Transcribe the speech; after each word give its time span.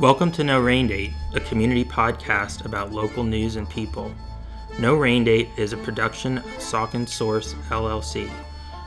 Welcome 0.00 0.32
to 0.32 0.44
No 0.44 0.58
Rain 0.60 0.86
Date, 0.86 1.12
a 1.34 1.40
community 1.40 1.84
podcast 1.84 2.64
about 2.64 2.90
local 2.90 3.22
news 3.22 3.56
and 3.56 3.68
people. 3.68 4.10
No 4.78 4.94
Rain 4.94 5.24
Date 5.24 5.50
is 5.58 5.74
a 5.74 5.76
production 5.76 6.38
of 6.38 6.44
Saucon 6.56 7.06
Source 7.06 7.52
LLC. 7.68 8.30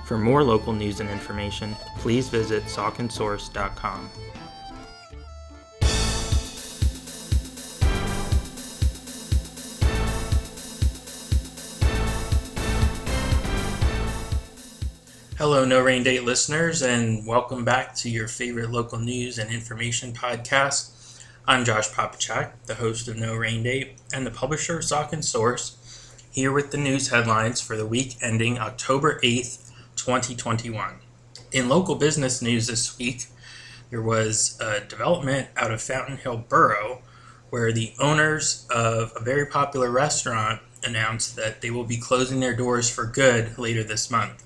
For 0.05 0.18
more 0.18 0.44
local 0.44 0.73
news 0.73 1.02
and 1.02 1.10
information, 1.12 1.76
please 1.99 2.29
visit 2.29 2.63
sauconsource.com. 2.63 4.10
Hello, 15.37 15.63
No 15.63 15.79
Rain 15.83 16.02
Date 16.02 16.23
listeners, 16.23 16.81
and 16.81 17.27
welcome 17.27 17.63
back 17.63 17.93
to 17.98 18.09
your 18.09 18.27
favorite 18.27 18.71
local 18.71 18.98
news 18.98 19.38
and 19.38 19.52
information 19.52 20.11
podcast. 20.11 20.93
I'm 21.46 21.66
Josh 21.66 21.90
Popichak, 21.90 22.54
the 22.68 22.76
host 22.76 23.10
of 23.10 23.18
No 23.18 23.36
Rain 23.36 23.64
Date 23.64 23.98
and 24.14 24.26
the 24.26 24.32
publisher 24.32 24.78
of 24.78 24.86
Saucon 24.86 25.22
Source, 25.22 25.76
here 26.32 26.54
with 26.54 26.72
the 26.72 26.78
news 26.78 27.10
headlines 27.10 27.60
for 27.60 27.76
the 27.76 27.86
week 27.86 28.16
ending 28.22 28.60
October 28.60 29.20
8th, 29.20 29.70
2021. 29.98 31.00
In 31.52 31.68
local 31.68 31.96
business 31.96 32.42
news 32.42 32.68
this 32.68 32.98
week, 32.98 33.26
there 33.90 34.02
was 34.02 34.58
a 34.62 34.80
development 34.88 35.50
out 35.58 35.72
of 35.72 35.82
Fountain 35.82 36.16
Hill 36.16 36.46
Borough 36.48 37.02
where 37.50 37.74
the 37.74 37.94
owners 38.00 38.66
of 38.70 39.12
a 39.18 39.22
very 39.22 39.46
popular 39.46 39.91
restaurant 39.91 40.62
announced 40.82 41.36
that 41.36 41.60
they 41.60 41.70
will 41.70 41.84
be 41.84 41.98
closing 41.98 42.40
their 42.40 42.55
doors 42.55 42.90
for 42.90 43.05
good 43.05 43.58
later 43.58 43.84
this 43.84 44.10
month. 44.10 44.46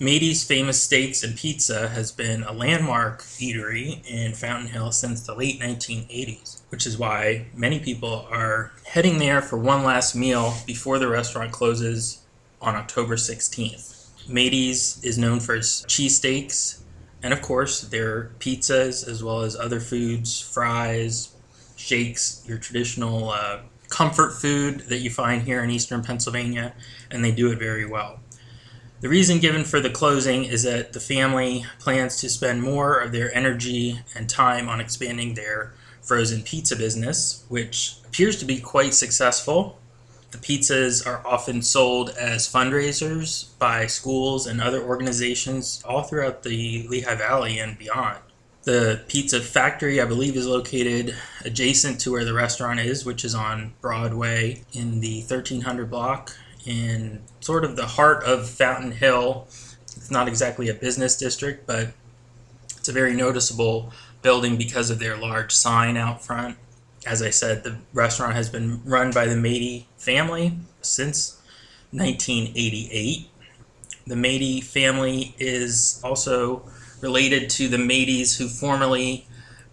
Matey's 0.00 0.44
Famous 0.44 0.80
Steaks 0.80 1.24
and 1.24 1.36
Pizza 1.36 1.88
has 1.88 2.12
been 2.12 2.44
a 2.44 2.52
landmark 2.52 3.22
eatery 3.22 4.08
in 4.08 4.32
Fountain 4.32 4.68
Hill 4.68 4.92
since 4.92 5.26
the 5.26 5.34
late 5.34 5.58
1980s, 5.58 6.60
which 6.68 6.86
is 6.86 6.96
why 6.96 7.46
many 7.52 7.80
people 7.80 8.28
are 8.30 8.70
heading 8.86 9.18
there 9.18 9.42
for 9.42 9.58
one 9.58 9.82
last 9.82 10.14
meal 10.14 10.54
before 10.66 11.00
the 11.00 11.08
restaurant 11.08 11.50
closes 11.50 12.22
on 12.62 12.76
October 12.76 13.16
16th. 13.16 14.28
Matey's 14.28 15.02
is 15.02 15.18
known 15.18 15.40
for 15.40 15.56
its 15.56 15.82
cheesesteaks 15.86 16.78
and, 17.20 17.32
of 17.32 17.42
course, 17.42 17.80
their 17.80 18.30
pizzas 18.38 19.08
as 19.08 19.24
well 19.24 19.40
as 19.40 19.56
other 19.56 19.80
foods, 19.80 20.40
fries, 20.40 21.34
shakes, 21.74 22.44
your 22.46 22.58
traditional 22.58 23.30
uh, 23.30 23.62
comfort 23.88 24.30
food 24.30 24.82
that 24.90 24.98
you 24.98 25.10
find 25.10 25.42
here 25.42 25.64
in 25.64 25.70
eastern 25.70 26.04
Pennsylvania, 26.04 26.72
and 27.10 27.24
they 27.24 27.32
do 27.32 27.50
it 27.50 27.58
very 27.58 27.84
well. 27.84 28.20
The 29.00 29.08
reason 29.08 29.38
given 29.38 29.62
for 29.62 29.78
the 29.78 29.90
closing 29.90 30.44
is 30.44 30.64
that 30.64 30.92
the 30.92 30.98
family 30.98 31.64
plans 31.78 32.16
to 32.20 32.28
spend 32.28 32.62
more 32.62 32.98
of 32.98 33.12
their 33.12 33.32
energy 33.32 34.00
and 34.16 34.28
time 34.28 34.68
on 34.68 34.80
expanding 34.80 35.34
their 35.34 35.72
frozen 36.02 36.42
pizza 36.42 36.74
business, 36.74 37.44
which 37.48 37.98
appears 38.04 38.40
to 38.40 38.44
be 38.44 38.58
quite 38.58 38.94
successful. 38.94 39.78
The 40.32 40.38
pizzas 40.38 41.06
are 41.06 41.24
often 41.24 41.62
sold 41.62 42.10
as 42.10 42.52
fundraisers 42.52 43.56
by 43.60 43.86
schools 43.86 44.48
and 44.48 44.60
other 44.60 44.82
organizations 44.82 45.80
all 45.86 46.02
throughout 46.02 46.42
the 46.42 46.88
Lehigh 46.88 47.14
Valley 47.14 47.60
and 47.60 47.78
beyond. 47.78 48.18
The 48.64 49.02
pizza 49.06 49.40
factory, 49.40 50.00
I 50.00 50.06
believe, 50.06 50.36
is 50.36 50.46
located 50.46 51.14
adjacent 51.44 52.00
to 52.00 52.10
where 52.10 52.24
the 52.24 52.34
restaurant 52.34 52.80
is, 52.80 53.06
which 53.06 53.24
is 53.24 53.34
on 53.34 53.74
Broadway 53.80 54.64
in 54.72 54.98
the 54.98 55.20
1300 55.20 55.88
block 55.88 56.36
in 56.64 57.22
sort 57.40 57.64
of 57.64 57.76
the 57.76 57.86
heart 57.86 58.24
of 58.24 58.48
Fountain 58.48 58.92
Hill. 58.92 59.46
It's 59.96 60.10
not 60.10 60.28
exactly 60.28 60.68
a 60.68 60.74
business 60.74 61.16
district, 61.16 61.66
but 61.66 61.88
it's 62.76 62.88
a 62.88 62.92
very 62.92 63.14
noticeable 63.14 63.92
building 64.22 64.56
because 64.56 64.90
of 64.90 64.98
their 64.98 65.16
large 65.16 65.52
sign 65.52 65.96
out 65.96 66.24
front. 66.24 66.56
As 67.06 67.22
I 67.22 67.30
said, 67.30 67.64
the 67.64 67.76
restaurant 67.92 68.34
has 68.34 68.48
been 68.48 68.82
run 68.84 69.12
by 69.12 69.26
the 69.26 69.36
Matey 69.36 69.86
family 69.96 70.58
since 70.82 71.40
1988. 71.92 73.30
The 74.06 74.16
Matey 74.16 74.60
family 74.60 75.34
is 75.38 76.00
also 76.02 76.68
related 77.00 77.48
to 77.50 77.68
the 77.68 77.78
Mateys 77.78 78.36
who 78.36 78.48
formerly 78.48 79.26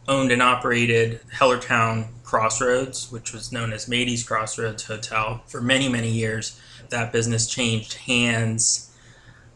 owned 0.07 0.31
and 0.31 0.41
operated 0.41 1.19
Hellertown 1.33 2.07
Crossroads, 2.23 3.11
which 3.11 3.33
was 3.33 3.51
known 3.51 3.73
as 3.73 3.87
Matey's 3.87 4.23
Crossroads 4.23 4.83
Hotel 4.83 5.41
for 5.47 5.61
many, 5.61 5.89
many 5.89 6.09
years 6.09 6.59
that 6.89 7.11
business 7.11 7.47
changed 7.47 7.93
hands 7.93 8.91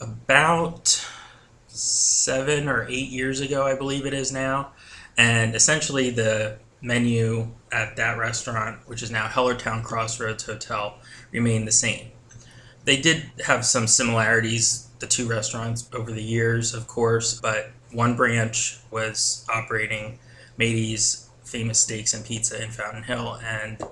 about 0.02 1.06
seven 1.68 2.68
or 2.68 2.88
eight 2.88 3.10
years 3.10 3.42
ago, 3.42 3.66
I 3.66 3.76
believe 3.76 4.06
it 4.06 4.14
is 4.14 4.32
now. 4.32 4.72
And 5.18 5.56
essentially, 5.56 6.10
the 6.10 6.58
menu 6.82 7.50
at 7.72 7.96
that 7.98 8.18
restaurant, 8.18 8.80
which 8.88 9.04
is 9.04 9.12
now 9.12 9.28
Hellertown 9.28 9.84
Crossroads 9.84 10.46
Hotel, 10.46 10.98
remained 11.32 11.68
the 11.68 11.72
same. 11.72 12.08
They 12.86 12.98
did 12.98 13.30
have 13.46 13.66
some 13.66 13.88
similarities, 13.88 14.88
the 15.00 15.08
two 15.08 15.28
restaurants, 15.28 15.90
over 15.94 16.12
the 16.12 16.24
years, 16.24 16.74
of 16.74 16.88
course, 16.88 17.40
but 17.40 17.72
one 17.92 18.16
branch 18.16 18.80
was 18.92 19.46
operating 19.54 20.20
Matey's 20.58 21.30
famous 21.44 21.80
steaks 21.80 22.14
and 22.14 22.26
pizza 22.26 22.62
in 22.64 22.70
Fountain 22.70 23.04
Hill, 23.04 23.40
and 23.44 23.84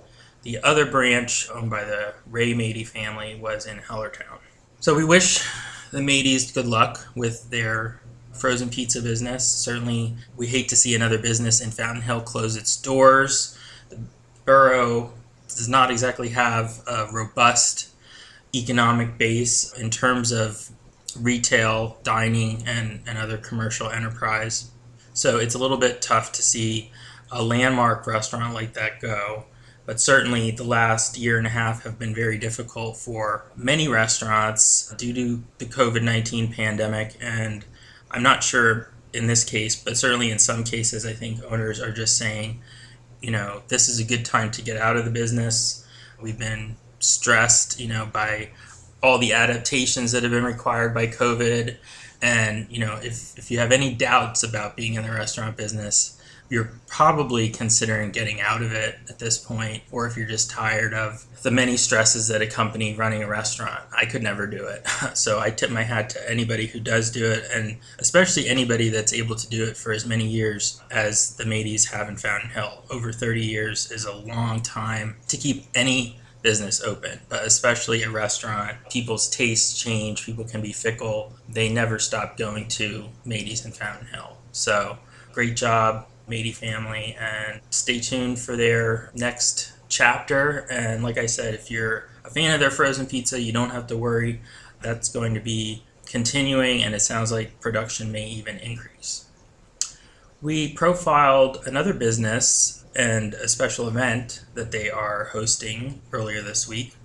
the 0.48 0.64
other 0.64 0.86
branch, 0.86 1.50
owned 1.54 1.70
by 1.70 1.84
the 1.84 2.14
Ray 2.26 2.54
Mady 2.54 2.88
family, 2.88 3.36
was 3.36 3.66
in 3.66 3.80
Hellertown. 3.80 4.38
So 4.80 4.96
we 4.96 5.04
wish 5.04 5.46
the 5.92 6.02
Mateys 6.02 6.54
good 6.54 6.66
luck 6.66 7.06
with 7.16 7.50
their 7.50 8.00
frozen 8.32 8.70
pizza 8.70 9.02
business. 9.02 9.46
Certainly, 9.46 10.16
we 10.38 10.48
hate 10.48 10.70
to 10.70 10.78
see 10.78 10.96
another 10.96 11.18
business 11.18 11.60
in 11.60 11.72
Fountain 11.72 12.04
Hill 12.04 12.22
close 12.22 12.56
its 12.56 12.78
doors. 12.78 13.60
The 13.90 14.00
borough 14.46 15.12
does 15.50 15.68
not 15.68 15.92
exactly 15.92 16.30
have 16.30 16.82
a 16.88 17.10
robust 17.12 17.90
economic 18.56 19.18
base 19.18 19.74
in 19.74 19.90
terms 19.90 20.32
of 20.32 20.70
retail, 21.20 21.98
dining, 22.04 22.64
and, 22.66 23.02
and 23.06 23.18
other 23.18 23.36
commercial 23.36 23.90
enterprise. 23.90 24.72
So 25.14 25.40
it's 25.40 25.56
a 25.56 25.60
little 25.60 25.76
bit 25.76 26.02
tough 26.02 26.32
to 26.32 26.42
see 26.42 26.90
a 27.34 27.44
landmark 27.44 28.08
restaurant 28.08 28.54
like 28.54 28.76
that 28.76 29.02
go 29.02 29.44
but 29.88 30.02
certainly 30.02 30.52
the 30.52 30.66
last 30.66 31.18
year 31.18 31.38
and 31.38 31.48
a 31.48 31.50
half 31.50 31.84
have 31.84 31.98
been 31.98 32.14
very 32.14 32.38
difficult 32.38 32.98
for 32.98 33.46
many 33.56 33.88
restaurants 33.88 34.94
due 34.98 35.14
to 35.14 35.44
the 35.60 35.66
COVID 35.66 36.04
19 36.04 36.52
pandemic. 36.52 37.16
And 37.22 37.64
I'm 38.12 38.22
not 38.22 38.44
sure 38.44 38.92
in 39.14 39.28
this 39.28 39.46
case, 39.46 39.78
but 39.78 39.96
certainly 39.96 40.30
in 40.30 40.40
some 40.40 40.66
cases, 40.66 41.06
I 41.06 41.14
think 41.14 41.42
owners 41.50 41.80
are 41.82 41.94
just 41.94 42.18
saying, 42.18 42.62
you 43.22 43.32
know, 43.32 43.64
this 43.70 43.88
is 43.88 43.98
a 43.98 44.04
good 44.04 44.26
time 44.26 44.52
to 44.52 44.62
get 44.62 44.76
out 44.76 44.98
of 44.98 45.06
the 45.06 45.12
business. 45.12 45.88
We've 46.22 46.38
been 46.38 46.76
stressed, 47.00 47.80
you 47.80 47.88
know, 47.88 48.10
by 48.12 48.50
all 49.02 49.18
the 49.18 49.32
adaptations 49.32 50.12
that 50.12 50.22
have 50.22 50.34
been 50.34 50.44
required 50.44 50.94
by 50.94 51.08
COVID. 51.08 51.78
And, 52.22 52.68
you 52.70 52.80
know, 52.80 53.00
if, 53.02 53.38
if 53.38 53.50
you 53.50 53.60
have 53.60 53.72
any 53.72 53.94
doubts 53.94 54.44
about 54.44 54.76
being 54.76 54.96
in 54.96 55.04
the 55.04 55.12
restaurant 55.12 55.56
business, 55.56 56.17
you're 56.50 56.72
probably 56.88 57.50
considering 57.50 58.12
getting 58.12 58.40
out 58.40 58.62
of 58.62 58.72
it 58.72 58.96
at 59.10 59.20
this 59.20 59.38
point, 59.38 59.84
or 59.92 60.08
if 60.08 60.16
you're 60.16 60.28
just 60.28 60.50
tired 60.50 60.94
of 60.94 61.26
the 61.44 61.52
many 61.52 61.78
stresses 61.78 62.28
that 62.30 62.42
accompany 62.42 62.96
running 62.96 63.24
a 63.24 63.28
restaurant. 63.28 63.82
I 63.96 64.06
could 64.06 64.24
never 64.24 64.48
do 64.48 64.66
it. 64.66 64.86
So 65.14 65.40
I 65.40 65.50
tip 65.50 65.72
my 65.72 65.84
hat 65.84 66.10
to 66.12 66.30
anybody 66.30 66.68
who 66.68 66.80
does 66.80 67.12
do 67.12 67.26
it, 67.32 67.46
and 67.54 67.78
especially 67.98 68.48
anybody 68.48 68.90
that's 68.90 69.14
able 69.14 69.36
to 69.36 69.50
do 69.50 69.64
it 69.64 69.76
for 69.76 69.92
as 69.92 70.06
many 70.06 70.28
years 70.28 70.82
as 70.92 71.36
the 71.38 71.46
Mateys 71.46 71.86
have 71.88 72.08
in 72.08 72.18
Fountain 72.18 72.50
Hill. 72.52 72.84
Over 72.90 73.12
30 73.12 73.46
years 73.46 73.92
is 73.92 74.06
a 74.06 74.16
long 74.16 74.62
time 74.62 75.18
to 75.30 75.38
keep 75.38 75.66
any 75.74 76.20
business 76.42 76.82
open, 76.82 77.20
but 77.30 77.46
especially 77.46 78.04
a 78.04 78.10
restaurant. 78.10 78.78
People's 78.90 79.30
tastes 79.30 79.80
change, 79.80 80.26
people 80.26 80.44
can 80.44 80.62
be 80.62 80.72
fickle. 80.72 81.34
They 81.50 81.70
never 81.70 82.00
stop 82.00 82.38
going 82.38 82.68
to 82.70 83.10
Mateys 83.26 83.66
and 83.66 83.76
Fountain 83.76 84.08
Hill. 84.08 84.38
So 84.52 84.98
great 85.34 85.56
job 85.56 86.06
Matey 86.28 86.52
family 86.52 87.16
and 87.20 87.62
stay 87.70 88.00
tuned 88.00 88.40
for 88.40 88.56
their 88.56 89.12
next 89.16 89.74
chapter. 89.90 90.68
And 90.70 91.04
like 91.04 91.18
I 91.18 91.26
said, 91.26 91.54
if 91.54 91.72
you're 91.72 92.10
a 92.26 92.30
fan 92.30 92.54
of 92.54 92.60
their 92.60 92.72
frozen 92.72 93.06
pizza, 93.06 93.40
you 93.40 93.52
don't 93.54 93.72
have 93.72 93.88
to 93.88 93.98
worry. 93.98 94.42
That's 94.82 95.10
going 95.10 95.34
to 95.34 95.40
be 95.40 95.84
continuing, 96.06 96.84
and 96.84 96.96
it 96.96 97.02
sounds 97.02 97.32
like 97.32 97.60
production 97.60 98.12
may 98.12 98.28
even 98.28 98.58
increase. 98.60 99.26
We 100.42 100.74
profiled 100.74 101.64
another 101.66 101.94
business 101.94 102.86
and 102.96 103.34
a 103.36 103.48
special 103.48 103.88
event 103.88 104.46
that 104.54 104.72
they 104.72 104.90
are 104.90 105.26
hosting 105.26 106.02
earlier 106.12 106.42
this 106.42 106.68
week 106.68 106.96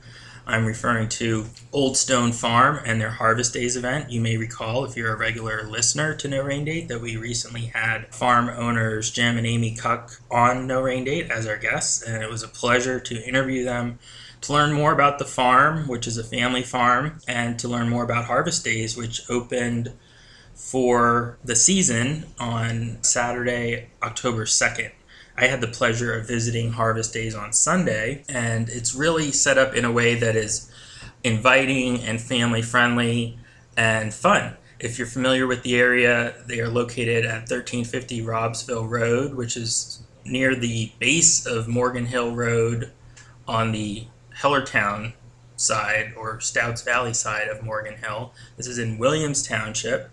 I'm 0.46 0.66
referring 0.66 1.08
to 1.10 1.46
Old 1.72 1.96
Stone 1.96 2.32
Farm 2.32 2.80
and 2.84 3.00
their 3.00 3.10
Harvest 3.10 3.54
Days 3.54 3.76
event. 3.76 4.10
You 4.10 4.20
may 4.20 4.36
recall, 4.36 4.84
if 4.84 4.96
you're 4.96 5.12
a 5.12 5.16
regular 5.16 5.62
listener 5.62 6.14
to 6.14 6.28
No 6.28 6.42
Rain 6.42 6.64
Date, 6.64 6.88
that 6.88 7.00
we 7.00 7.16
recently 7.16 7.66
had 7.66 8.12
farm 8.12 8.48
owners 8.48 9.10
Jim 9.10 9.38
and 9.38 9.46
Amy 9.46 9.74
Cuck 9.74 10.20
on 10.30 10.66
No 10.66 10.82
Rain 10.82 11.04
Date 11.04 11.30
as 11.30 11.46
our 11.46 11.56
guests, 11.56 12.02
and 12.02 12.22
it 12.22 12.28
was 12.28 12.42
a 12.42 12.48
pleasure 12.48 12.98
to 12.98 13.22
interview 13.22 13.64
them 13.64 14.00
to 14.40 14.52
learn 14.52 14.72
more 14.72 14.92
about 14.92 15.20
the 15.20 15.24
farm, 15.24 15.86
which 15.86 16.08
is 16.08 16.18
a 16.18 16.24
family 16.24 16.62
farm, 16.62 17.20
and 17.28 17.58
to 17.60 17.68
learn 17.68 17.88
more 17.88 18.02
about 18.02 18.24
Harvest 18.24 18.64
Days, 18.64 18.96
which 18.96 19.22
opened 19.30 19.92
for 20.54 21.38
the 21.44 21.56
season 21.56 22.26
on 22.40 22.98
Saturday, 23.02 23.90
October 24.02 24.44
2nd. 24.44 24.90
I 25.36 25.46
had 25.46 25.60
the 25.60 25.68
pleasure 25.68 26.14
of 26.14 26.28
visiting 26.28 26.72
Harvest 26.72 27.12
Days 27.12 27.34
on 27.34 27.52
Sunday, 27.52 28.24
and 28.28 28.68
it's 28.68 28.94
really 28.94 29.32
set 29.32 29.56
up 29.56 29.74
in 29.74 29.84
a 29.84 29.92
way 29.92 30.14
that 30.14 30.36
is 30.36 30.70
inviting 31.24 32.00
and 32.00 32.20
family 32.20 32.62
friendly 32.62 33.38
and 33.76 34.12
fun. 34.12 34.56
If 34.78 34.98
you're 34.98 35.06
familiar 35.06 35.46
with 35.46 35.62
the 35.62 35.76
area, 35.76 36.34
they 36.46 36.60
are 36.60 36.68
located 36.68 37.24
at 37.24 37.48
1350 37.48 38.20
Raubsville 38.22 38.88
Road, 38.88 39.34
which 39.34 39.56
is 39.56 40.02
near 40.24 40.54
the 40.54 40.92
base 40.98 41.46
of 41.46 41.68
Morgan 41.68 42.06
Hill 42.06 42.34
Road 42.34 42.90
on 43.46 43.72
the 43.72 44.06
Hellertown 44.38 45.12
side 45.56 46.12
or 46.16 46.40
Stouts 46.40 46.82
Valley 46.82 47.14
side 47.14 47.48
of 47.48 47.62
Morgan 47.62 47.98
Hill. 47.98 48.32
This 48.56 48.66
is 48.66 48.78
in 48.78 48.98
Williams 48.98 49.46
Township. 49.46 50.10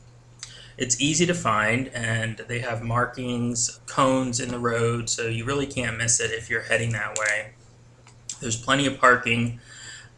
It's 0.79 1.01
easy 1.01 1.25
to 1.25 1.33
find 1.33 1.89
and 1.89 2.37
they 2.47 2.59
have 2.59 2.81
markings, 2.81 3.81
cones 3.85 4.39
in 4.39 4.47
the 4.47 4.59
road, 4.59 5.09
so 5.09 5.23
you 5.27 5.43
really 5.43 5.67
can't 5.67 5.97
miss 5.97 6.21
it 6.21 6.31
if 6.31 6.49
you're 6.49 6.61
heading 6.61 6.93
that 6.93 7.17
way. 7.17 7.51
There's 8.39 8.55
plenty 8.55 8.85
of 8.85 8.97
parking, 8.97 9.59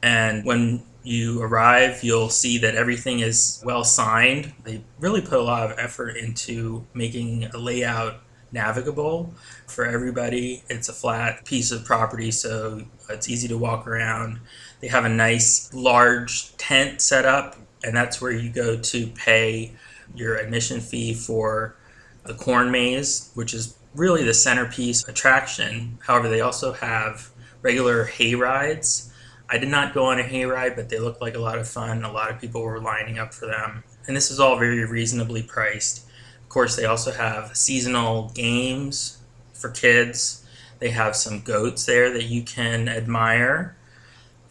and 0.04 0.46
when 0.46 0.84
you 1.02 1.42
arrive, 1.42 2.04
you'll 2.04 2.30
see 2.30 2.60
that 2.60 2.76
everything 2.76 3.22
is 3.22 3.60
well 3.66 3.84
signed. 3.84 4.54
They 4.64 4.84
really 5.00 5.22
put 5.22 5.40
a 5.40 5.42
lot 5.42 5.64
of 5.64 5.80
effort 5.80 6.16
into 6.16 6.86
making 6.94 7.50
the 7.50 7.58
layout 7.58 8.22
navigable 8.52 9.34
for 9.66 9.86
everybody. 9.86 10.64
It's 10.70 10.90
a 10.90 10.94
flat 10.94 11.44
piece 11.44 11.72
of 11.72 11.86
property, 11.86 12.30
so 12.30 12.84
it's 13.10 13.28
easy 13.28 13.48
to 13.48 13.58
walk 13.58 13.88
around. 13.88 14.40
They 14.80 14.90
have 14.90 15.06
a 15.06 15.10
nice 15.10 15.74
large 15.74 16.56
tent 16.58 17.02
set 17.02 17.26
up, 17.26 17.58
and 17.84 17.96
that's 17.96 18.22
where 18.22 18.32
you 18.32 18.52
go 18.52 18.78
to 18.78 19.08
pay 19.08 19.74
your 20.16 20.38
admission 20.38 20.80
fee 20.80 21.14
for 21.14 21.76
the 22.26 22.34
corn 22.34 22.72
maze, 22.72 23.32
which 23.34 23.54
is 23.54 23.78
really 23.96 24.24
the 24.24 24.34
centerpiece 24.34 25.08
attraction. 25.08 25.98
However, 26.06 26.30
they 26.30 26.42
also 26.42 26.74
have 26.74 27.30
regular 27.62 28.06
hay 28.06 28.36
rides. 28.36 29.12
I 29.50 29.58
did 29.58 29.70
not 29.70 29.94
go 29.94 30.06
on 30.06 30.20
a 30.20 30.24
hay 30.24 30.46
ride, 30.46 30.76
but 30.76 30.90
they 30.90 31.00
looked 31.00 31.22
like 31.22 31.36
a 31.36 31.40
lot 31.40 31.58
of 31.58 31.68
fun. 31.68 32.04
A 32.04 32.12
lot 32.12 32.32
of 32.32 32.40
people 32.40 32.62
were 32.62 32.80
lining 32.80 33.20
up 33.20 33.34
for 33.34 33.48
them. 33.48 33.84
And 34.08 34.16
this 34.16 34.32
is 34.32 34.40
all 34.40 34.58
very 34.58 34.86
reasonably 34.86 35.44
priced. 35.44 36.06
Of 36.42 36.50
course, 36.50 36.76
they 36.76 36.86
also 36.86 37.12
have 37.12 37.56
seasonal 37.56 38.30
games 38.30 39.18
for 39.54 39.70
kids. 39.70 40.46
They 40.80 40.90
have 40.90 41.16
some 41.16 41.42
goats 41.42 41.86
there 41.86 42.12
that 42.14 42.24
you 42.24 42.44
can 42.44 42.88
admire. 42.88 43.76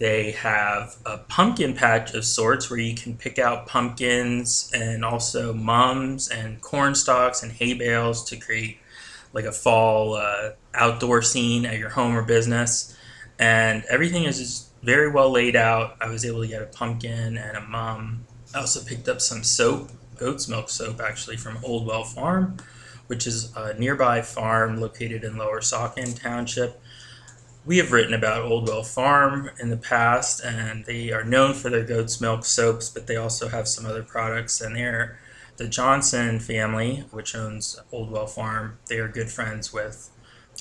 They 0.00 0.31
have 0.31 0.97
a 1.05 1.19
pumpkin 1.19 1.75
patch 1.75 2.14
of 2.14 2.25
sorts 2.25 2.70
where 2.70 2.79
you 2.79 2.94
can 2.94 3.19
pick 3.19 3.38
out 3.38 3.67
pumpkins 3.67 4.70
and 4.73 5.05
also 5.05 5.52
mums 5.52 6.31
and 6.31 6.58
corn 6.62 6.94
stalks 6.94 7.43
and 7.43 7.52
hay 7.52 7.75
bales 7.75 8.25
to 8.31 8.38
create 8.38 8.79
like 9.35 9.44
a 9.44 9.52
fall 9.52 10.14
uh, 10.14 10.52
outdoor 10.73 11.20
scene 11.20 11.67
at 11.67 11.76
your 11.76 11.91
home 11.91 12.17
or 12.17 12.23
business. 12.23 12.97
And 13.38 13.85
everything 13.91 14.25
is 14.25 14.38
just 14.38 14.73
very 14.82 15.11
well 15.11 15.31
laid 15.31 15.55
out. 15.55 15.97
I 16.00 16.08
was 16.08 16.25
able 16.25 16.41
to 16.41 16.49
get 16.49 16.62
a 16.62 16.67
pumpkin 16.67 17.37
and 17.37 17.58
a 17.58 17.61
mum. 17.61 18.25
I 18.55 18.61
also 18.61 18.82
picked 18.82 19.06
up 19.06 19.20
some 19.20 19.44
soap, 19.44 19.91
goat's 20.17 20.49
milk 20.49 20.70
soap, 20.70 21.02
actually 21.02 21.37
from 21.37 21.56
Oldwell 21.58 22.06
Farm, 22.06 22.56
which 23.08 23.26
is 23.26 23.55
a 23.55 23.75
nearby 23.75 24.23
farm 24.23 24.81
located 24.81 25.25
in 25.25 25.37
Lower 25.37 25.61
Saucon 25.61 26.19
Township 26.19 26.81
we 27.65 27.77
have 27.77 27.93
written 27.93 28.15
about 28.15 28.45
Oldwell 28.45 28.87
Farm 28.87 29.51
in 29.59 29.69
the 29.69 29.77
past, 29.77 30.43
and 30.43 30.85
they 30.87 31.12
are 31.12 31.25
known 31.25 31.55
for 31.55 31.69
their 31.69 31.85
goat's 31.85 32.21
milk 32.21 32.45
soaps, 32.45 32.89
but 32.89 33.07
they 33.07 33.17
also 33.17 33.49
have 33.49 33.69
some 33.69 33.85
other 33.85 34.03
products. 34.03 34.61
And 34.61 34.77
they're 34.77 35.19
the 35.57 35.69
Johnson 35.69 36.41
family, 36.41 37.05
which 37.11 37.35
owns 37.35 37.79
Oldwell 37.93 38.29
Farm. 38.29 38.79
They 38.87 38.99
are 38.99 39.09
good 39.09 39.31
friends 39.31 39.73
with 39.73 40.11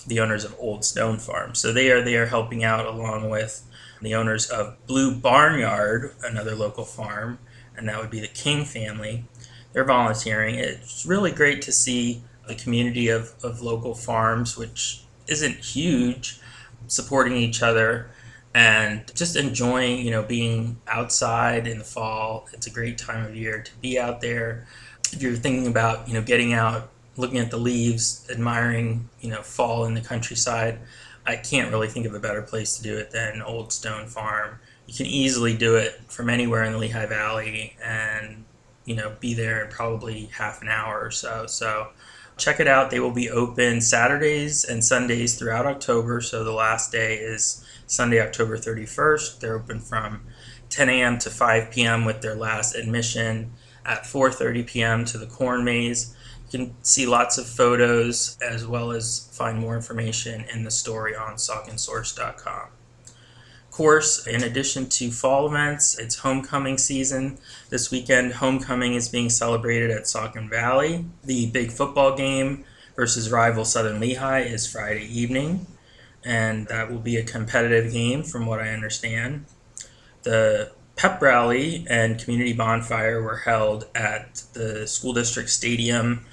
the 0.07 0.19
owners 0.19 0.43
of 0.43 0.55
Old 0.59 0.83
Stone 0.83 1.19
Farm, 1.19 1.55
so 1.55 1.73
they 1.73 1.91
are 1.91 2.01
they 2.01 2.15
are 2.15 2.27
helping 2.27 2.63
out 2.63 2.85
along 2.85 3.29
with 3.29 3.65
the 4.01 4.15
owners 4.15 4.49
of 4.49 4.77
Blue 4.87 5.13
Barnyard, 5.13 6.13
another 6.23 6.55
local 6.55 6.85
farm, 6.85 7.39
and 7.75 7.87
that 7.87 7.99
would 7.99 8.09
be 8.09 8.19
the 8.19 8.27
King 8.27 8.65
family. 8.65 9.25
They're 9.73 9.83
volunteering. 9.85 10.55
It's 10.55 11.05
really 11.05 11.31
great 11.31 11.61
to 11.63 11.71
see 11.71 12.23
a 12.47 12.55
community 12.55 13.09
of, 13.09 13.33
of 13.43 13.61
local 13.61 13.93
farms, 13.93 14.57
which 14.57 15.03
isn't 15.27 15.63
huge 15.63 16.39
supporting 16.89 17.37
each 17.37 17.63
other 17.63 18.09
and 18.53 19.09
just 19.15 19.35
enjoying, 19.35 20.03
you 20.03 20.11
know, 20.11 20.23
being 20.23 20.81
outside 20.87 21.67
in 21.67 21.77
the 21.77 21.83
fall. 21.83 22.49
It's 22.51 22.67
a 22.67 22.71
great 22.71 22.97
time 22.97 23.25
of 23.25 23.35
year 23.35 23.61
to 23.61 23.71
be 23.77 23.97
out 23.97 24.21
there. 24.21 24.67
If 25.13 25.21
you're 25.21 25.35
thinking 25.35 25.67
about, 25.67 26.07
you 26.07 26.13
know, 26.15 26.21
getting 26.21 26.53
out, 26.53 26.89
looking 27.15 27.37
at 27.37 27.51
the 27.51 27.57
leaves, 27.57 28.27
admiring, 28.29 29.09
you 29.21 29.29
know, 29.29 29.41
fall 29.41 29.85
in 29.85 29.93
the 29.93 30.01
countryside, 30.01 30.79
I 31.25 31.35
can't 31.35 31.71
really 31.71 31.87
think 31.87 32.05
of 32.05 32.15
a 32.15 32.19
better 32.19 32.41
place 32.41 32.77
to 32.77 32.83
do 32.83 32.97
it 32.97 33.11
than 33.11 33.41
Old 33.41 33.71
Stone 33.71 34.07
Farm. 34.07 34.59
You 34.87 34.95
can 34.95 35.05
easily 35.05 35.55
do 35.55 35.75
it 35.75 36.01
from 36.07 36.29
anywhere 36.29 36.63
in 36.63 36.73
the 36.73 36.79
Lehigh 36.79 37.05
Valley 37.05 37.77
and, 37.83 38.45
you 38.85 38.95
know, 38.95 39.15
be 39.19 39.35
there 39.35 39.63
in 39.63 39.69
probably 39.69 40.25
half 40.25 40.63
an 40.63 40.69
hour 40.69 40.99
or 40.99 41.11
so. 41.11 41.45
So 41.45 41.89
check 42.39 42.59
it 42.59 42.67
out. 42.67 42.89
They 42.89 42.99
will 42.99 43.11
be 43.11 43.29
open 43.29 43.81
Saturdays 43.81 44.63
and 44.63 44.83
Sundays 44.83 45.37
throughout 45.37 45.65
October. 45.65 46.21
So 46.21 46.43
the 46.43 46.51
last 46.51 46.91
day 46.91 47.15
is 47.17 47.63
Sunday, 47.85 48.21
October 48.21 48.57
31st. 48.57 49.39
They're 49.39 49.55
open 49.55 49.79
from 49.79 50.21
10 50.69 50.89
a.m. 50.89 51.19
to 51.19 51.29
5 51.29 51.71
p.m. 51.71 52.05
with 52.05 52.21
their 52.21 52.35
last 52.35 52.75
admission 52.75 53.51
at 53.85 54.03
4:30 54.03 54.65
p.m. 54.67 55.05
to 55.05 55.17
the 55.17 55.25
corn 55.25 55.63
maze. 55.63 56.15
You 56.51 56.59
can 56.59 56.75
see 56.81 57.05
lots 57.05 57.37
of 57.37 57.45
photos 57.45 58.37
as 58.41 58.65
well 58.65 58.91
as 58.91 59.29
find 59.33 59.59
more 59.59 59.75
information 59.75 60.45
in 60.51 60.63
the 60.63 60.71
story 60.71 61.15
on 61.15 61.35
sauconsource.com 61.35 62.69
course, 63.79 64.27
in 64.27 64.43
addition 64.43 64.89
to 64.89 65.09
fall 65.09 65.47
events, 65.47 65.97
it's 65.97 66.17
homecoming 66.17 66.77
season. 66.77 67.37
This 67.69 67.89
weekend, 67.89 68.33
homecoming 68.33 68.93
is 68.95 69.07
being 69.07 69.29
celebrated 69.29 69.89
at 69.89 70.03
Saucon 70.03 70.49
Valley. 70.49 71.05
The 71.23 71.45
big 71.51 71.71
football 71.71 72.13
game 72.13 72.65
versus 72.97 73.31
rival 73.31 73.63
Southern 73.63 74.01
Lehigh 74.01 74.41
is 74.41 74.69
Friday 74.69 75.05
evening, 75.05 75.65
and 76.25 76.67
that 76.67 76.91
will 76.91 76.99
be 76.99 77.15
a 77.15 77.23
competitive 77.23 77.93
game 77.93 78.21
from 78.21 78.45
what 78.45 78.59
I 78.59 78.71
understand. 78.71 79.45
The 80.23 80.73
pep 80.97 81.21
rally 81.21 81.87
and 81.89 82.19
community 82.19 82.51
bonfire 82.51 83.23
were 83.23 83.37
held 83.37 83.87
at 83.95 84.43
the 84.51 84.87
school 84.87 85.13
district 85.13 85.51
stadium 85.51 86.25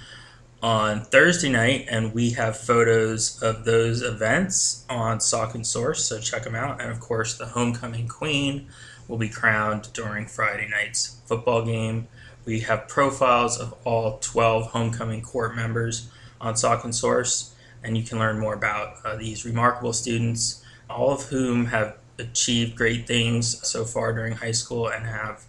on 0.62 1.02
Thursday 1.02 1.50
night, 1.50 1.86
and 1.90 2.14
we 2.14 2.30
have 2.30 2.56
photos 2.56 3.42
of 3.42 3.64
those 3.64 4.02
events 4.02 4.84
on 4.88 5.18
Saucon 5.18 5.64
Source, 5.64 6.04
so 6.04 6.18
check 6.18 6.44
them 6.44 6.54
out. 6.54 6.80
And 6.80 6.90
of 6.90 7.00
course, 7.00 7.36
the 7.36 7.46
homecoming 7.46 8.08
queen 8.08 8.68
will 9.06 9.18
be 9.18 9.28
crowned 9.28 9.92
during 9.92 10.26
Friday 10.26 10.68
night's 10.68 11.20
football 11.26 11.64
game. 11.64 12.08
We 12.44 12.60
have 12.60 12.88
profiles 12.88 13.58
of 13.58 13.74
all 13.84 14.18
12 14.18 14.68
homecoming 14.68 15.22
court 15.22 15.54
members 15.54 16.08
on 16.40 16.54
Saucon 16.54 16.94
Source, 16.94 17.54
and 17.84 17.96
you 17.96 18.02
can 18.02 18.18
learn 18.18 18.38
more 18.38 18.54
about 18.54 18.96
uh, 19.04 19.16
these 19.16 19.44
remarkable 19.44 19.92
students, 19.92 20.64
all 20.88 21.12
of 21.12 21.24
whom 21.24 21.66
have 21.66 21.96
achieved 22.18 22.76
great 22.76 23.06
things 23.06 23.66
so 23.68 23.84
far 23.84 24.12
during 24.12 24.34
high 24.34 24.52
school 24.52 24.88
and 24.88 25.04
have 25.04 25.44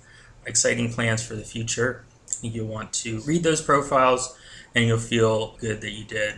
exciting 0.45 0.91
plans 0.91 1.25
for 1.25 1.35
the 1.35 1.43
future. 1.43 2.03
You'll 2.41 2.67
want 2.67 2.93
to 2.93 3.21
read 3.21 3.43
those 3.43 3.61
profiles 3.61 4.37
and 4.75 4.86
you'll 4.86 4.97
feel 4.97 5.55
good 5.59 5.81
that 5.81 5.91
you 5.91 6.05
did. 6.05 6.36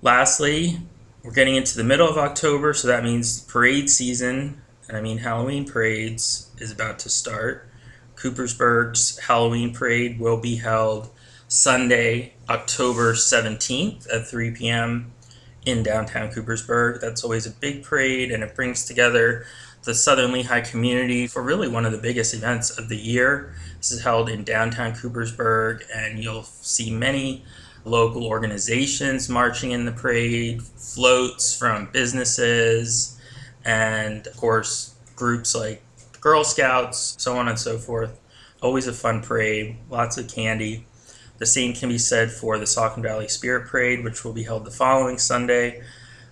Lastly, 0.00 0.80
we're 1.22 1.32
getting 1.32 1.54
into 1.54 1.76
the 1.76 1.84
middle 1.84 2.08
of 2.08 2.18
October, 2.18 2.74
so 2.74 2.88
that 2.88 3.04
means 3.04 3.42
parade 3.42 3.88
season, 3.88 4.60
and 4.88 4.96
I 4.96 5.00
mean 5.00 5.18
Halloween 5.18 5.64
parades, 5.64 6.50
is 6.58 6.72
about 6.72 6.98
to 7.00 7.08
start. 7.08 7.68
Coopersburg's 8.16 9.18
Halloween 9.18 9.72
parade 9.72 10.18
will 10.18 10.40
be 10.40 10.56
held 10.56 11.10
Sunday, 11.48 12.34
October 12.48 13.12
17th 13.12 14.06
at 14.12 14.26
3 14.26 14.52
p.m. 14.52 15.12
in 15.66 15.82
downtown 15.82 16.30
Coopersburg. 16.30 17.00
That's 17.00 17.22
always 17.22 17.46
a 17.46 17.50
big 17.50 17.84
parade, 17.84 18.32
and 18.32 18.42
it 18.42 18.54
brings 18.56 18.84
together 18.84 19.44
the 19.84 19.94
Southern 19.94 20.32
Lehigh 20.32 20.60
community 20.60 21.26
for 21.26 21.42
really 21.42 21.68
one 21.68 21.84
of 21.84 21.92
the 21.92 21.98
biggest 21.98 22.34
events 22.34 22.70
of 22.70 22.88
the 22.88 22.96
year. 22.96 23.54
This 23.78 23.92
is 23.92 24.02
held 24.02 24.28
in 24.28 24.44
downtown 24.44 24.92
Coopersburg, 24.92 25.82
and 25.94 26.18
you'll 26.18 26.44
see 26.44 26.90
many 26.92 27.44
local 27.84 28.26
organizations 28.26 29.28
marching 29.28 29.72
in 29.72 29.84
the 29.84 29.92
parade, 29.92 30.62
floats 30.62 31.56
from 31.56 31.88
businesses, 31.92 33.18
and 33.64 34.26
of 34.26 34.36
course, 34.36 34.94
groups 35.16 35.54
like 35.54 35.82
Girl 36.20 36.44
Scouts, 36.44 37.16
so 37.18 37.36
on 37.36 37.48
and 37.48 37.58
so 37.58 37.78
forth. 37.78 38.18
Always 38.60 38.86
a 38.86 38.92
fun 38.92 39.22
parade, 39.22 39.76
lots 39.90 40.18
of 40.18 40.32
candy. 40.32 40.86
The 41.38 41.46
same 41.46 41.72
can 41.72 41.88
be 41.88 41.98
said 41.98 42.30
for 42.30 42.58
the 42.58 42.64
Saucon 42.64 43.02
Valley 43.02 43.26
Spirit 43.26 43.66
Parade, 43.68 44.04
which 44.04 44.24
will 44.24 44.32
be 44.32 44.44
held 44.44 44.64
the 44.64 44.70
following 44.70 45.18
Sunday, 45.18 45.82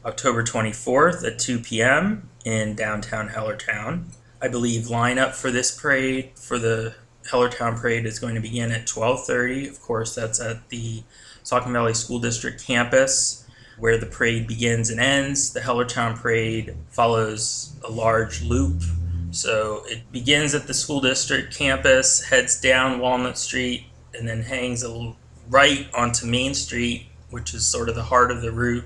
October 0.05 0.45
24th 0.45 1.27
at 1.27 1.41
2 1.41 1.59
p.m. 1.59 2.29
in 2.45 2.77
downtown 2.77 3.31
Hellertown. 3.31 4.05
I 4.41 4.47
believe 4.47 4.85
lineup 4.85 5.35
for 5.35 5.51
this 5.51 5.77
parade 5.77 6.31
for 6.37 6.59
the 6.59 6.95
Hellertown 7.25 7.79
Parade 7.79 8.07
is 8.07 8.19
going 8.19 8.35
to 8.35 8.41
begin 8.41 8.71
at 8.71 8.87
12:30. 8.87 9.69
Of 9.69 9.81
course, 9.81 10.15
that's 10.15 10.41
at 10.41 10.69
the 10.69 11.03
Saucon 11.51 11.73
Valley 11.73 11.95
School 11.95 12.21
District 12.21 12.65
campus. 12.65 13.45
where 13.79 13.97
the 13.97 14.07
parade 14.07 14.47
begins 14.47 14.91
and 14.91 15.01
ends. 15.01 15.55
The 15.55 15.61
Hellertown 15.61 16.15
Parade 16.15 16.77
follows 16.91 17.73
a 17.83 17.91
large 17.91 18.43
loop. 18.43 18.83
So 19.31 19.85
it 19.87 20.13
begins 20.13 20.55
at 20.55 20.67
the 20.67 20.75
school 20.75 21.01
district 21.01 21.57
campus, 21.57 22.25
heads 22.25 22.61
down 22.61 22.99
Walnut 22.99 23.39
Street, 23.39 23.87
and 24.13 24.29
then 24.29 24.43
hangs 24.43 24.85
a 24.85 25.15
right 25.49 25.89
onto 25.95 26.27
Main 26.27 26.53
Street, 26.53 27.07
which 27.31 27.55
is 27.55 27.67
sort 27.67 27.89
of 27.89 27.95
the 27.95 28.03
heart 28.03 28.31
of 28.31 28.43
the 28.43 28.53
route 28.53 28.85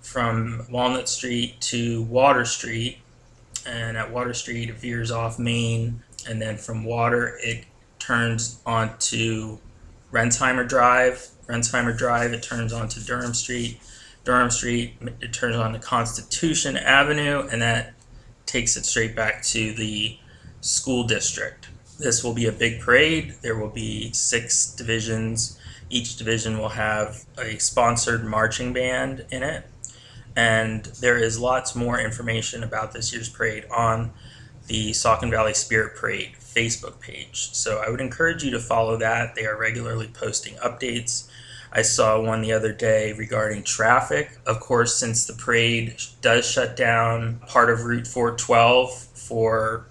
from 0.00 0.66
Walnut 0.70 1.08
Street 1.08 1.60
to 1.60 2.02
Water 2.04 2.46
Street. 2.46 2.98
And 3.66 3.98
at 3.98 4.10
Water 4.10 4.32
Street, 4.32 4.70
it 4.70 4.76
veers 4.76 5.10
off 5.10 5.38
Main, 5.38 6.02
and 6.26 6.40
then 6.40 6.56
from 6.56 6.84
Water, 6.84 7.38
it 7.42 7.66
turns 7.98 8.58
onto 8.64 9.58
Rensheimer 10.12 10.68
Drive. 10.68 11.28
Rensheimer 11.46 11.96
Drive, 11.96 12.32
it 12.32 12.42
turns 12.42 12.72
onto 12.72 13.00
Durham 13.00 13.34
Street. 13.34 13.80
Durham 14.24 14.50
Street, 14.50 14.94
it 15.20 15.32
turns 15.32 15.56
onto 15.56 15.78
Constitution 15.78 16.76
Avenue, 16.76 17.48
and 17.50 17.62
that 17.62 17.94
takes 18.46 18.76
it 18.76 18.84
straight 18.84 19.16
back 19.16 19.42
to 19.44 19.72
the 19.72 20.18
school 20.60 21.04
district. 21.04 21.68
This 21.98 22.24
will 22.24 22.34
be 22.34 22.46
a 22.46 22.52
big 22.52 22.80
parade. 22.80 23.34
There 23.42 23.56
will 23.56 23.70
be 23.70 24.12
six 24.12 24.72
divisions. 24.72 25.58
Each 25.88 26.16
division 26.16 26.58
will 26.58 26.70
have 26.70 27.24
a 27.38 27.58
sponsored 27.58 28.24
marching 28.24 28.72
band 28.72 29.26
in 29.30 29.42
it. 29.42 29.66
And 30.36 30.84
there 30.84 31.18
is 31.18 31.38
lots 31.38 31.74
more 31.74 32.00
information 32.00 32.62
about 32.62 32.92
this 32.92 33.12
year's 33.12 33.28
parade 33.28 33.64
on 33.70 34.12
the 34.66 34.90
Saucon 34.92 35.30
Valley 35.30 35.54
Spirit 35.54 35.96
Parade 35.96 36.36
Facebook 36.54 37.00
page. 37.00 37.50
So 37.52 37.82
I 37.84 37.90
would 37.90 38.00
encourage 38.00 38.42
you 38.42 38.50
to 38.52 38.60
follow 38.60 38.96
that. 38.98 39.34
They 39.34 39.46
are 39.46 39.58
regularly 39.58 40.08
posting 40.08 40.54
updates. 40.56 41.28
I 41.72 41.82
saw 41.82 42.20
one 42.20 42.42
the 42.42 42.52
other 42.52 42.72
day 42.72 43.12
regarding 43.12 43.62
traffic. 43.62 44.38
Of 44.46 44.58
course, 44.60 44.94
since 44.94 45.26
the 45.26 45.34
parade 45.34 45.96
does 46.20 46.48
shut 46.50 46.76
down 46.76 47.40
part 47.46 47.70
of 47.70 47.84
Route 47.84 48.08
412 48.08 48.92
for 49.14 49.86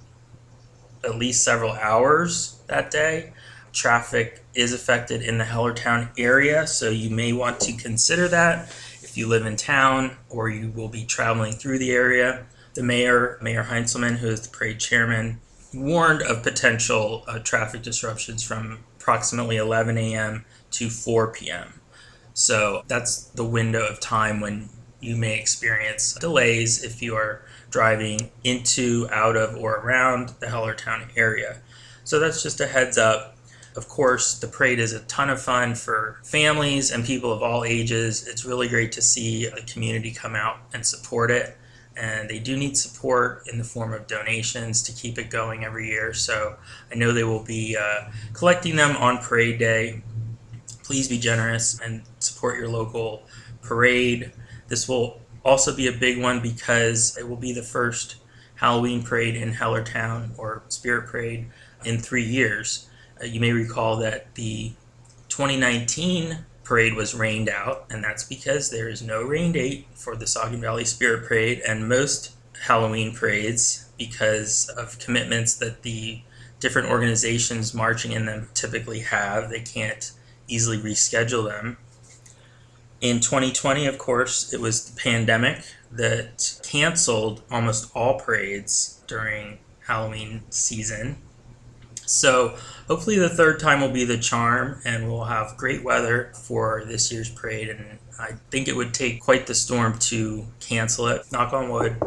at 1.03 1.15
least 1.15 1.43
several 1.43 1.71
hours 1.71 2.59
that 2.67 2.91
day, 2.91 3.31
traffic 3.71 4.43
is 4.53 4.73
affected 4.73 5.21
in 5.21 5.37
the 5.37 5.45
Hellertown 5.45 6.09
area. 6.17 6.67
So 6.67 6.89
you 6.89 7.09
may 7.09 7.31
want 7.31 7.61
to 7.61 7.73
consider 7.73 8.27
that 8.27 8.67
if 9.01 9.17
you 9.17 9.27
live 9.27 9.45
in 9.45 9.55
town 9.55 10.17
or 10.29 10.49
you 10.49 10.71
will 10.71 10.89
be 10.89 11.05
traveling 11.05 11.53
through 11.53 11.79
the 11.79 11.91
area. 11.91 12.45
The 12.73 12.83
mayor, 12.83 13.39
Mayor 13.41 13.63
Heinzelman, 13.63 14.17
who 14.17 14.27
is 14.27 14.41
the 14.41 14.55
parade 14.55 14.79
chairman, 14.79 15.39
warned 15.73 16.21
of 16.21 16.43
potential 16.43 17.23
uh, 17.27 17.39
traffic 17.39 17.81
disruptions 17.81 18.43
from 18.43 18.79
approximately 18.97 19.57
11 19.57 19.97
a.m. 19.97 20.45
to 20.71 20.89
4 20.89 21.31
p.m. 21.31 21.81
So 22.33 22.83
that's 22.87 23.25
the 23.25 23.45
window 23.45 23.85
of 23.85 23.99
time 23.99 24.39
when 24.39 24.69
you 25.01 25.15
may 25.15 25.39
experience 25.39 26.13
delays 26.13 26.83
if 26.83 27.01
you 27.01 27.15
are 27.15 27.43
driving 27.69 28.31
into, 28.43 29.07
out 29.11 29.37
of, 29.37 29.55
or 29.55 29.75
around 29.75 30.29
the 30.39 30.47
Hellertown 30.47 31.09
area. 31.15 31.57
So 32.03 32.19
that's 32.19 32.41
just 32.41 32.59
a 32.59 32.67
heads 32.67 32.97
up. 32.97 33.37
Of 33.75 33.87
course, 33.87 34.39
the 34.39 34.47
parade 34.47 34.79
is 34.79 34.93
a 34.93 34.99
ton 35.01 35.29
of 35.29 35.41
fun 35.41 35.75
for 35.75 36.19
families 36.23 36.91
and 36.91 37.05
people 37.05 37.31
of 37.31 37.43
all 37.43 37.63
ages. 37.63 38.27
It's 38.27 38.43
really 38.43 38.67
great 38.67 38.91
to 38.93 39.01
see 39.01 39.45
the 39.45 39.61
community 39.61 40.11
come 40.11 40.35
out 40.35 40.57
and 40.73 40.85
support 40.85 41.31
it 41.31 41.55
and 41.99 42.29
they 42.29 42.39
do 42.39 42.55
need 42.55 42.77
support 42.77 43.47
in 43.51 43.57
the 43.57 43.63
form 43.63 43.93
of 43.93 44.07
donations 44.07 44.81
to 44.83 44.93
keep 44.93 45.17
it 45.17 45.29
going 45.29 45.65
every 45.65 45.87
year. 45.87 46.13
So 46.13 46.55
I 46.91 46.95
know 46.95 47.11
they 47.11 47.25
will 47.25 47.43
be 47.43 47.75
uh, 47.79 48.09
collecting 48.33 48.77
them 48.77 48.95
on 48.95 49.17
parade 49.17 49.59
day. 49.59 50.01
Please 50.83 51.07
be 51.09 51.19
generous 51.19 51.79
and 51.81 52.03
support 52.19 52.57
your 52.57 52.69
local 52.69 53.23
parade. 53.61 54.31
This 54.69 54.87
will 54.87 55.19
also 55.43 55.75
be 55.75 55.87
a 55.87 55.91
big 55.91 56.21
one 56.21 56.41
because 56.41 57.17
it 57.17 57.27
will 57.27 57.35
be 57.35 57.51
the 57.51 57.63
first 57.63 58.15
Halloween 58.55 59.03
parade 59.03 59.35
in 59.35 59.53
Hellertown 59.53 60.31
or 60.37 60.63
Spirit 60.69 61.07
Parade 61.07 61.47
in 61.85 61.97
three 61.97 62.25
years. 62.25 62.89
Uh, 63.21 63.25
you 63.25 63.39
may 63.39 63.51
recall 63.51 63.97
that 63.97 64.33
the 64.35 64.73
2019 65.29 66.45
parade 66.69 66.93
was 66.93 67.15
rained 67.15 67.49
out, 67.49 67.83
and 67.89 68.03
that's 68.03 68.23
because 68.23 68.69
there 68.69 68.87
is 68.87 69.01
no 69.01 69.23
rain 69.23 69.51
date 69.51 69.87
for 69.95 70.15
the 70.15 70.25
Saucon 70.25 70.61
Valley 70.61 70.85
Spirit 70.85 71.27
Parade 71.27 71.61
and 71.67 71.89
most 71.89 72.35
Halloween 72.67 73.11
parades 73.11 73.89
because 73.97 74.69
of 74.77 74.99
commitments 74.99 75.55
that 75.55 75.81
the 75.81 76.21
different 76.59 76.87
organizations 76.87 77.73
marching 77.73 78.11
in 78.11 78.27
them 78.27 78.49
typically 78.53 78.99
have. 78.99 79.49
They 79.49 79.61
can't 79.61 80.11
easily 80.47 80.77
reschedule 80.77 81.49
them. 81.49 81.77
In 83.01 83.19
2020, 83.19 83.87
of 83.87 83.97
course, 83.97 84.53
it 84.53 84.61
was 84.61 84.91
the 84.91 85.01
pandemic 85.01 85.63
that 85.91 86.59
canceled 86.61 87.41
almost 87.49 87.89
all 87.95 88.19
parades 88.19 89.01
during 89.07 89.57
Halloween 89.87 90.43
season. 90.51 91.17
So 92.09 92.55
hopefully 92.87 93.19
the 93.19 93.29
third 93.29 93.59
time 93.59 93.81
will 93.81 93.91
be 93.91 94.03
the 94.03 94.17
charm 94.17 94.81
and 94.83 95.07
we'll 95.07 95.25
have 95.25 95.55
great 95.57 95.83
weather 95.83 96.31
for 96.33 96.83
this 96.83 97.11
year's 97.11 97.29
parade. 97.29 97.69
And 97.69 97.99
I 98.19 98.31
think 98.49 98.67
it 98.67 98.75
would 98.75 98.95
take 98.95 99.21
quite 99.21 99.45
the 99.45 99.53
storm 99.53 99.99
to 99.99 100.47
cancel 100.59 101.05
it. 101.07 101.31
Knock 101.31 101.53
on 101.53 101.69
wood, 101.69 102.01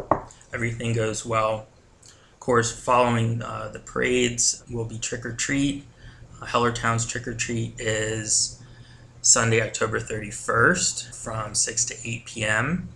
everything 0.53 0.91
goes 0.91 1.25
well. 1.25 1.67
Of 2.05 2.39
course, 2.41 2.77
following 2.77 3.41
uh, 3.41 3.69
the 3.71 3.79
parades 3.79 4.61
will 4.69 4.83
be 4.83 4.99
trick 4.99 5.25
or 5.25 5.31
treat. 5.31 5.85
Uh, 6.41 6.47
Hellertown's 6.47 7.05
trick 7.05 7.25
or 7.25 7.33
treat 7.33 7.79
is 7.79 8.61
Sunday, 9.21 9.61
October 9.61 10.01
31st 10.01 11.15
from 11.15 11.55
6 11.55 11.85
to 11.85 11.95
8 12.05 12.25
p.m 12.25 12.89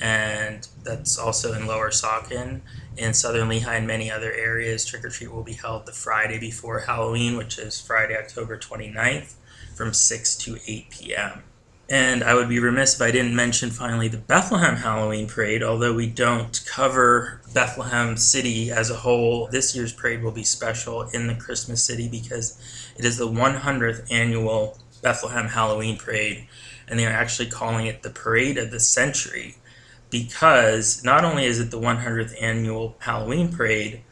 and 0.00 0.68
that's 0.82 1.18
also 1.18 1.52
in 1.52 1.66
Lower 1.66 1.90
Saucon. 1.90 2.60
In 2.96 3.12
Southern 3.12 3.48
Lehigh 3.48 3.76
and 3.76 3.86
many 3.86 4.10
other 4.10 4.32
areas, 4.32 4.84
trick 4.84 5.04
or 5.04 5.10
treat 5.10 5.32
will 5.32 5.42
be 5.42 5.52
held 5.52 5.86
the 5.86 5.92
Friday 5.92 6.38
before 6.38 6.80
Halloween, 6.80 7.36
which 7.36 7.58
is 7.58 7.80
Friday, 7.80 8.16
October 8.16 8.58
29th, 8.58 9.34
from 9.74 9.92
6 9.92 10.36
to 10.36 10.58
8 10.66 10.90
p.m. 10.90 11.42
And 11.88 12.24
I 12.24 12.34
would 12.34 12.48
be 12.48 12.58
remiss 12.58 12.96
if 12.96 13.02
I 13.02 13.12
didn't 13.12 13.36
mention 13.36 13.70
finally 13.70 14.08
the 14.08 14.16
Bethlehem 14.16 14.76
Halloween 14.76 15.28
Parade. 15.28 15.62
Although 15.62 15.94
we 15.94 16.08
don't 16.08 16.60
cover 16.66 17.40
Bethlehem 17.54 18.16
City 18.16 18.72
as 18.72 18.90
a 18.90 18.96
whole, 18.96 19.46
this 19.46 19.76
year's 19.76 19.92
parade 19.92 20.22
will 20.22 20.32
be 20.32 20.42
special 20.42 21.02
in 21.02 21.28
the 21.28 21.34
Christmas 21.34 21.84
City 21.84 22.08
because 22.08 22.58
it 22.96 23.04
is 23.04 23.18
the 23.18 23.28
100th 23.28 24.10
annual 24.10 24.78
Bethlehem 25.00 25.46
Halloween 25.46 25.96
Parade, 25.96 26.48
and 26.88 26.98
they 26.98 27.06
are 27.06 27.12
actually 27.12 27.48
calling 27.48 27.86
it 27.86 28.02
the 28.02 28.10
Parade 28.10 28.58
of 28.58 28.72
the 28.72 28.80
Century 28.80 29.54
because 30.10 31.02
not 31.04 31.24
only 31.24 31.44
is 31.44 31.58
it 31.60 31.70
the 31.70 31.80
100th 31.80 32.40
annual 32.40 32.96
Halloween 33.00 33.52
parade, 33.52 34.02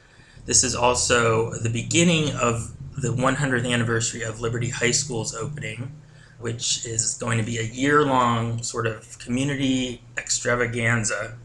this 0.46 0.64
is 0.64 0.74
also 0.74 1.52
the 1.54 1.70
beginning 1.70 2.34
of 2.34 2.74
the 2.96 3.08
100th 3.08 3.70
anniversary 3.70 4.22
of 4.22 4.40
Liberty 4.40 4.70
High 4.70 4.90
School's 4.90 5.34
opening, 5.34 5.92
which 6.38 6.84
is 6.86 7.14
going 7.14 7.38
to 7.38 7.44
be 7.44 7.58
a 7.58 7.62
year 7.62 8.04
long 8.04 8.62
sort 8.62 8.86
of 8.86 9.18
community 9.18 10.02
extravaganza. 10.16 11.36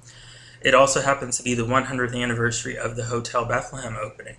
It 0.62 0.76
also 0.76 1.02
happens 1.02 1.38
to 1.38 1.44
be 1.44 1.54
the 1.54 1.66
100th 1.66 2.16
anniversary 2.22 2.78
of 2.78 2.96
the 2.96 3.06
Hotel 3.06 3.46
Bethlehem 3.46 3.96
opening. 3.96 4.36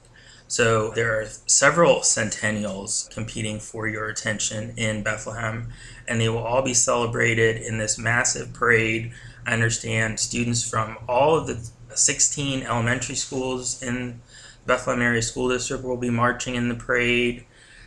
So 0.46 0.90
there 0.90 1.18
are 1.18 1.26
several 1.46 2.02
centennials 2.02 3.08
competing 3.12 3.60
for 3.60 3.86
your 3.86 4.08
attention 4.08 4.74
in 4.76 5.04
Bethlehem, 5.04 5.68
and 6.08 6.20
they 6.20 6.28
will 6.28 6.44
all 6.44 6.62
be 6.62 6.74
celebrated 6.74 7.62
in 7.62 7.78
this 7.78 7.96
massive 7.96 8.52
parade 8.52 9.12
I 9.50 9.54
understand 9.54 10.20
students 10.20 10.62
from 10.62 10.96
all 11.08 11.36
of 11.36 11.48
the 11.48 11.68
16 11.96 12.62
elementary 12.62 13.16
schools 13.16 13.82
in 13.82 14.20
Bethlehem 14.64 15.02
area 15.02 15.22
school 15.22 15.48
district 15.48 15.82
will 15.82 15.96
be 15.96 16.08
marching 16.08 16.54
in 16.54 16.68
the 16.68 16.76
parade. 16.76 17.44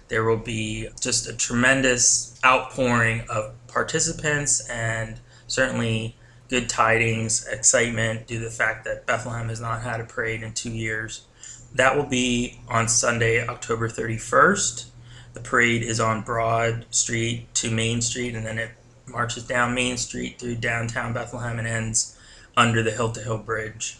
There 0.10 0.25
will 0.25 0.36
be 0.36 0.89
just 1.00 1.25
a 1.25 1.34
tremendous 1.34 2.38
outpouring 2.43 3.22
of 3.29 3.53
participants 3.67 4.67
and 4.70 5.22
certainly 5.48 6.17
good 6.50 6.67
tidings, 6.67 7.48
excitement 7.48 8.27
due 8.27 8.39
to 8.39 8.43
the 8.43 8.51
fact 8.51 8.84
that 8.84 9.05
Bethlehem 9.05 9.48
has 9.48 9.62
not 9.62 9.84
had 9.84 10.01
a 10.01 10.05
parade 10.05 10.43
in 10.43 10.53
two 10.53 10.70
years. 10.70 11.25
That 11.74 11.96
will 11.96 12.05
be 12.05 12.60
on 12.67 12.89
Sunday, 12.89 13.48
October 13.48 13.88
31st. 13.88 14.88
The 15.34 15.39
parade 15.39 15.82
is 15.82 16.01
on 16.01 16.24
Broad 16.24 16.88
Street 16.91 17.55
to 17.55 17.72
Main 17.72 18.01
Street, 18.01 18.36
and 18.36 18.46
then 18.46 18.60
it 18.60 18.72
marches 19.13 19.43
down 19.43 19.74
Main 19.74 19.96
Street 19.96 20.39
through 20.39 20.55
downtown 20.55 21.13
Bethlehem 21.13 21.60
and 21.60 21.67
ends 21.67 22.17
under 22.58 22.84
the 22.84 22.91
Hill 22.91 23.12
to 23.12 23.22
Hill 23.22 23.38
Bridge. 23.38 23.98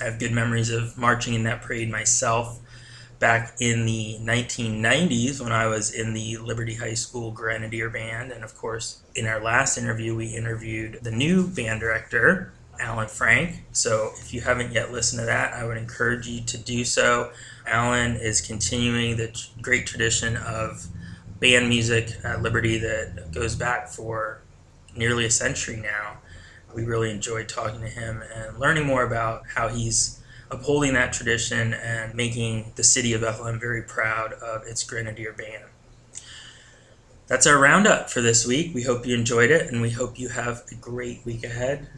I 0.00 0.04
have 0.04 0.18
good 0.18 0.32
memories 0.32 0.70
of 0.70 0.96
marching 0.96 1.34
in 1.34 1.42
that 1.44 1.60
parade 1.60 1.90
myself 1.90 2.60
back 3.18 3.56
in 3.58 3.84
the 3.84 4.16
1990s 4.20 5.40
when 5.40 5.52
I 5.52 5.66
was 5.66 5.92
in 5.92 6.14
the 6.14 6.36
Liberty 6.38 6.74
High 6.74 6.94
School 6.94 7.32
Grenadier 7.32 7.90
Band. 7.90 8.30
And 8.30 8.44
of 8.44 8.56
course, 8.56 9.02
in 9.14 9.26
our 9.26 9.40
last 9.40 9.76
interview, 9.76 10.14
we 10.14 10.26
interviewed 10.26 11.00
the 11.02 11.10
new 11.10 11.48
band 11.48 11.80
director, 11.80 12.52
Alan 12.78 13.08
Frank. 13.08 13.64
So 13.72 14.12
if 14.20 14.32
you 14.32 14.40
haven't 14.40 14.72
yet 14.72 14.92
listened 14.92 15.20
to 15.20 15.26
that, 15.26 15.52
I 15.52 15.66
would 15.66 15.76
encourage 15.76 16.28
you 16.28 16.42
to 16.42 16.58
do 16.58 16.84
so. 16.84 17.32
Alan 17.66 18.16
is 18.16 18.40
continuing 18.40 19.16
the 19.16 19.36
great 19.60 19.86
tradition 19.86 20.36
of 20.36 20.86
band 21.40 21.68
music 21.68 22.16
at 22.24 22.42
Liberty 22.42 22.78
that 22.78 23.32
goes 23.32 23.54
back 23.54 23.88
for 23.88 24.40
nearly 24.96 25.24
a 25.24 25.30
century 25.30 25.76
now. 25.76 26.18
We 26.74 26.84
really 26.84 27.10
enjoyed 27.10 27.48
talking 27.48 27.80
to 27.80 27.88
him 27.88 28.22
and 28.34 28.58
learning 28.58 28.86
more 28.86 29.04
about 29.04 29.42
how 29.54 29.68
he's 29.68 30.20
upholding 30.50 30.94
that 30.94 31.12
tradition 31.12 31.74
and 31.74 32.14
making 32.14 32.72
the 32.76 32.84
city 32.84 33.12
of 33.12 33.20
Bethlehem 33.20 33.60
very 33.60 33.82
proud 33.82 34.32
of 34.34 34.66
its 34.66 34.82
Grenadier 34.84 35.32
Band. 35.32 35.64
That's 37.26 37.46
our 37.46 37.58
roundup 37.58 38.08
for 38.10 38.22
this 38.22 38.46
week. 38.46 38.74
We 38.74 38.82
hope 38.82 39.06
you 39.06 39.14
enjoyed 39.14 39.50
it 39.50 39.70
and 39.70 39.82
we 39.82 39.90
hope 39.90 40.18
you 40.18 40.30
have 40.30 40.64
a 40.70 40.74
great 40.74 41.24
week 41.26 41.44
ahead. 41.44 41.88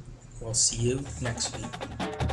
We'll 0.41 0.55
see 0.55 0.89
you 0.89 1.05
next 1.23 1.57
week. 1.57 2.30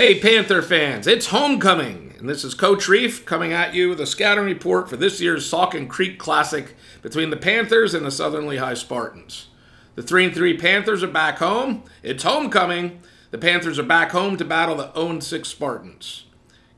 Hey, 0.00 0.18
Panther 0.18 0.62
fans, 0.62 1.06
it's 1.06 1.26
homecoming, 1.26 2.14
and 2.18 2.26
this 2.26 2.42
is 2.42 2.54
Coach 2.54 2.88
Reef 2.88 3.26
coming 3.26 3.52
at 3.52 3.74
you 3.74 3.90
with 3.90 4.00
a 4.00 4.06
scouting 4.06 4.46
report 4.46 4.88
for 4.88 4.96
this 4.96 5.20
year's 5.20 5.46
Saucon 5.46 5.90
Creek 5.90 6.18
Classic 6.18 6.74
between 7.02 7.28
the 7.28 7.36
Panthers 7.36 7.92
and 7.92 8.06
the 8.06 8.10
Southern 8.10 8.46
Lehigh 8.46 8.72
Spartans. 8.72 9.48
The 9.96 10.02
3 10.02 10.24
and 10.24 10.34
3 10.34 10.56
Panthers 10.56 11.02
are 11.02 11.06
back 11.06 11.36
home. 11.36 11.82
It's 12.02 12.22
homecoming. 12.22 13.02
The 13.30 13.36
Panthers 13.36 13.78
are 13.78 13.82
back 13.82 14.12
home 14.12 14.38
to 14.38 14.44
battle 14.46 14.76
the 14.76 14.90
0 14.94 15.20
6 15.20 15.46
Spartans. 15.46 16.24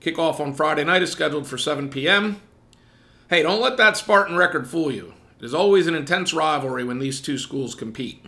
Kickoff 0.00 0.41
on 0.41 0.52
Friday 0.52 0.83
night 0.83 1.05
is 1.05 1.12
scheduled 1.12 1.47
for 1.47 1.57
7 1.57 1.91
p.m. 1.91 2.43
Hey, 3.31 3.43
don't 3.45 3.62
let 3.62 3.76
that 3.76 3.97
Spartan 3.97 4.37
record 4.37 4.67
fool 4.67 4.91
you. 4.91 5.14
It 5.38 5.45
is 5.45 5.55
always 5.55 5.87
an 5.87 5.95
intense 5.95 6.35
rivalry 6.35 6.83
when 6.83 6.99
these 6.99 7.21
two 7.21 7.38
schools 7.38 7.76
compete. 7.76 8.26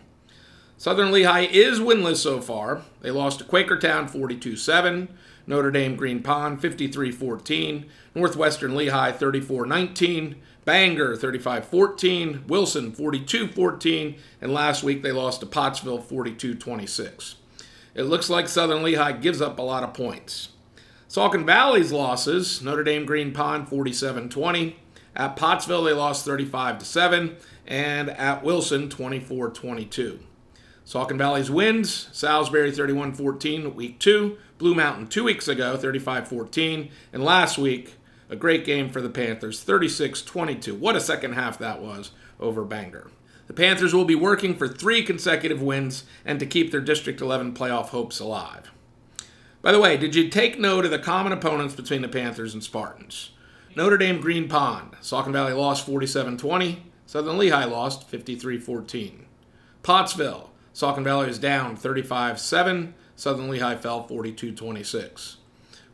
Southern 0.85 1.13
Lehigh 1.13 1.47
is 1.51 1.81
winless 1.81 2.19
so 2.19 2.43
far. 2.43 2.83
They 3.01 3.11
lost 3.11 3.39
to 3.39 3.45
Quakertown 3.47 4.11
42 4.11 4.55
7, 4.55 5.09
Notre 5.47 5.71
Dame 5.71 5.97
Green 5.97 6.23
Pond 6.23 6.61
53 6.61 7.11
14, 7.11 7.87
Northwestern 8.15 8.77
Lehigh 8.77 9.13
34 9.13 9.65
19, 9.65 10.37
Bangor 10.67 11.17
35 11.17 11.67
14, 11.67 12.45
Wilson 12.47 12.93
42 12.93 13.49
14, 13.49 14.17
and 14.43 14.53
last 14.53 14.83
week 14.83 15.03
they 15.03 15.11
lost 15.11 15.41
to 15.41 15.47
Pottsville 15.47 16.03
42 16.03 16.55
26. 16.55 17.37
It 17.95 18.03
looks 18.03 18.29
like 18.29 18.47
Southern 18.47 18.83
Lehigh 18.83 19.13
gives 19.13 19.41
up 19.41 19.59
a 19.59 19.63
lot 19.63 19.85
of 19.85 19.95
points. 19.95 20.51
Saucon 21.09 21.47
Valley's 21.47 21.93
losses 21.93 22.61
Notre 22.61 22.85
Dame 22.85 23.07
Green 23.07 23.33
Pond 23.33 23.71
47 23.71 24.29
20. 24.29 24.77
At 25.17 25.37
Pottsville, 25.37 25.85
they 25.85 25.95
lost 25.95 26.27
35 26.27 26.85
7, 26.85 27.37
and 27.67 28.11
at 28.11 28.45
Wilson 28.45 28.91
24 28.91 29.49
22. 29.49 30.21
Saucon 30.87 31.17
Valley's 31.17 31.51
wins 31.51 32.09
Salisbury 32.13 32.71
31 32.71 33.15
14 33.15 33.75
week 33.75 33.99
two, 33.99 34.37
Blue 34.59 34.75
Mountain 34.75 35.07
two 35.07 35.25
weeks 35.25 35.49
ago 35.49 35.77
35 35.77 36.29
14, 36.29 36.91
and 37.13 37.25
last 37.25 37.57
week 37.57 37.95
a 38.29 38.37
great 38.37 38.65
game 38.65 38.91
for 38.91 39.01
the 39.01 39.09
Panthers 39.09 39.63
36 39.63 40.23
22. 40.23 40.75
What 40.75 40.97
a 40.97 41.01
second 41.01 41.33
half 41.33 41.59
that 41.59 41.81
was 41.81 42.11
over 42.39 42.65
Bangor. 42.65 43.11
The 43.47 43.55
Panthers 43.55 43.95
will 43.95 44.05
be 44.05 44.15
working 44.15 44.55
for 44.55 44.69
three 44.69 45.03
consecutive 45.03 45.63
wins 45.63 46.05
and 46.25 46.39
to 46.39 46.47
keep 46.47 46.71
their 46.71 46.81
District 46.81 47.21
11 47.21 47.55
playoff 47.55 47.89
hopes 47.89 48.21
alive. 48.21 48.71
By 49.63 49.73
the 49.73 49.81
way, 49.81 49.97
did 49.97 50.15
you 50.15 50.29
take 50.29 50.59
note 50.59 50.85
of 50.85 50.91
the 50.91 50.99
common 50.99 51.33
opponents 51.33 51.75
between 51.75 52.03
the 52.03 52.09
Panthers 52.09 52.53
and 52.53 52.63
Spartans? 52.63 53.31
Notre 53.75 53.97
Dame 53.97 54.21
Green 54.21 54.49
Pond. 54.49 54.93
Saucon 55.01 55.33
Valley 55.33 55.55
lost 55.55 55.87
47 55.87 56.37
20. 56.37 56.83
Southern 57.07 57.39
Lehigh 57.39 57.65
lost 57.65 58.07
53 58.09 58.59
14. 58.59 59.27
Pottsville. 59.83 60.51
Saucon 60.75 61.05
Valley 61.05 61.31
is 61.31 61.39
down 61.39 61.77
35 61.77 62.41
7. 62.41 62.95
Southern 63.17 63.49
Lehigh 63.49 63.77
fell 63.77 64.07
42 64.07 64.53
26. 64.53 65.37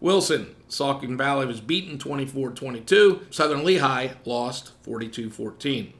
Wilson, 0.00 0.56
Saucon 0.70 1.18
Valley 1.18 1.44
was 1.44 1.60
beaten 1.60 1.98
24 1.98 2.50
22. 2.50 3.20
Southern 3.30 3.62
Lehigh 3.62 4.14
lost 4.24 4.72
42 4.82 5.30
14. 5.30 5.92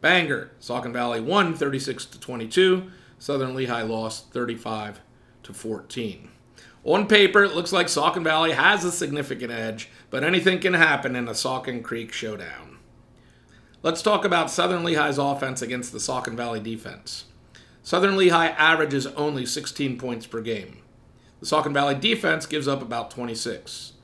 Bangor, 0.00 0.50
Saucon 0.60 0.92
Valley 0.92 1.20
won 1.20 1.54
36 1.54 2.06
22. 2.06 2.90
Southern 3.18 3.54
Lehigh 3.54 3.82
lost 3.82 4.32
35 4.32 5.00
14. 5.52 6.28
On 6.84 7.06
paper, 7.06 7.42
it 7.42 7.54
looks 7.54 7.72
like 7.72 7.86
Saucon 7.86 8.22
Valley 8.22 8.52
has 8.52 8.84
a 8.84 8.92
significant 8.92 9.50
edge, 9.50 9.88
but 10.10 10.22
anything 10.22 10.58
can 10.58 10.74
happen 10.74 11.16
in 11.16 11.26
a 11.26 11.32
Saucon 11.32 11.82
Creek 11.82 12.12
showdown. 12.12 12.78
Let's 13.82 14.02
talk 14.02 14.24
about 14.24 14.50
Southern 14.50 14.84
Lehigh's 14.84 15.18
offense 15.18 15.62
against 15.62 15.92
the 15.92 15.98
Saucon 15.98 16.34
Valley 16.34 16.60
defense. 16.60 17.24
Southern 17.88 18.18
Lehigh 18.18 18.48
averages 18.48 19.06
only 19.06 19.46
16 19.46 19.96
points 19.96 20.26
per 20.26 20.42
game. 20.42 20.76
The 21.40 21.46
Saucon 21.46 21.72
Valley 21.72 21.94
defense 21.94 22.44
gives 22.44 22.68
up 22.68 22.82
about 22.82 23.10
26. 23.10 23.94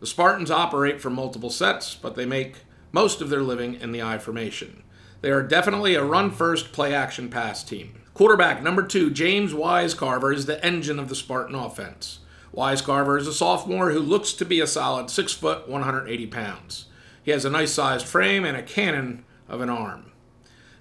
The 0.00 0.06
Spartans 0.06 0.50
operate 0.50 0.98
from 0.98 1.12
multiple 1.12 1.50
sets, 1.50 1.94
but 1.94 2.14
they 2.14 2.24
make 2.24 2.60
most 2.90 3.20
of 3.20 3.28
their 3.28 3.42
living 3.42 3.74
in 3.74 3.92
the 3.92 4.00
I 4.00 4.16
formation. 4.16 4.82
They 5.20 5.30
are 5.30 5.42
definitely 5.42 5.94
a 5.94 6.02
run 6.02 6.30
first, 6.30 6.72
play 6.72 6.94
action 6.94 7.28
pass 7.28 7.62
team. 7.62 8.00
Quarterback 8.14 8.62
number 8.62 8.82
two, 8.82 9.10
James 9.10 9.52
Wise 9.52 9.92
Carver, 9.92 10.32
is 10.32 10.46
the 10.46 10.64
engine 10.64 10.98
of 10.98 11.10
the 11.10 11.14
Spartan 11.14 11.54
offense. 11.54 12.20
Wise 12.50 12.80
Carver 12.80 13.18
is 13.18 13.26
a 13.26 13.34
sophomore 13.34 13.90
who 13.90 14.00
looks 14.00 14.32
to 14.32 14.46
be 14.46 14.60
a 14.60 14.66
solid 14.66 15.10
6 15.10 15.34
foot, 15.34 15.68
180 15.68 16.26
pounds. 16.28 16.86
He 17.22 17.30
has 17.30 17.44
a 17.44 17.50
nice 17.50 17.74
sized 17.74 18.06
frame 18.06 18.46
and 18.46 18.56
a 18.56 18.62
cannon 18.62 19.22
of 19.50 19.60
an 19.60 19.68
arm. 19.68 20.12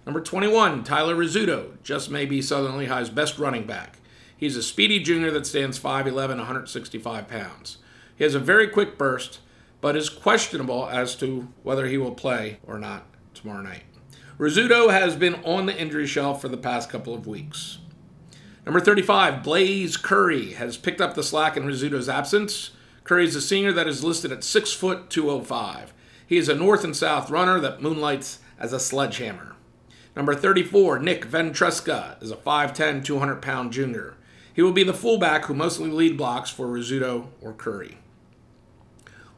Number 0.05 0.19
21, 0.19 0.83
Tyler 0.83 1.15
Rizzuto, 1.15 1.81
just 1.81 2.09
may 2.09 2.25
be 2.25 2.41
Southern 2.41 2.73
Lehigh's 2.73 3.09
best 3.09 3.39
running 3.39 3.65
back. 3.65 3.99
He's 4.35 4.57
a 4.57 4.63
speedy 4.63 4.99
junior 4.99 5.31
that 5.31 5.45
stands 5.45 5.79
5'11, 5.79 6.37
165 6.37 7.27
pounds. 7.29 7.77
He 8.15 8.25
has 8.25 8.35
a 8.35 8.39
very 8.39 8.67
quick 8.67 8.97
burst, 8.97 9.39
but 9.79 9.95
is 9.95 10.09
questionable 10.09 10.89
as 10.89 11.15
to 11.15 11.47
whether 11.63 11.87
he 11.87 11.97
will 11.97 12.13
play 12.13 12.57
or 12.67 12.77
not 12.77 13.05
tomorrow 13.33 13.61
night. 13.61 13.83
Rizzuto 14.37 14.91
has 14.91 15.15
been 15.15 15.35
on 15.45 15.67
the 15.67 15.77
injury 15.77 16.07
shelf 16.07 16.41
for 16.41 16.49
the 16.49 16.57
past 16.57 16.89
couple 16.89 17.13
of 17.13 17.25
weeks. 17.25 17.77
Number 18.65 18.81
35, 18.81 19.43
Blaze 19.43 19.95
Curry, 19.95 20.53
has 20.53 20.75
picked 20.75 21.01
up 21.01 21.15
the 21.15 21.23
slack 21.23 21.55
in 21.55 21.63
Rizzuto's 21.63 22.09
absence. 22.09 22.71
Curry 23.03 23.25
is 23.25 23.35
a 23.35 23.41
senior 23.41 23.71
that 23.71 23.87
is 23.87 24.03
listed 24.03 24.31
at 24.31 24.43
6 24.43 24.73
foot 24.73 25.09
205. 25.09 25.93
He 26.25 26.37
is 26.37 26.49
a 26.49 26.55
north 26.55 26.83
and 26.83 26.95
south 26.95 27.29
runner 27.29 27.59
that 27.59 27.81
moonlights 27.81 28.39
as 28.59 28.73
a 28.73 28.79
sledgehammer. 28.79 29.52
Number 30.15 30.35
34, 30.35 30.99
Nick 30.99 31.25
Ventresca, 31.25 32.21
is 32.21 32.29
a 32.29 32.35
5'10, 32.35 33.03
200 33.03 33.41
pound 33.41 33.73
junior. 33.73 34.15
He 34.53 34.61
will 34.61 34.71
be 34.71 34.83
the 34.83 34.93
fullback 34.93 35.45
who 35.45 35.55
mostly 35.55 35.89
lead 35.89 36.17
blocks 36.17 36.51
for 36.51 36.67
Rizzuto 36.67 37.27
or 37.41 37.53
Curry. 37.53 37.97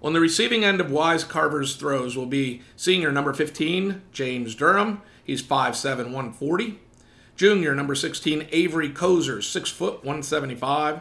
On 0.03 0.13
the 0.13 0.19
receiving 0.19 0.65
end 0.65 0.81
of 0.81 0.91
Wise 0.91 1.23
Carver's 1.23 1.75
throws 1.75 2.17
will 2.17 2.25
be 2.25 2.61
senior 2.75 3.11
number 3.11 3.33
15, 3.33 4.01
James 4.11 4.53
Durham. 4.53 5.01
He's 5.23 5.41
5'7, 5.41 5.97
140. 5.97 6.79
Junior 7.38 7.73
number 7.73 7.95
16, 7.95 8.47
Avery 8.51 8.89
Kozer, 8.89 9.43
6 9.43 9.69
foot 9.69 10.03
175. 10.03 10.99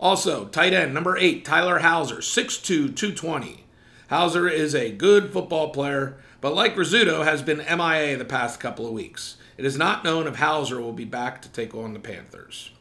Also, 0.00 0.46
tight 0.46 0.72
end 0.72 0.94
number 0.94 1.16
8, 1.16 1.44
Tyler 1.44 1.80
Hauser, 1.80 2.16
6'2, 2.16 2.64
220. 2.96 3.64
Hauser 4.10 4.48
is 4.48 4.74
a 4.74 4.90
good 4.90 5.32
football 5.32 5.70
player 5.70 6.16
but 6.42 6.56
like 6.56 6.74
Rizzuto, 6.74 7.24
has 7.24 7.40
been 7.40 7.58
MIA 7.58 8.18
the 8.18 8.24
past 8.24 8.58
couple 8.58 8.84
of 8.84 8.92
weeks. 8.92 9.36
It 9.56 9.64
is 9.64 9.78
not 9.78 10.02
known 10.02 10.26
if 10.26 10.34
Hauser 10.36 10.80
will 10.80 10.92
be 10.92 11.04
back 11.04 11.40
to 11.42 11.48
take 11.48 11.72
on 11.72 11.92
the 11.92 12.00
Panthers. 12.00 12.72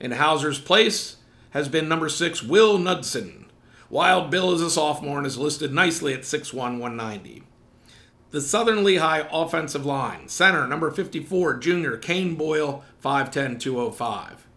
In 0.00 0.12
Hauser's 0.12 0.58
place 0.58 1.16
has 1.50 1.68
been 1.68 1.90
number 1.90 2.08
six, 2.08 2.42
Will 2.42 2.78
Knudsen. 2.78 3.50
Wild 3.90 4.30
Bill 4.30 4.54
is 4.54 4.62
a 4.62 4.70
sophomore 4.70 5.18
and 5.18 5.26
is 5.26 5.36
listed 5.36 5.74
nicely 5.74 6.14
at 6.14 6.22
6'1, 6.22 6.54
190. 6.54 7.42
The 8.30 8.40
Southern 8.40 8.82
Lehigh 8.82 9.28
offensive 9.30 9.84
line, 9.84 10.26
center 10.28 10.66
number 10.66 10.90
54, 10.90 11.58
junior 11.58 11.98
Kane 11.98 12.34
Boyle, 12.34 12.82
5'10, 13.04 13.60
205. 13.60 14.48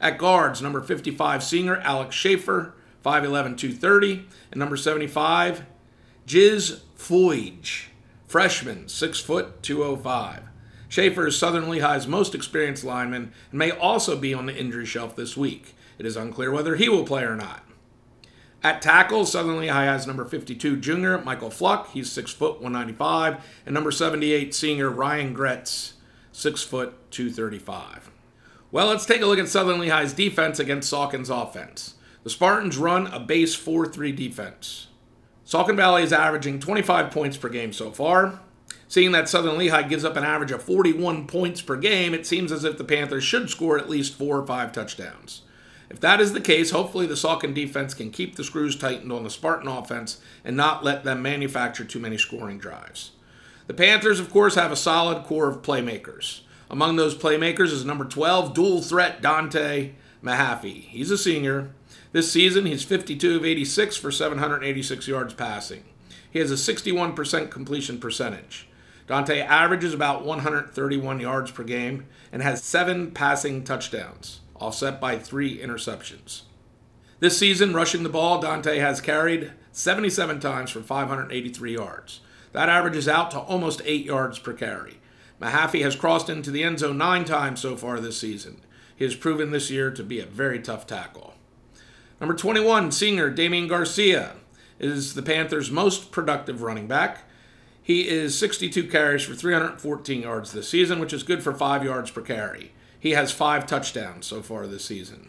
At 0.00 0.16
guards, 0.16 0.62
number 0.62 0.80
55, 0.80 1.42
senior 1.42 1.78
Alex 1.78 2.14
Schaefer, 2.14 2.72
5'11, 3.04 3.58
230. 3.58 4.26
And 4.52 4.60
number 4.60 4.76
75, 4.76 5.64
Jiz 6.24 6.82
Foyge 6.96 7.86
freshman, 8.36 8.86
6 8.86 9.20
foot 9.20 9.62
205. 9.62 10.42
Schaefer 10.90 11.26
is 11.26 11.38
Southern 11.38 11.70
Lehigh's 11.70 12.06
most 12.06 12.34
experienced 12.34 12.84
lineman 12.84 13.32
and 13.50 13.58
may 13.58 13.70
also 13.70 14.14
be 14.14 14.34
on 14.34 14.44
the 14.44 14.54
injury 14.54 14.84
shelf 14.84 15.16
this 15.16 15.38
week. 15.38 15.74
It 15.98 16.04
is 16.04 16.18
unclear 16.18 16.50
whether 16.50 16.76
he 16.76 16.90
will 16.90 17.06
play 17.06 17.22
or 17.22 17.34
not. 17.34 17.64
At 18.62 18.82
tackle, 18.82 19.24
Southern 19.24 19.58
Lehigh 19.58 19.86
has 19.86 20.06
number 20.06 20.26
52 20.26 20.76
junior 20.76 21.16
Michael 21.16 21.48
Fluck, 21.48 21.92
he's 21.92 22.12
6 22.12 22.30
foot 22.34 22.60
195, 22.60 23.42
and 23.64 23.72
number 23.72 23.90
78 23.90 24.54
senior 24.54 24.90
Ryan 24.90 25.32
Gretz, 25.32 25.94
6 26.32 26.62
foot 26.62 27.10
235. 27.10 28.10
Well, 28.70 28.88
let's 28.88 29.06
take 29.06 29.22
a 29.22 29.26
look 29.26 29.38
at 29.38 29.48
Southern 29.48 29.80
Lehigh's 29.80 30.12
defense 30.12 30.58
against 30.58 30.90
Saucon's 30.90 31.30
offense. 31.30 31.94
The 32.22 32.28
Spartans 32.28 32.76
run 32.76 33.06
a 33.06 33.18
base 33.18 33.54
4 33.54 33.86
3 33.86 34.12
defense. 34.12 34.85
Saucon 35.46 35.76
Valley 35.76 36.02
is 36.02 36.12
averaging 36.12 36.58
25 36.58 37.12
points 37.12 37.36
per 37.36 37.48
game 37.48 37.72
so 37.72 37.92
far. 37.92 38.40
Seeing 38.88 39.12
that 39.12 39.28
Southern 39.28 39.58
Lehigh 39.58 39.82
gives 39.82 40.04
up 40.04 40.16
an 40.16 40.24
average 40.24 40.50
of 40.50 40.62
41 40.62 41.28
points 41.28 41.62
per 41.62 41.76
game, 41.76 42.14
it 42.14 42.26
seems 42.26 42.50
as 42.50 42.64
if 42.64 42.78
the 42.78 42.84
Panthers 42.84 43.22
should 43.22 43.48
score 43.48 43.78
at 43.78 43.88
least 43.88 44.14
four 44.14 44.38
or 44.38 44.46
five 44.46 44.72
touchdowns. 44.72 45.42
If 45.88 46.00
that 46.00 46.20
is 46.20 46.32
the 46.32 46.40
case, 46.40 46.72
hopefully 46.72 47.06
the 47.06 47.14
Saucon 47.14 47.54
defense 47.54 47.94
can 47.94 48.10
keep 48.10 48.34
the 48.34 48.42
screws 48.42 48.76
tightened 48.76 49.12
on 49.12 49.22
the 49.22 49.30
Spartan 49.30 49.68
offense 49.68 50.20
and 50.44 50.56
not 50.56 50.84
let 50.84 51.04
them 51.04 51.22
manufacture 51.22 51.84
too 51.84 52.00
many 52.00 52.18
scoring 52.18 52.58
drives. 52.58 53.12
The 53.68 53.74
Panthers, 53.74 54.18
of 54.18 54.30
course, 54.30 54.56
have 54.56 54.72
a 54.72 54.76
solid 54.76 55.24
core 55.24 55.48
of 55.48 55.62
playmakers. 55.62 56.40
Among 56.68 56.96
those 56.96 57.16
playmakers 57.16 57.70
is 57.70 57.84
number 57.84 58.04
12, 58.04 58.52
dual 58.52 58.82
threat 58.82 59.22
Dante 59.22 59.92
Mahaffey. 60.24 60.82
He's 60.82 61.12
a 61.12 61.18
senior. 61.18 61.70
This 62.12 62.30
season, 62.30 62.66
he's 62.66 62.84
52 62.84 63.36
of 63.36 63.44
86 63.44 63.96
for 63.96 64.10
786 64.10 65.06
yards 65.08 65.34
passing. 65.34 65.84
He 66.30 66.38
has 66.38 66.50
a 66.50 66.54
61% 66.54 67.50
completion 67.50 67.98
percentage. 67.98 68.68
Dante 69.06 69.40
averages 69.40 69.94
about 69.94 70.24
131 70.24 71.20
yards 71.20 71.50
per 71.50 71.62
game 71.62 72.06
and 72.32 72.42
has 72.42 72.62
seven 72.62 73.12
passing 73.12 73.64
touchdowns, 73.64 74.40
offset 74.56 75.00
by 75.00 75.18
three 75.18 75.58
interceptions. 75.58 76.42
This 77.20 77.38
season, 77.38 77.72
rushing 77.72 78.02
the 78.02 78.08
ball, 78.08 78.40
Dante 78.40 78.78
has 78.78 79.00
carried 79.00 79.52
77 79.72 80.40
times 80.40 80.70
for 80.70 80.82
583 80.82 81.74
yards. 81.74 82.20
That 82.52 82.68
averages 82.68 83.08
out 83.08 83.30
to 83.30 83.38
almost 83.38 83.80
8 83.84 84.04
yards 84.04 84.38
per 84.38 84.52
carry. 84.52 84.98
Mahaffey 85.40 85.82
has 85.82 85.96
crossed 85.96 86.28
into 86.28 86.50
the 86.50 86.62
end 86.62 86.80
zone 86.80 86.98
nine 86.98 87.24
times 87.24 87.60
so 87.60 87.76
far 87.76 88.00
this 88.00 88.18
season. 88.18 88.60
He 88.96 89.04
has 89.04 89.14
proven 89.14 89.50
this 89.50 89.70
year 89.70 89.90
to 89.90 90.02
be 90.02 90.20
a 90.20 90.26
very 90.26 90.60
tough 90.60 90.86
tackle. 90.86 91.34
Number 92.20 92.34
21, 92.34 92.92
senior 92.92 93.28
Damian 93.28 93.68
Garcia 93.68 94.36
is 94.78 95.14
the 95.14 95.22
Panthers' 95.22 95.70
most 95.70 96.10
productive 96.12 96.62
running 96.62 96.86
back. 96.86 97.24
He 97.82 98.08
is 98.08 98.38
62 98.38 98.88
carries 98.88 99.22
for 99.22 99.34
314 99.34 100.22
yards 100.22 100.52
this 100.52 100.68
season, 100.68 100.98
which 100.98 101.12
is 101.12 101.22
good 101.22 101.42
for 101.42 101.52
5 101.52 101.84
yards 101.84 102.10
per 102.10 102.22
carry. 102.22 102.72
He 102.98 103.10
has 103.10 103.32
5 103.32 103.66
touchdowns 103.66 104.26
so 104.26 104.40
far 104.40 104.66
this 104.66 104.84
season. 104.84 105.28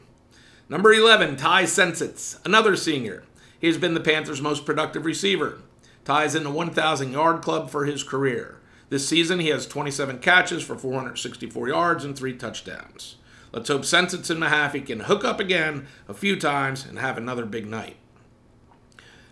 Number 0.69 0.93
11, 0.93 1.36
Ty 1.36 1.63
Sensitz, 1.63 2.43
another 2.45 2.78
senior. 2.78 3.26
He 3.60 3.67
has 3.67 3.78
been 3.78 3.93
the 3.93 4.00
Panthers' 4.00 4.41
most 4.41 4.65
productive 4.65 5.06
receiver. 5.06 5.60
Ty 6.06 6.23
is 6.23 6.36
in 6.36 6.43
the 6.43 6.50
1,000 6.50 7.12
yard 7.12 7.41
club 7.41 7.69
for 7.69 7.86
his 7.86 8.02
career. 8.02 8.60
This 8.89 9.06
season, 9.06 9.39
he 9.39 9.50
has 9.50 9.67
27 9.67 10.19
catches 10.19 10.63
for 10.63 10.78
464 10.78 11.67
yards 11.67 12.06
and 12.06 12.17
3 12.17 12.34
touchdowns. 12.38 13.17
Let's 13.58 13.70
hope 13.70 13.82
Sensitz 13.82 14.30
and 14.30 14.39
Mahaffey 14.39 14.86
can 14.86 15.00
hook 15.00 15.26
up 15.26 15.39
again 15.39 15.88
a 16.08 16.13
few 16.13 16.39
times 16.39 16.86
and 16.86 17.00
have 17.00 17.17
another 17.17 17.43
big 17.43 17.65
night. 17.65 17.96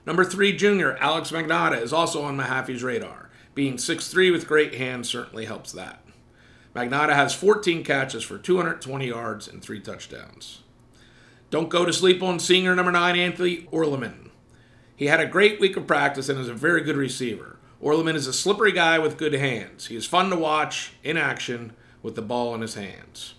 Number 0.04 0.26
three, 0.26 0.58
junior 0.58 0.98
Alex 0.98 1.30
Magnotta 1.30 1.80
is 1.80 1.94
also 1.94 2.24
on 2.24 2.36
Mahaffey's 2.36 2.82
radar. 2.82 3.30
Being 3.54 3.76
6'3 3.76 4.32
with 4.32 4.48
great 4.48 4.74
hands 4.74 5.08
certainly 5.08 5.46
helps 5.46 5.72
that. 5.74 6.04
Magnotta 6.76 7.14
has 7.14 7.36
14 7.36 7.84
catches 7.84 8.24
for 8.24 8.40
220 8.40 9.06
yards 9.06 9.48
and 9.48 9.62
three 9.62 9.80
touchdowns. 9.80 10.64
Don't 11.52 11.70
go 11.70 11.86
to 11.86 11.94
sleep 11.94 12.24
on 12.24 12.40
senior 12.40 12.74
number 12.74 12.92
nine, 12.92 13.16
Anthony 13.16 13.68
Orleman. 13.70 14.32
He 14.96 15.06
had 15.06 15.20
a 15.20 15.28
great 15.28 15.60
week 15.60 15.78
of 15.78 15.86
practice 15.86 16.30
and 16.30 16.40
is 16.40 16.50
a 16.50 16.56
very 16.56 16.82
good 16.82 16.98
receiver. 16.98 17.60
Orleman 17.80 18.16
is 18.16 18.26
a 18.26 18.34
slippery 18.34 18.72
guy 18.72 18.98
with 18.98 19.18
good 19.18 19.34
hands. 19.34 19.86
He 19.86 19.96
is 19.96 20.08
fun 20.08 20.32
to 20.32 20.36
watch 20.36 20.94
in 21.04 21.16
action 21.16 21.74
with 22.02 22.16
the 22.16 22.24
ball 22.24 22.56
in 22.56 22.62
his 22.62 22.74
hands. 22.74 23.36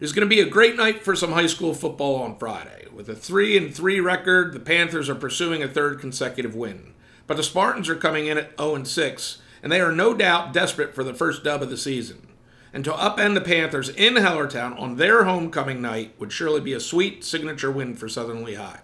It 0.00 0.04
is 0.04 0.12
going 0.12 0.28
to 0.28 0.32
be 0.32 0.40
a 0.40 0.48
great 0.48 0.76
night 0.76 1.02
for 1.02 1.16
some 1.16 1.32
high 1.32 1.48
school 1.48 1.74
football 1.74 2.22
on 2.22 2.38
Friday. 2.38 2.86
With 2.92 3.08
a 3.08 3.16
3 3.16 3.56
and 3.56 3.74
3 3.74 3.98
record, 3.98 4.52
the 4.52 4.60
Panthers 4.60 5.08
are 5.08 5.16
pursuing 5.16 5.60
a 5.60 5.66
third 5.66 5.98
consecutive 5.98 6.54
win. 6.54 6.94
But 7.26 7.36
the 7.36 7.42
Spartans 7.42 7.88
are 7.88 7.96
coming 7.96 8.28
in 8.28 8.38
at 8.38 8.56
0 8.60 8.76
and 8.76 8.86
6, 8.86 9.38
and 9.60 9.72
they 9.72 9.80
are 9.80 9.90
no 9.90 10.14
doubt 10.14 10.52
desperate 10.52 10.94
for 10.94 11.02
the 11.02 11.14
first 11.14 11.42
dub 11.42 11.62
of 11.62 11.70
the 11.70 11.76
season. 11.76 12.28
And 12.72 12.84
to 12.84 12.92
upend 12.92 13.34
the 13.34 13.40
Panthers 13.40 13.88
in 13.88 14.14
Hellertown 14.14 14.78
on 14.78 14.98
their 14.98 15.24
homecoming 15.24 15.82
night 15.82 16.14
would 16.20 16.30
surely 16.30 16.60
be 16.60 16.74
a 16.74 16.80
sweet 16.80 17.24
signature 17.24 17.72
win 17.72 17.96
for 17.96 18.08
Southern 18.08 18.44
Lehigh. 18.44 18.82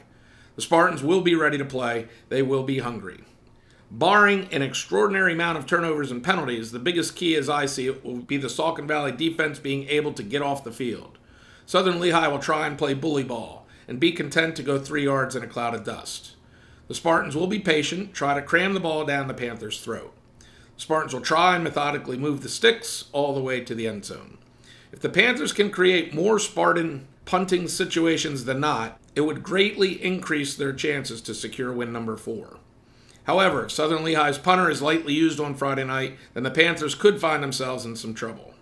The 0.56 0.62
Spartans 0.62 1.04
will 1.04 1.20
be 1.20 1.36
ready 1.36 1.58
to 1.58 1.64
play, 1.64 2.08
they 2.28 2.42
will 2.42 2.64
be 2.64 2.80
hungry. 2.80 3.22
Barring 3.96 4.48
an 4.50 4.60
extraordinary 4.60 5.34
amount 5.34 5.56
of 5.56 5.66
turnovers 5.66 6.10
and 6.10 6.20
penalties, 6.20 6.72
the 6.72 6.80
biggest 6.80 7.14
key 7.14 7.36
as 7.36 7.48
I 7.48 7.66
see 7.66 7.86
it 7.86 8.04
will 8.04 8.16
be 8.16 8.36
the 8.36 8.48
Saucon 8.48 8.88
Valley 8.88 9.12
defense 9.12 9.60
being 9.60 9.88
able 9.88 10.12
to 10.14 10.24
get 10.24 10.42
off 10.42 10.64
the 10.64 10.72
field. 10.72 11.16
Southern 11.64 12.00
Lehigh 12.00 12.26
will 12.26 12.40
try 12.40 12.66
and 12.66 12.76
play 12.76 12.94
bully 12.94 13.22
ball 13.22 13.68
and 13.86 14.00
be 14.00 14.10
content 14.10 14.56
to 14.56 14.64
go 14.64 14.80
three 14.80 15.04
yards 15.04 15.36
in 15.36 15.44
a 15.44 15.46
cloud 15.46 15.76
of 15.76 15.84
dust. 15.84 16.34
The 16.88 16.94
Spartans 16.96 17.36
will 17.36 17.46
be 17.46 17.60
patient, 17.60 18.14
try 18.14 18.34
to 18.34 18.42
cram 18.42 18.74
the 18.74 18.80
ball 18.80 19.04
down 19.04 19.28
the 19.28 19.32
Panthers' 19.32 19.80
throat. 19.80 20.12
The 20.40 20.80
Spartans 20.82 21.14
will 21.14 21.20
try 21.20 21.54
and 21.54 21.62
methodically 21.62 22.16
move 22.16 22.42
the 22.42 22.48
sticks 22.48 23.04
all 23.12 23.32
the 23.32 23.40
way 23.40 23.60
to 23.60 23.76
the 23.76 23.86
end 23.86 24.04
zone. 24.04 24.38
If 24.90 25.02
the 25.02 25.08
Panthers 25.08 25.52
can 25.52 25.70
create 25.70 26.12
more 26.12 26.40
Spartan 26.40 27.06
punting 27.26 27.68
situations 27.68 28.44
than 28.44 28.58
not, 28.58 29.00
it 29.14 29.20
would 29.20 29.44
greatly 29.44 30.04
increase 30.04 30.56
their 30.56 30.72
chances 30.72 31.20
to 31.22 31.32
secure 31.32 31.72
win 31.72 31.92
number 31.92 32.16
four. 32.16 32.58
However, 33.24 33.64
if 33.64 33.72
Southern 33.72 34.04
Lehigh's 34.04 34.38
punter 34.38 34.70
is 34.70 34.82
lightly 34.82 35.14
used 35.14 35.40
on 35.40 35.54
Friday 35.54 35.84
night, 35.84 36.16
then 36.34 36.42
the 36.42 36.50
Panthers 36.50 36.94
could 36.94 37.20
find 37.20 37.42
themselves 37.42 37.84
in 37.84 37.96
some 37.96 38.14
trouble. 38.14 38.54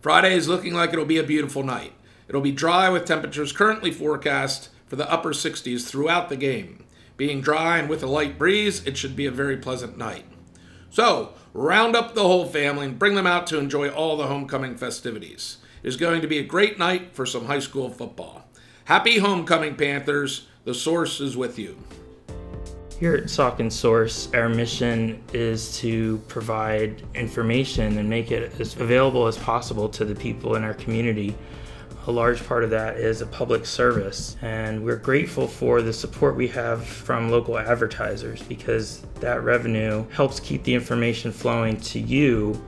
Friday 0.00 0.34
is 0.34 0.48
looking 0.48 0.74
like 0.74 0.92
it'll 0.92 1.04
be 1.04 1.18
a 1.18 1.22
beautiful 1.22 1.62
night. 1.62 1.92
It'll 2.28 2.40
be 2.40 2.52
dry 2.52 2.88
with 2.88 3.04
temperatures 3.04 3.52
currently 3.52 3.90
forecast 3.90 4.70
for 4.86 4.96
the 4.96 5.10
upper 5.10 5.30
60s 5.30 5.86
throughout 5.86 6.28
the 6.28 6.36
game. 6.36 6.84
Being 7.16 7.40
dry 7.40 7.78
and 7.78 7.88
with 7.88 8.02
a 8.02 8.06
light 8.06 8.38
breeze, 8.38 8.84
it 8.86 8.96
should 8.96 9.14
be 9.14 9.26
a 9.26 9.30
very 9.30 9.56
pleasant 9.56 9.96
night. 9.96 10.24
So, 10.90 11.34
round 11.52 11.94
up 11.94 12.14
the 12.14 12.22
whole 12.22 12.46
family 12.46 12.86
and 12.86 12.98
bring 12.98 13.14
them 13.14 13.26
out 13.26 13.46
to 13.48 13.58
enjoy 13.58 13.88
all 13.88 14.16
the 14.16 14.26
homecoming 14.26 14.76
festivities. 14.76 15.58
It 15.82 15.88
is 15.88 15.96
going 15.96 16.20
to 16.22 16.28
be 16.28 16.38
a 16.38 16.44
great 16.44 16.78
night 16.78 17.14
for 17.14 17.26
some 17.26 17.46
high 17.46 17.58
school 17.58 17.90
football. 17.90 18.48
Happy 18.84 19.18
homecoming, 19.18 19.76
Panthers! 19.76 20.46
The 20.64 20.74
source 20.74 21.20
is 21.20 21.36
with 21.36 21.58
you. 21.58 21.76
Here 23.00 23.14
at 23.14 23.24
Saucon 23.24 23.72
Source, 23.72 24.28
our 24.34 24.48
mission 24.48 25.20
is 25.32 25.76
to 25.78 26.18
provide 26.28 27.02
information 27.14 27.98
and 27.98 28.08
make 28.08 28.30
it 28.30 28.58
as 28.60 28.76
available 28.76 29.26
as 29.26 29.36
possible 29.36 29.88
to 29.88 30.04
the 30.04 30.14
people 30.14 30.54
in 30.54 30.62
our 30.62 30.74
community. 30.74 31.34
A 32.06 32.10
large 32.10 32.46
part 32.46 32.62
of 32.62 32.70
that 32.70 32.96
is 32.96 33.20
a 33.20 33.26
public 33.26 33.66
service, 33.66 34.36
and 34.42 34.84
we're 34.84 34.96
grateful 34.96 35.48
for 35.48 35.82
the 35.82 35.92
support 35.92 36.36
we 36.36 36.46
have 36.48 36.86
from 36.86 37.30
local 37.30 37.58
advertisers 37.58 38.42
because 38.42 39.02
that 39.18 39.42
revenue 39.42 40.06
helps 40.10 40.38
keep 40.38 40.62
the 40.62 40.74
information 40.74 41.32
flowing 41.32 41.80
to 41.80 41.98
you, 41.98 42.62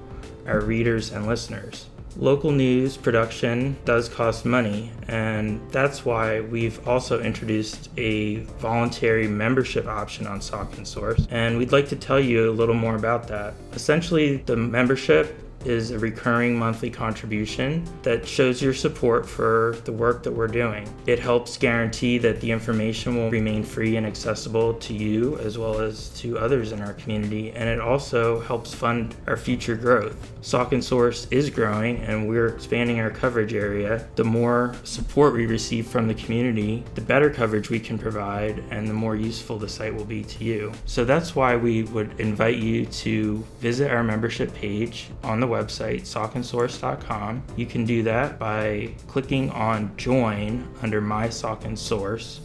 our 0.47 0.61
readers 0.61 1.12
and 1.12 1.29
listeners. 1.29 1.87
Local 2.19 2.51
news 2.51 2.97
production 2.97 3.77
does 3.85 4.09
cost 4.09 4.47
money, 4.47 4.91
and 5.07 5.61
that's 5.71 6.05
why 6.05 6.41
we've 6.41 6.87
also 6.89 7.21
introduced 7.21 7.91
a 7.99 8.37
voluntary 8.59 9.29
membership 9.29 9.87
option 9.87 10.27
on 10.27 10.41
Saucon 10.41 10.87
Source. 10.87 11.27
And 11.31 11.59
we'd 11.59 11.73
like 11.73 11.91
to 11.91 11.97
tell 11.97 12.19
you 12.19 12.51
a 12.51 12.53
little 12.53 12.75
more 12.75 12.97
about 12.97 13.29
that. 13.29 13.53
Essentially, 13.75 14.39
the 14.39 14.57
membership 14.57 15.46
is 15.67 15.91
a 15.91 15.99
recurring 15.99 16.59
monthly 16.59 16.91
contribution 16.91 17.85
that 18.03 18.27
shows 18.27 18.63
your 18.63 18.73
support 18.73 19.29
for 19.29 19.77
the 19.85 19.93
work 19.93 20.23
that 20.23 20.33
we're 20.33 20.47
doing. 20.47 20.89
It 21.07 21.19
helps 21.19 21.57
guarantee 21.59 22.19
that 22.19 22.41
the 22.41 22.51
information 22.51 23.17
will 23.17 23.31
remain 23.31 23.63
free 23.65 23.97
and 23.97 24.07
accessible 24.07 24.75
to 24.75 24.95
you 24.95 25.39
as 25.39 25.59
well 25.59 25.81
as 25.81 26.09
to 26.21 26.39
others 26.39 26.73
in 26.73 26.81
our 26.81 26.95
community, 26.95 27.51
and 27.53 27.69
it 27.69 27.81
also 27.81 28.41
helps 28.41 28.73
fund 28.73 29.15
our 29.27 29.37
future 29.37 29.77
growth. 29.77 30.17
Saucon 30.41 30.83
Source 30.83 31.27
is 31.31 31.51
growing 31.51 31.99
and 32.03 32.29
we're 32.29 32.49
expanding 32.49 33.01
our 33.01 33.11
coverage 33.11 33.53
area. 33.53 34.07
The 34.15 34.25
more 34.25 34.77
support 34.85 35.35
we 35.35 35.47
receive 35.47 35.89
from 35.89 36.07
the 36.07 36.15
community, 36.15 36.85
the 36.95 37.01
better 37.01 37.31
coverage 37.31 37.69
we 37.69 37.81
can 37.81 37.99
provide 37.99 38.63
and 38.71 38.87
the 38.87 38.95
more 38.95 39.17
useful 39.17 39.59
the 39.59 39.69
site 39.69 39.95
will 39.95 40.05
be 40.05 40.23
to 40.23 40.45
you. 40.45 40.73
So 40.85 41.05
that's 41.05 41.35
why 41.35 41.57
we 41.57 41.83
would 41.85 42.21
invite 42.21 42.59
you 42.59 42.87
to 42.87 43.45
visit 43.59 43.91
our 43.91 44.05
membership 44.05 44.55
page 44.55 45.09
on 45.25 45.41
the 45.41 45.47
website, 45.47 45.56
sauconsource.com. 45.64 47.42
You 47.57 47.66
can 47.66 47.85
do 47.85 48.03
that 48.05 48.38
by 48.38 48.90
clicking 49.07 49.51
on 49.51 49.97
Join 49.97 50.69
under 50.83 51.01
My 51.01 51.29
Saucon 51.29 51.77
Source, 51.77 52.40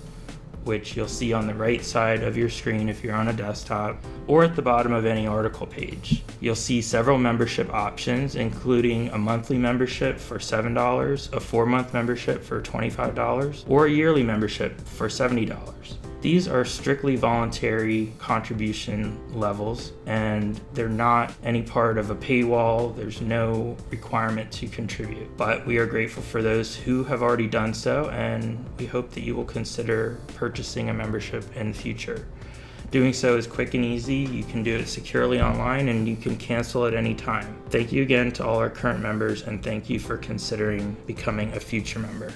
which 0.63 0.95
you'll 0.95 1.08
see 1.08 1.34
on 1.34 1.47
the 1.47 1.54
right 1.54 1.84
side 1.84 2.24
of 2.24 2.38
your 2.38 2.50
screen 2.50 2.89
if 2.89 3.04
you're 3.04 3.15
on 3.15 3.28
a 3.28 3.34
desktop, 3.34 4.04
or 4.28 4.43
at 4.43 4.56
the 4.56 4.62
bottom 4.62 4.93
of 4.93 5.06
any 5.06 5.28
article 5.28 5.67
page. 5.67 6.24
You'll 6.39 6.56
see 6.56 6.82
several 6.82 7.17
membership 7.17 7.71
options, 7.74 8.36
including 8.36 9.10
a 9.10 9.17
monthly 9.17 9.58
membership 9.58 10.19
for 10.19 10.38
$7, 10.38 11.34
a 11.34 11.39
four 11.39 11.65
month 11.65 11.93
membership 11.93 12.43
for 12.43 12.62
$25, 12.62 13.65
or 13.67 13.86
a 13.86 13.91
yearly 13.91 14.24
membership 14.24 14.80
for 14.82 15.08
$70. 15.08 16.01
These 16.22 16.48
are 16.48 16.64
strictly 16.64 17.16
voluntary 17.16 18.14
contribution 18.20 19.20
levels, 19.34 19.92
and 20.06 20.62
they're 20.74 20.88
not 20.88 21.34
any 21.44 21.64
part 21.64 21.98
of 21.98 22.12
a 22.12 22.16
paywall. 22.16 22.96
There's 22.96 23.22
no 23.22 23.76
requirement 23.90 24.52
to 24.54 24.68
contribute. 24.68 25.36
But 25.36 25.66
we 25.66 25.80
are 25.80 25.88
grateful 25.88 26.22
for 26.22 26.44
those 26.44 26.76
who 26.76 27.04
have 27.06 27.24
already 27.24 27.48
done 27.48 27.74
so, 27.74 28.10
and 28.10 28.64
we 28.78 28.86
hope 28.86 29.10
that 29.12 29.22
you 29.22 29.36
will 29.36 29.46
consider 29.46 30.20
purchasing 30.36 30.90
a 30.90 30.94
membership 30.94 31.44
in 31.58 31.72
the 31.72 31.78
future. 31.78 32.28
Doing 32.92 33.14
so 33.14 33.36
is 33.38 33.48
quick 33.48 33.74
and 33.74 33.84
easy. 33.84 34.18
You 34.18 34.44
can 34.44 34.62
do 34.62 34.76
it 34.76 34.88
securely 34.88 35.42
online 35.42 35.88
and 35.88 36.08
you 36.08 36.18
can 36.18 36.36
cancel 36.36 36.86
at 36.86 36.94
any 36.94 37.16
time. 37.16 37.56
Thank 37.70 37.94
you 37.94 38.04
again 38.04 38.32
to 38.34 38.46
all 38.46 38.58
our 38.58 38.70
current 38.70 39.00
members, 39.00 39.42
and 39.44 39.64
thank 39.64 39.90
you 39.90 39.98
for 39.98 40.18
considering 40.18 40.96
becoming 41.08 41.52
a 41.54 41.60
future 41.60 42.00
member. 42.00 42.32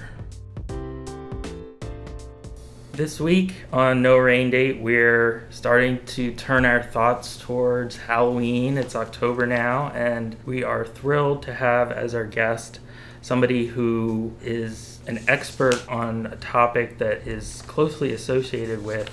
This 2.96 3.20
week 3.20 3.52
on 3.74 4.00
No 4.00 4.16
Rain 4.16 4.48
Date, 4.48 4.80
we're 4.80 5.46
starting 5.50 6.02
to 6.06 6.32
turn 6.32 6.64
our 6.64 6.82
thoughts 6.82 7.36
towards 7.36 7.98
Halloween. 7.98 8.78
It's 8.78 8.96
October 8.96 9.46
now, 9.46 9.90
and 9.94 10.34
we 10.46 10.64
are 10.64 10.86
thrilled 10.86 11.42
to 11.42 11.52
have 11.52 11.92
as 11.92 12.14
our 12.14 12.24
guest 12.24 12.80
somebody 13.20 13.66
who 13.66 14.32
is 14.40 15.00
an 15.06 15.22
expert 15.28 15.86
on 15.90 16.24
a 16.24 16.36
topic 16.36 16.96
that 16.96 17.26
is 17.26 17.60
closely 17.66 18.14
associated 18.14 18.82
with 18.82 19.10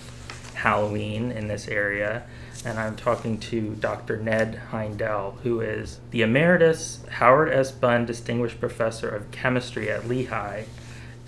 Halloween 0.54 1.30
in 1.34 1.50
this 1.50 1.68
area. 1.68 2.24
And 2.64 2.80
I'm 2.80 2.96
talking 2.96 3.38
to 3.40 3.76
Dr. 3.76 4.16
Ned 4.16 4.62
Heindel, 4.72 5.42
who 5.42 5.60
is 5.60 6.00
the 6.12 6.22
Emeritus 6.22 7.04
Howard 7.12 7.52
S. 7.52 7.74
Bunn 7.74 8.06
Distinguished 8.06 8.62
Professor 8.62 9.10
of 9.10 9.30
Chemistry 9.32 9.92
at 9.92 10.08
Lehigh 10.08 10.64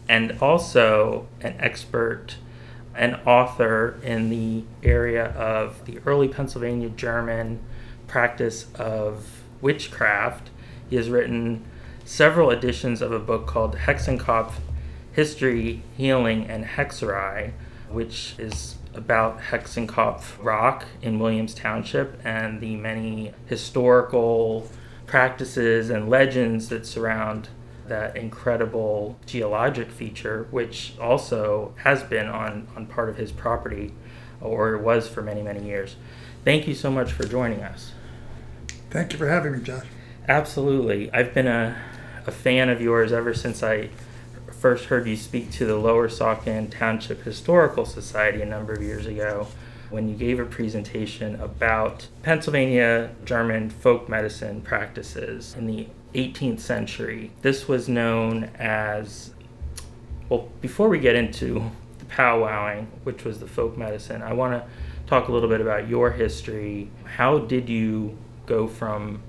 and 0.08 0.38
also 0.40 1.28
an 1.42 1.56
expert 1.60 2.38
an 2.96 3.16
author 3.26 4.00
in 4.04 4.30
the 4.30 4.64
area 4.84 5.28
of 5.32 5.86
the 5.86 6.00
early 6.06 6.28
Pennsylvania 6.28 6.90
German 6.90 7.60
practice 8.08 8.68
of 8.76 9.44
witchcraft. 9.62 10.50
He 10.90 10.96
has 10.96 11.10
written 11.10 11.66
several 12.04 12.52
editions 12.52 13.02
of 13.02 13.12
a 13.12 13.20
book 13.20 13.48
called 13.48 13.76
Hexenkopf 13.76 14.54
History, 15.12 15.82
Healing, 15.98 16.46
and 16.48 16.66
Hexerei, 16.66 17.52
which 17.90 18.36
is 18.38 18.76
about 18.94 19.40
Hexenkopf 19.40 20.44
Rock 20.44 20.86
in 21.02 21.20
Williams 21.20 21.54
Township 21.54 22.20
and 22.24 22.62
the 22.62 22.76
many 22.76 23.34
historical 23.46 24.70
practices 25.06 25.90
and 25.90 26.10
legends 26.10 26.70
that 26.70 26.86
surround 26.86 27.50
that 27.88 28.16
incredible 28.16 29.18
geologic 29.26 29.92
feature, 29.92 30.48
which 30.52 30.94
also 31.00 31.74
has 31.84 32.04
been 32.04 32.28
on, 32.28 32.68
on 32.76 32.86
part 32.86 33.10
of 33.10 33.18
his 33.18 33.32
property 33.32 33.94
or 34.42 34.78
was 34.78 35.08
for 35.08 35.22
many, 35.22 35.42
many 35.42 35.66
years. 35.66 35.96
Thank 36.44 36.68
you 36.68 36.76
so 36.76 36.92
much 36.92 37.12
for 37.12 37.26
joining 37.26 37.64
us. 37.64 37.94
Thank 38.90 39.14
you 39.14 39.18
for 39.18 39.28
having 39.28 39.54
me, 39.54 39.62
Josh. 39.62 39.86
Absolutely. 40.28 41.12
I've 41.12 41.34
been 41.34 41.48
a, 41.48 41.76
a 42.26 42.32
fan 42.32 42.70
of 42.70 42.82
yours 42.82 43.12
ever 43.12 43.34
since 43.34 43.62
I 43.64 43.90
first 44.52 44.86
heard 44.86 45.08
you 45.08 45.16
speak 45.16 45.52
to 45.52 45.66
the 45.66 45.76
Lower 45.76 46.08
Saucon 46.08 46.72
Township 46.72 47.24
Historical 47.24 47.86
Society 47.86 48.42
a 48.42 48.46
number 48.46 48.74
of 48.74 48.82
years 48.82 49.06
ago 49.06 49.48
when 49.90 50.10
you 50.10 50.16
gave 50.16 50.40
a 50.40 50.46
presentation 50.46 51.40
about 51.40 52.08
Pennsylvania 52.24 53.12
German 53.24 53.70
folk 53.70 54.10
medicine 54.10 54.62
practices 54.62 55.56
in 55.56 55.68
the 55.68 55.88
18th 56.16 56.60
century. 56.60 57.32
This 57.42 57.68
was 57.68 57.88
known 57.90 58.46
as, 58.56 59.34
well, 60.30 60.50
before 60.62 60.90
we 60.90 61.00
get 61.00 61.16
into 61.16 61.72
the 62.00 62.06
powwowing, 62.06 62.88
which 63.04 63.24
was 63.24 63.40
the 63.40 63.48
folk 63.48 63.78
medicine, 63.78 64.22
I 64.22 64.34
want 64.34 64.54
to 64.54 64.68
talk 65.08 65.28
a 65.28 65.32
little 65.32 65.50
bit 65.50 65.62
about 65.62 65.88
your 65.88 66.12
history. 66.12 66.90
How 67.04 67.40
did 67.40 67.70
you 67.70 68.18
go 68.46 68.68
from, 68.68 69.22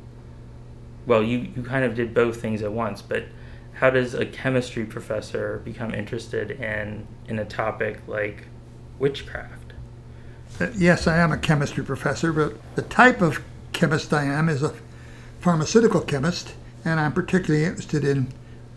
well, 1.06 1.22
you, 1.22 1.50
you 1.54 1.62
kind 1.62 1.84
of 1.84 1.94
did 1.94 2.14
both 2.14 2.40
things 2.40 2.62
at 2.62 2.72
once, 2.72 3.02
but 3.02 3.24
how 3.74 3.90
does 3.90 4.14
a 4.14 4.24
chemistry 4.24 4.84
professor 4.86 5.60
become 5.64 5.92
interested 5.92 6.50
in, 6.50 7.06
in 7.28 7.38
a 7.38 7.44
topic 7.44 8.00
like 8.06 8.46
witchcraft? 8.98 9.74
Uh, 10.58 10.68
yes, 10.74 11.06
I 11.06 11.18
am 11.18 11.32
a 11.32 11.36
chemistry 11.36 11.84
professor, 11.84 12.32
but 12.32 12.54
the 12.74 12.82
type 12.82 13.20
of 13.20 13.42
chemist 13.72 14.14
I 14.14 14.24
am 14.24 14.48
is 14.48 14.62
a 14.62 14.74
pharmaceutical 15.40 16.00
chemist 16.00 16.54
and 16.86 17.00
I'm 17.00 17.12
particularly 17.12 17.64
interested 17.66 18.04
in 18.04 18.28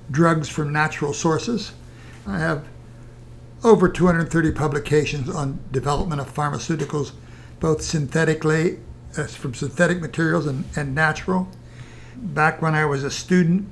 drugs 0.09 0.49
from 0.49 0.73
natural 0.73 1.13
sources. 1.13 1.73
I 2.25 2.39
have 2.39 2.65
over 3.63 3.87
230 3.87 4.51
publications 4.51 5.29
on 5.29 5.59
development 5.71 6.19
of 6.19 6.33
pharmaceuticals, 6.33 7.11
both 7.59 7.83
synthetically, 7.83 8.79
uh, 9.15 9.25
from 9.25 9.53
synthetic 9.53 10.01
materials 10.01 10.47
and, 10.47 10.65
and 10.75 10.95
natural. 10.95 11.49
Back 12.15 12.63
when 12.63 12.73
I 12.73 12.83
was 12.85 13.03
a 13.03 13.11
student, 13.11 13.69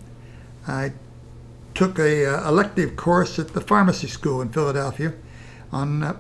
I 0.67 0.93
took 1.73 1.97
a 1.97 2.25
uh, 2.27 2.47
elective 2.47 2.95
course 2.95 3.39
at 3.39 3.49
the 3.49 3.61
pharmacy 3.61 4.07
school 4.07 4.41
in 4.41 4.49
Philadelphia 4.49 5.13
on 5.71 6.03
uh, 6.03 6.17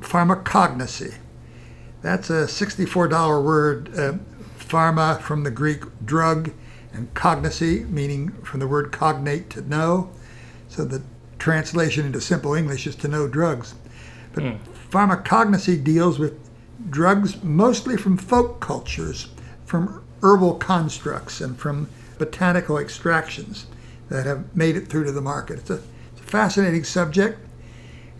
pharmacognosy. 0.00 1.16
That's 2.02 2.30
a 2.30 2.44
$64 2.44 3.44
word, 3.44 3.88
uh, 3.98 4.12
pharma 4.58 5.20
from 5.20 5.42
the 5.42 5.50
Greek 5.50 5.82
drug, 6.04 6.52
and 6.92 7.12
cognosy, 7.14 7.88
meaning 7.88 8.30
from 8.42 8.60
the 8.60 8.66
word 8.66 8.92
cognate 8.92 9.50
to 9.50 9.62
know. 9.62 10.10
So 10.68 10.84
the 10.84 11.02
translation 11.38 12.06
into 12.06 12.20
simple 12.20 12.54
English 12.54 12.86
is 12.86 12.96
to 12.96 13.08
know 13.08 13.26
drugs. 13.26 13.74
But 14.32 14.44
mm. 14.44 14.58
pharmacognosy 14.90 15.82
deals 15.82 16.18
with 16.18 16.38
drugs 16.90 17.42
mostly 17.42 17.96
from 17.96 18.16
folk 18.16 18.60
cultures, 18.60 19.28
from 19.64 20.02
herbal 20.22 20.54
constructs, 20.54 21.40
and 21.40 21.58
from 21.58 21.88
botanical 22.18 22.78
extractions 22.78 23.66
that 24.08 24.26
have 24.26 24.54
made 24.54 24.76
it 24.76 24.88
through 24.88 25.04
to 25.04 25.12
the 25.12 25.20
market. 25.20 25.58
It's 25.58 25.70
a, 25.70 25.80
it's 26.12 26.20
a 26.20 26.24
fascinating 26.24 26.84
subject. 26.84 27.38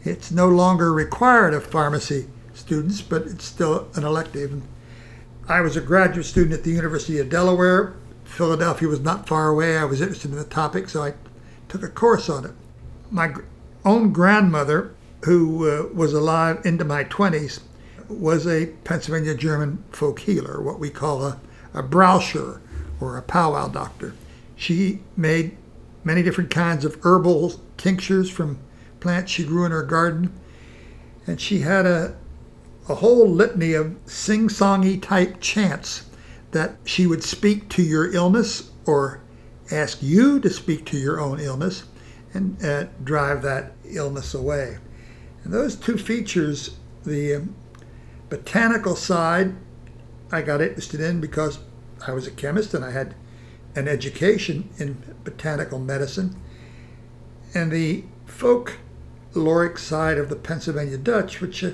It's 0.04 0.30
no 0.30 0.48
longer 0.48 0.92
required 0.92 1.54
of 1.54 1.64
pharmacy 1.64 2.26
students, 2.54 3.00
but 3.00 3.22
it's 3.22 3.44
still 3.44 3.88
an 3.94 4.04
elective. 4.04 4.62
I 5.48 5.60
was 5.60 5.76
a 5.76 5.80
graduate 5.80 6.26
student 6.26 6.54
at 6.54 6.64
the 6.64 6.70
University 6.70 7.18
of 7.18 7.28
Delaware 7.28 7.94
Philadelphia 8.32 8.88
was 8.88 9.00
not 9.00 9.28
far 9.28 9.48
away. 9.48 9.76
I 9.76 9.84
was 9.84 10.00
interested 10.00 10.30
in 10.30 10.38
the 10.38 10.44
topic, 10.44 10.88
so 10.88 11.02
I 11.02 11.12
took 11.68 11.82
a 11.82 11.88
course 11.88 12.30
on 12.30 12.46
it. 12.46 12.52
My 13.10 13.34
own 13.84 14.10
grandmother, 14.10 14.94
who 15.26 15.68
uh, 15.68 15.88
was 15.92 16.14
alive 16.14 16.64
into 16.64 16.82
my 16.82 17.04
20s, 17.04 17.60
was 18.08 18.46
a 18.46 18.72
Pennsylvania 18.84 19.34
German 19.34 19.84
folk 19.90 20.20
healer, 20.20 20.62
what 20.62 20.78
we 20.78 20.88
call 20.88 21.22
a, 21.22 21.40
a 21.74 21.82
Braucher 21.82 22.62
or 23.00 23.18
a 23.18 23.22
powwow 23.22 23.68
doctor. 23.68 24.14
She 24.56 25.00
made 25.14 25.54
many 26.02 26.22
different 26.22 26.50
kinds 26.50 26.86
of 26.86 26.98
herbal 27.02 27.60
tinctures 27.76 28.30
from 28.30 28.58
plants 29.00 29.30
she 29.30 29.44
grew 29.44 29.66
in 29.66 29.72
her 29.72 29.82
garden. 29.82 30.32
And 31.26 31.38
she 31.38 31.58
had 31.58 31.84
a, 31.84 32.16
a 32.88 32.94
whole 32.94 33.28
litany 33.28 33.74
of 33.74 33.94
sing 34.06 34.48
songy 34.48 35.00
type 35.02 35.38
chants 35.40 36.04
that 36.52 36.76
she 36.84 37.06
would 37.06 37.24
speak 37.24 37.68
to 37.70 37.82
your 37.82 38.12
illness 38.14 38.70
or 38.86 39.20
ask 39.70 40.02
you 40.02 40.38
to 40.40 40.50
speak 40.50 40.84
to 40.86 40.98
your 40.98 41.20
own 41.20 41.40
illness 41.40 41.84
and 42.34 42.62
uh, 42.64 42.84
drive 43.02 43.42
that 43.42 43.72
illness 43.84 44.34
away. 44.34 44.78
And 45.44 45.52
those 45.52 45.76
two 45.76 45.98
features, 45.98 46.76
the 47.04 47.36
um, 47.36 47.54
botanical 48.28 48.96
side, 48.96 49.54
I 50.30 50.42
got 50.42 50.60
interested 50.60 51.00
in 51.00 51.20
because 51.20 51.58
I 52.06 52.12
was 52.12 52.26
a 52.26 52.30
chemist 52.30 52.74
and 52.74 52.84
I 52.84 52.90
had 52.90 53.14
an 53.74 53.88
education 53.88 54.68
in 54.78 55.02
botanical 55.24 55.78
medicine. 55.78 56.36
And 57.54 57.70
the 57.70 58.04
folkloric 58.26 59.78
side 59.78 60.18
of 60.18 60.28
the 60.28 60.36
Pennsylvania 60.36 60.98
Dutch, 60.98 61.40
which 61.40 61.64
uh, 61.64 61.72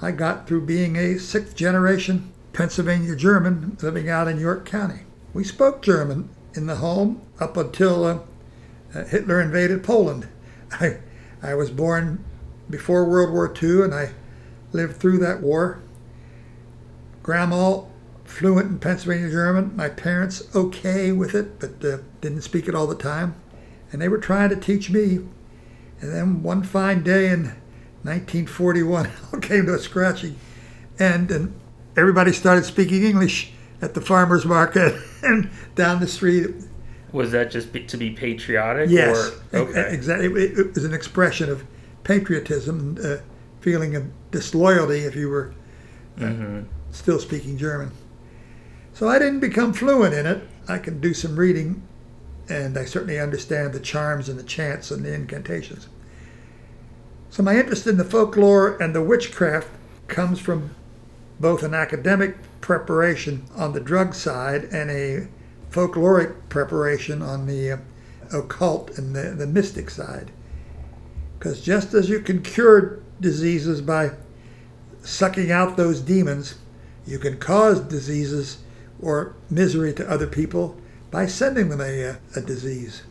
I 0.00 0.12
got 0.12 0.46
through 0.46 0.62
being 0.62 0.96
a 0.96 1.18
sixth 1.18 1.54
generation 1.56 2.32
Pennsylvania 2.52 3.14
German 3.16 3.76
living 3.80 4.08
out 4.08 4.28
in 4.28 4.38
York 4.38 4.64
County. 4.66 5.00
We 5.32 5.44
spoke 5.44 5.82
German 5.82 6.28
in 6.54 6.66
the 6.66 6.76
home 6.76 7.22
up 7.38 7.56
until 7.56 8.04
uh, 8.04 8.18
uh, 8.94 9.04
Hitler 9.04 9.40
invaded 9.40 9.84
Poland. 9.84 10.28
I, 10.72 10.98
I 11.42 11.54
was 11.54 11.70
born 11.70 12.24
before 12.68 13.04
World 13.04 13.32
War 13.32 13.52
II 13.62 13.82
and 13.82 13.94
I 13.94 14.10
lived 14.72 14.96
through 14.96 15.18
that 15.18 15.40
war. 15.40 15.80
Grandma 17.22 17.82
fluent 18.24 18.70
in 18.70 18.78
Pennsylvania 18.78 19.30
German. 19.30 19.76
My 19.76 19.88
parents 19.88 20.54
okay 20.54 21.12
with 21.12 21.34
it, 21.34 21.58
but 21.60 21.84
uh, 21.84 21.98
didn't 22.20 22.42
speak 22.42 22.68
it 22.68 22.74
all 22.74 22.86
the 22.86 22.94
time. 22.94 23.34
And 23.92 24.00
they 24.00 24.08
were 24.08 24.18
trying 24.18 24.50
to 24.50 24.56
teach 24.56 24.90
me. 24.90 25.20
And 26.00 26.12
then 26.14 26.42
one 26.42 26.62
fine 26.62 27.02
day 27.02 27.28
in 27.28 27.44
1941, 28.02 29.10
all 29.32 29.40
came 29.40 29.66
to 29.66 29.74
a 29.74 29.78
scratching 29.78 30.36
end, 30.98 31.30
and 31.30 31.59
everybody 32.00 32.32
started 32.32 32.64
speaking 32.64 33.04
English 33.04 33.52
at 33.82 33.94
the 33.94 34.00
farmers 34.00 34.44
market 34.44 35.00
and 35.22 35.50
down 35.74 36.00
the 36.00 36.08
street. 36.08 36.50
Was 37.12 37.32
that 37.32 37.50
just 37.50 37.72
be, 37.72 37.84
to 37.84 37.96
be 37.96 38.10
patriotic? 38.10 38.88
Yes, 38.88 39.32
or, 39.52 39.58
okay. 39.58 39.92
exactly. 39.92 40.26
It, 40.26 40.58
it, 40.58 40.74
was 40.74 40.84
an 40.84 40.94
expression 40.94 41.50
of 41.50 41.64
patriotism, 42.04 42.78
and, 42.78 42.98
uh, 42.98 43.16
feeling 43.60 43.94
of 43.96 44.06
disloyalty 44.30 45.00
if 45.00 45.14
you 45.14 45.28
were 45.28 45.52
uh, 46.18 46.22
mm-hmm. 46.22 46.62
still 46.90 47.18
speaking 47.18 47.58
German. 47.58 47.90
So 48.94 49.08
I 49.08 49.18
didn't 49.18 49.40
become 49.40 49.72
fluent 49.72 50.14
in 50.14 50.26
it. 50.26 50.42
I 50.68 50.78
can 50.78 51.00
do 51.00 51.12
some 51.14 51.36
reading, 51.36 51.82
and 52.48 52.78
I 52.78 52.84
certainly 52.84 53.18
understand 53.18 53.72
the 53.72 53.80
charms 53.80 54.28
and 54.28 54.38
the 54.38 54.44
chants 54.44 54.90
and 54.90 55.04
the 55.04 55.12
incantations. 55.12 55.88
So 57.28 57.42
my 57.42 57.56
interest 57.56 57.86
in 57.86 57.96
the 57.96 58.04
folklore 58.04 58.76
and 58.80 58.94
the 58.94 59.02
witchcraft 59.02 59.68
comes 60.08 60.40
from 60.40 60.74
both 61.40 61.62
an 61.62 61.74
academic 61.74 62.36
preparation 62.60 63.44
on 63.56 63.72
the 63.72 63.80
drug 63.80 64.14
side 64.14 64.64
and 64.64 64.90
a 64.90 65.26
folkloric 65.70 66.34
preparation 66.48 67.22
on 67.22 67.46
the 67.46 67.72
uh, 67.72 67.78
occult 68.32 68.96
and 68.98 69.16
the, 69.16 69.30
the 69.30 69.46
mystic 69.46 69.88
side. 69.88 70.30
Because 71.38 71.62
just 71.62 71.94
as 71.94 72.08
you 72.08 72.20
can 72.20 72.42
cure 72.42 73.00
diseases 73.20 73.80
by 73.80 74.10
sucking 75.02 75.50
out 75.50 75.76
those 75.76 76.00
demons, 76.00 76.56
you 77.06 77.18
can 77.18 77.38
cause 77.38 77.80
diseases 77.80 78.58
or 79.00 79.34
misery 79.48 79.94
to 79.94 80.10
other 80.10 80.26
people 80.26 80.76
by 81.10 81.26
sending 81.26 81.70
them 81.70 81.80
a, 81.80 82.16
a 82.36 82.40
disease. 82.42 83.02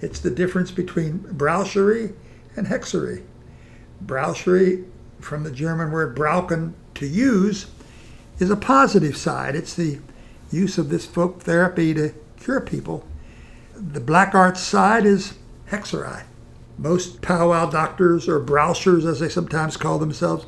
It's 0.00 0.20
the 0.20 0.30
difference 0.30 0.70
between 0.70 1.20
braucherei 1.20 2.14
and 2.54 2.68
hexerei. 2.68 3.24
Braucherei, 4.04 4.84
from 5.20 5.42
the 5.42 5.50
German 5.50 5.90
word 5.90 6.16
brauchen, 6.16 6.74
to 6.96 7.06
use, 7.06 7.66
is 8.38 8.50
a 8.50 8.56
positive 8.56 9.16
side. 9.16 9.54
It's 9.54 9.74
the 9.74 9.98
use 10.50 10.78
of 10.78 10.88
this 10.88 11.06
folk 11.06 11.42
therapy 11.42 11.94
to 11.94 12.12
cure 12.38 12.60
people. 12.60 13.04
The 13.74 14.00
black 14.00 14.34
arts 14.34 14.60
side 14.60 15.06
is 15.06 15.34
hexerei. 15.70 16.24
Most 16.78 17.22
powwow 17.22 17.70
doctors, 17.70 18.28
or 18.28 18.40
brauchers 18.40 19.06
as 19.06 19.20
they 19.20 19.28
sometimes 19.28 19.76
call 19.76 19.98
themselves, 19.98 20.46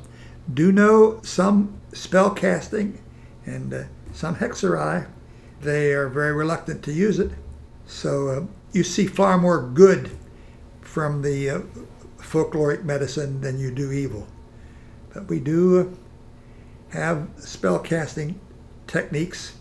do 0.53 0.73
know 0.73 1.21
some 1.23 1.79
spell 1.93 2.31
casting 2.31 2.99
and 3.47 3.73
uh, 3.73 3.85
some 4.13 4.37
hexerei. 4.37 5.07
They 5.61 5.93
are 5.93 6.09
very 6.09 6.33
reluctant 6.33 6.83
to 6.85 6.93
use 6.93 7.19
it. 7.19 7.33
So 7.87 8.29
uh, 8.29 8.45
you 8.73 8.85
see 8.85 9.07
far 9.07 9.39
more 9.39 9.63
good 9.63 10.17
from 10.81 11.23
the 11.23 11.51
uh, 11.51 11.61
folkloric 12.19 12.85
medicine 12.85 13.41
than 13.41 13.59
you 13.59 13.71
do 13.71 13.91
evil. 13.93 14.27
But 15.13 15.29
we 15.29 15.41
do 15.41 15.81
uh, 15.81 15.85
have 16.91 17.29
spell 17.37 17.79
casting 17.79 18.41
techniques. 18.87 19.57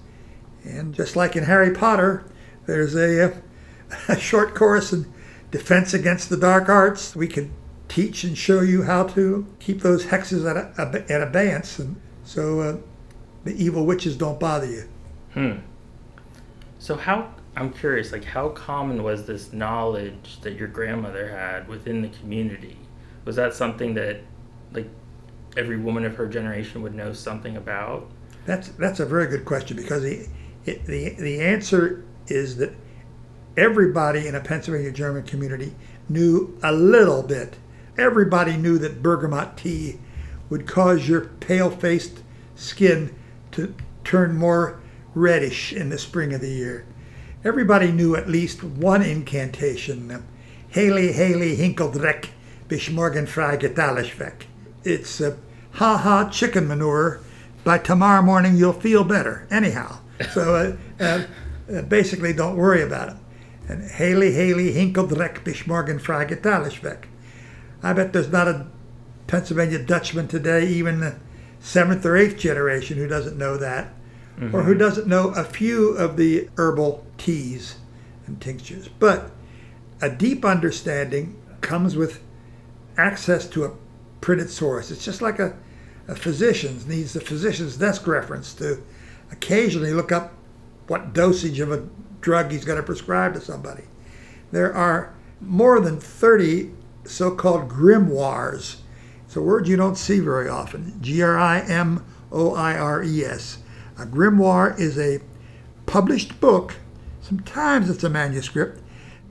And 0.63 0.93
just 0.93 1.15
like 1.15 1.35
in 1.35 1.43
Harry 1.43 1.73
Potter, 1.73 2.25
there's 2.65 2.95
a, 2.95 3.31
uh, 3.31 3.35
a 4.09 4.19
short 4.19 4.55
course 4.55 4.91
in 4.93 5.11
defense 5.51 5.93
against 5.93 6.29
the 6.29 6.37
dark 6.37 6.69
arts. 6.69 7.15
We 7.15 7.27
can 7.27 7.53
teach 7.87 8.23
and 8.23 8.37
show 8.37 8.61
you 8.61 8.83
how 8.83 9.03
to 9.03 9.47
keep 9.59 9.81
those 9.81 10.05
hexes 10.05 10.45
at, 10.49 11.09
at 11.09 11.21
abeyance. 11.21 11.79
And 11.79 11.99
so 12.23 12.59
uh, 12.59 12.77
the 13.43 13.55
evil 13.63 13.85
witches 13.85 14.15
don't 14.17 14.39
bother 14.39 14.67
you. 14.67 14.89
Hmm. 15.33 15.59
So 16.79 16.95
how 16.95 17.33
I'm 17.55 17.71
curious, 17.71 18.11
like 18.11 18.23
how 18.23 18.49
common 18.49 19.03
was 19.03 19.25
this 19.25 19.51
knowledge 19.51 20.39
that 20.41 20.53
your 20.53 20.67
grandmother 20.67 21.29
had 21.29 21.67
within 21.67 22.01
the 22.01 22.09
community? 22.09 22.77
Was 23.25 23.35
that 23.37 23.53
something 23.53 23.93
that 23.95 24.21
like 24.71 24.89
every 25.57 25.77
woman 25.77 26.05
of 26.05 26.15
her 26.15 26.27
generation 26.27 26.81
would 26.83 26.95
know 26.95 27.11
something 27.11 27.57
about? 27.57 28.09
That's 28.45 28.69
that's 28.69 28.99
a 28.99 29.05
very 29.05 29.27
good 29.27 29.43
question 29.43 29.75
because 29.75 30.03
the 30.03 30.27
it, 30.65 30.85
the 30.85 31.15
the 31.15 31.41
answer 31.41 32.05
is 32.27 32.57
that 32.57 32.73
everybody 33.57 34.27
in 34.27 34.35
a 34.35 34.39
Pennsylvania 34.39 34.91
German 34.91 35.23
community 35.23 35.73
knew 36.07 36.57
a 36.63 36.71
little 36.71 37.23
bit. 37.23 37.57
Everybody 37.97 38.55
knew 38.55 38.77
that 38.77 39.01
bergamot 39.01 39.57
tea 39.57 39.99
would 40.49 40.67
cause 40.67 41.09
your 41.09 41.21
pale-faced 41.21 42.21
skin 42.55 43.13
to 43.51 43.73
turn 44.03 44.37
more 44.37 44.79
reddish 45.15 45.73
in 45.73 45.89
the 45.89 45.97
spring 45.97 46.33
of 46.33 46.41
the 46.41 46.49
year. 46.49 46.85
Everybody 47.43 47.91
knew 47.91 48.15
at 48.15 48.29
least 48.29 48.63
one 48.63 49.01
incantation. 49.01 50.23
Haley, 50.69 51.11
Haley, 51.11 51.57
Hinkeldreck, 51.57 52.29
bis 52.67 52.89
morgen. 52.89 53.27
It's 54.83 55.21
uh, 55.21 55.35
ha 55.77 55.97
ha 55.97 56.29
chicken 56.29 56.67
manure. 56.67 57.19
By 57.63 57.79
tomorrow 57.79 58.21
morning, 58.21 58.55
you'll 58.55 58.73
feel 58.73 59.03
better. 59.03 59.47
Anyhow, 59.51 59.99
so 60.31 60.55
uh, 60.55 61.03
uh, 61.03 61.23
uh, 61.73 61.81
basically, 61.83 62.33
don't 62.33 62.55
worry 62.55 62.81
about 62.81 63.09
it. 63.09 63.15
And 63.67 63.89
Haley, 63.91 64.31
Haley, 64.31 64.73
Hinkeldreck, 64.73 65.43
bis 65.43 65.67
morgen. 65.67 65.99
I 67.83 67.93
bet 67.93 68.13
there's 68.13 68.31
not 68.31 68.47
a 68.47 68.67
Pennsylvania 69.27 69.79
Dutchman 69.79 70.27
today, 70.27 70.67
even 70.67 71.01
the 71.01 71.17
seventh 71.59 72.05
or 72.05 72.15
eighth 72.15 72.37
generation, 72.37 72.97
who 72.97 73.07
doesn't 73.07 73.37
know 73.37 73.57
that 73.57 73.93
mm-hmm. 74.39 74.55
or 74.55 74.63
who 74.63 74.73
doesn't 74.73 75.07
know 75.07 75.29
a 75.29 75.43
few 75.43 75.89
of 75.91 76.17
the 76.17 76.49
herbal 76.57 77.05
teas 77.17 77.77
and 78.25 78.41
tinctures. 78.41 78.87
But 78.87 79.31
a 80.01 80.09
deep 80.09 80.45
understanding 80.45 81.41
comes 81.61 81.95
with 81.95 82.21
access 82.97 83.47
to 83.49 83.65
a 83.65 83.73
printed 84.21 84.49
source. 84.49 84.91
It's 84.91 85.03
just 85.03 85.21
like 85.21 85.39
a, 85.39 85.55
a 86.07 86.15
physician 86.15 86.79
needs 86.87 87.13
the 87.13 87.21
physician's 87.21 87.77
desk 87.77 88.07
reference 88.07 88.53
to 88.55 88.81
occasionally 89.31 89.93
look 89.93 90.11
up 90.11 90.33
what 90.87 91.13
dosage 91.13 91.59
of 91.59 91.71
a 91.71 91.87
drug 92.21 92.51
he's 92.51 92.65
going 92.65 92.77
to 92.77 92.83
prescribe 92.83 93.33
to 93.33 93.41
somebody. 93.41 93.83
There 94.51 94.73
are 94.73 95.13
more 95.41 95.79
than 95.79 95.99
30 95.99 96.71
so 97.05 97.31
called 97.31 97.69
grimoires. 97.69 98.77
It's 99.25 99.35
a 99.35 99.41
word 99.41 99.67
you 99.67 99.75
don't 99.75 99.97
see 99.97 100.19
very 100.19 100.47
often 100.47 100.97
G 101.01 101.21
R 101.21 101.37
I 101.37 101.59
M 101.59 102.05
O 102.31 102.55
I 102.55 102.77
R 102.77 103.03
E 103.03 103.23
S. 103.23 103.59
A 103.97 104.05
grimoire 104.05 104.79
is 104.79 104.97
a 104.97 105.21
published 105.85 106.39
book, 106.39 106.75
sometimes 107.21 107.89
it's 107.89 108.03
a 108.03 108.09
manuscript, 108.09 108.81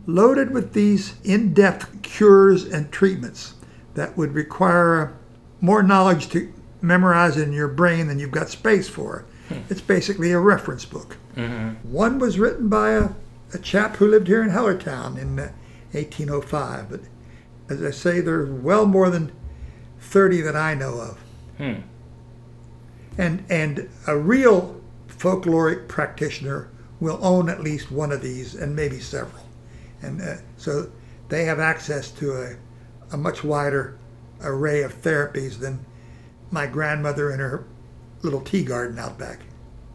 loaded 0.07 0.51
with 0.51 0.73
these 0.73 1.15
in 1.25 1.55
depth 1.55 2.03
cures 2.03 2.65
and 2.65 2.91
treatments 2.91 3.55
that 3.95 4.17
would 4.17 4.35
require 4.35 5.17
more 5.61 5.83
knowledge 5.83 6.29
to 6.29 6.53
memorize 6.87 7.37
it 7.37 7.49
in 7.49 7.53
your 7.53 7.69
brain 7.69 8.09
than 8.09 8.19
you've 8.19 8.31
got 8.31 8.49
space 8.49 8.89
for. 8.89 9.25
Hmm. 9.49 9.61
It's 9.69 9.81
basically 9.81 10.33
a 10.33 10.39
reference 10.39 10.85
book. 10.85 11.17
Mm-hmm. 11.37 11.93
One 11.93 12.19
was 12.19 12.39
written 12.39 12.69
by 12.69 12.93
a, 12.93 13.11
a 13.55 13.59
chap 13.59 13.97
who 13.97 14.09
lived 14.09 14.27
here 14.27 14.43
in 14.43 14.51
Hellertown 14.51 15.19
in 15.19 15.37
1805, 15.37 16.91
but 16.91 17.01
as 17.69 17.83
I 17.83 17.91
say, 17.91 18.21
there's 18.21 18.49
well 18.49 18.87
more 18.87 19.11
than 19.11 19.33
30 20.01 20.41
that 20.43 20.57
I 20.57 20.75
know 20.75 21.01
of. 21.01 21.19
Hmm. 21.59 21.81
And, 23.19 23.45
and 23.49 23.89
a 24.07 24.17
real 24.17 24.81
folkloric 25.09 25.89
practitioner 25.89 26.69
will 27.01 27.19
own 27.23 27.49
at 27.49 27.63
least 27.63 27.91
one 27.91 28.13
of 28.13 28.23
these 28.23 28.55
and 28.55 28.77
maybe 28.77 29.01
several. 29.01 29.43
And 30.03 30.21
uh, 30.21 30.37
so 30.57 30.91
they 31.29 31.45
have 31.45 31.59
access 31.59 32.11
to 32.13 32.33
a, 32.33 32.57
a 33.13 33.17
much 33.17 33.43
wider 33.43 33.99
array 34.43 34.83
of 34.83 35.01
therapies 35.03 35.59
than 35.59 35.85
my 36.51 36.67
grandmother 36.67 37.33
in 37.33 37.41
her 37.41 37.67
little 38.23 38.41
tea 38.41 38.65
garden 38.65 38.99
out 38.99 39.19
back. 39.19 39.41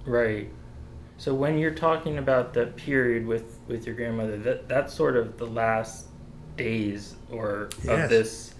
Right. 0.05 0.49
So 1.17 1.33
when 1.33 1.57
you're 1.57 1.75
talking 1.75 2.17
about 2.17 2.53
the 2.53 2.67
period 2.67 3.25
with, 3.27 3.59
with 3.67 3.85
your 3.85 3.95
grandmother, 3.95 4.37
that 4.37 4.67
that's 4.67 4.93
sort 4.93 5.15
of 5.15 5.37
the 5.37 5.45
last 5.45 6.07
days 6.57 7.15
or 7.31 7.69
yes. 7.83 8.03
of 8.03 8.09
this 8.09 8.55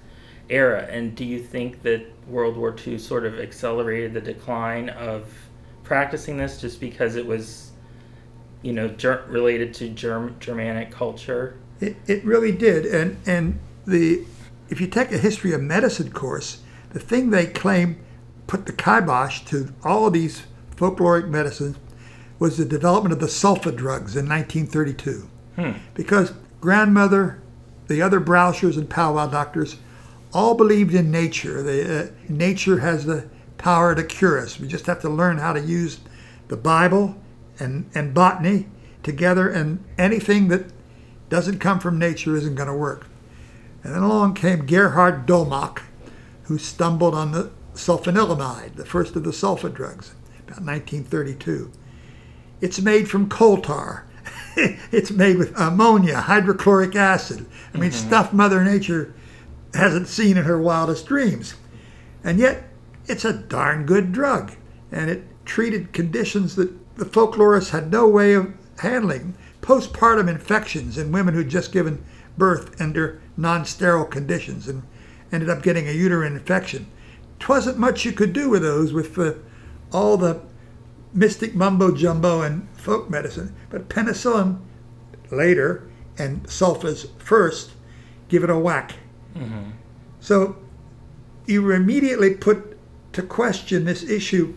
era. 0.50 0.88
And 0.90 1.16
do 1.16 1.26
you 1.26 1.40
think 1.40 1.82
that 1.84 2.06
World 2.28 2.58
War 2.58 2.76
II 2.86 2.98
sort 2.98 3.26
of 3.26 3.40
accelerated 3.40 4.14
the 4.14 4.22
decline 4.22 4.90
of 4.90 5.34
practicing 5.84 6.38
this 6.38 6.62
just 6.62 6.80
because 6.80 7.16
it 7.16 7.26
was, 7.26 7.72
you 8.62 8.74
know, 8.74 8.90
ger- 8.90 9.26
related 9.28 9.74
to 9.76 9.90
Germ- 9.90 10.36
Germanic 10.40 10.92
culture? 10.92 11.58
It, 11.80 11.96
it 12.06 12.24
really 12.24 12.52
did. 12.52 12.86
And, 12.86 13.18
and 13.26 13.60
the 13.86 14.24
if 14.70 14.80
you 14.80 14.88
take 14.88 15.12
a 15.12 15.18
history 15.18 15.52
of 15.54 15.62
medicine 15.62 16.12
course, 16.12 16.61
the 16.94 17.00
thing 17.00 17.30
they 17.30 17.46
claim 17.46 17.98
put 18.48 18.66
the 18.66 18.74
kibosh 18.74 19.42
to 19.46 19.74
all 19.84 20.08
of 20.08 20.14
these 20.14 20.44
folkloric 20.76 21.28
medicines 21.28 21.78
was 22.40 22.58
the 22.58 22.66
development 22.66 23.14
of 23.14 23.20
the 23.20 23.28
sulfa 23.28 23.76
drugs 23.76 24.16
in 24.16 24.28
1932. 24.28 25.30
Hmm. 25.56 25.72
Because 25.94 26.34
grandmother, 26.60 27.42
the 27.88 28.02
other 28.02 28.20
Brauchers 28.20 28.78
and 28.78 28.90
powwow 28.90 29.28
doctors 29.28 29.78
all 30.34 30.56
believed 30.56 30.94
in 30.94 31.12
nature. 31.12 31.62
The, 31.62 32.00
uh, 32.00 32.12
nature 32.30 32.80
has 32.80 33.06
the 33.06 33.30
power 33.58 33.94
to 33.94 34.04
cure 34.04 34.40
us. 34.40 34.60
We 34.60 34.68
just 34.68 34.86
have 34.88 35.02
to 35.02 35.10
learn 35.10 35.38
how 35.38 35.54
to 35.54 35.62
use 35.62 36.00
the 36.48 36.58
Bible 36.58 37.16
and, 37.60 37.90
and 37.94 38.14
botany 38.14 38.68
together, 39.04 39.50
and 39.50 39.84
anything 39.98 40.48
that 40.48 40.66
doesn't 41.30 41.60
come 41.60 41.80
from 41.80 42.00
nature 42.00 42.36
isn't 42.36 42.56
going 42.56 42.68
to 42.68 42.74
work. 42.74 43.08
And 43.84 43.94
then 43.94 44.04
along 44.04 44.36
came 44.36 44.66
Gerhard 44.66 45.26
Domagk, 45.28 45.82
who 46.52 46.58
stumbled 46.58 47.16
on 47.16 47.32
the 47.32 47.50
sulfanilamide, 47.74 48.76
the 48.76 48.86
first 48.86 49.16
of 49.16 49.24
the 49.24 49.32
sulfa 49.32 49.74
drugs, 49.74 50.12
about 50.40 50.62
1932. 50.62 51.72
It's 52.60 52.82
made 52.82 53.10
from 53.10 53.30
coal 53.30 53.62
tar. 53.62 54.06
it's 54.58 55.12
made 55.12 55.38
with 55.38 55.58
ammonia, 55.58 56.18
hydrochloric 56.20 56.94
acid. 56.94 57.46
I 57.74 57.78
mean, 57.78 57.92
mm-hmm. 57.92 58.06
stuff 58.06 58.34
Mother 58.34 58.66
Nature 58.66 59.14
hasn't 59.74 60.10
seen 60.10 60.36
in 60.36 60.44
her 60.44 60.62
wildest 60.62 61.06
dreams. 61.06 61.56
And 62.22 62.38
yet, 62.38 62.68
it's 63.08 63.24
a 63.24 63.32
darn 63.32 63.86
good 63.86 64.12
drug. 64.12 64.52
And 64.92 65.10
it 65.10 65.24
treated 65.46 65.94
conditions 65.94 66.58
that 66.58 66.98
the 66.98 67.06
folklorists 67.06 67.70
had 67.70 67.90
no 67.90 68.10
way 68.10 68.34
of 68.34 68.54
handling 68.80 69.36
postpartum 69.62 70.28
infections 70.28 70.98
in 70.98 71.14
women 71.14 71.34
who'd 71.34 71.48
just 71.48 71.72
given 71.72 72.04
birth 72.38 72.82
under 72.82 73.22
non 73.38 73.64
sterile 73.64 74.04
conditions 74.04 74.68
and 74.68 74.84
ended 75.32 75.50
up 75.50 75.62
getting 75.64 75.88
a 75.88 75.92
uterine 75.92 76.36
infection. 76.36 76.88
Twasn't 77.40 77.78
much 77.78 78.06
you 78.06 78.12
could 78.12 78.34
do 78.34 78.50
with 78.50 78.62
those 78.62 78.94
with 78.94 79.18
uh, 79.18 79.34
all 79.92 80.18
the 80.18 80.42
mystic 81.14 81.56
mumbo 81.56 81.94
jumbo 81.94 82.42
and 82.42 82.68
folk 82.78 83.10
medicine. 83.10 83.56
But 83.70 83.90
penicillin 83.90 84.60
later 85.32 85.90
and 86.18 86.44
sulfas 86.44 87.10
first 87.20 87.72
give 88.28 88.44
it 88.44 88.50
a 88.50 88.58
whack 88.58 88.96
So 90.20 90.58
you 91.46 91.62
were 91.62 91.74
immediately 91.74 92.36
put 92.36 92.78
to 93.14 93.22
question 93.22 93.86
this 93.86 94.04
issue 94.04 94.54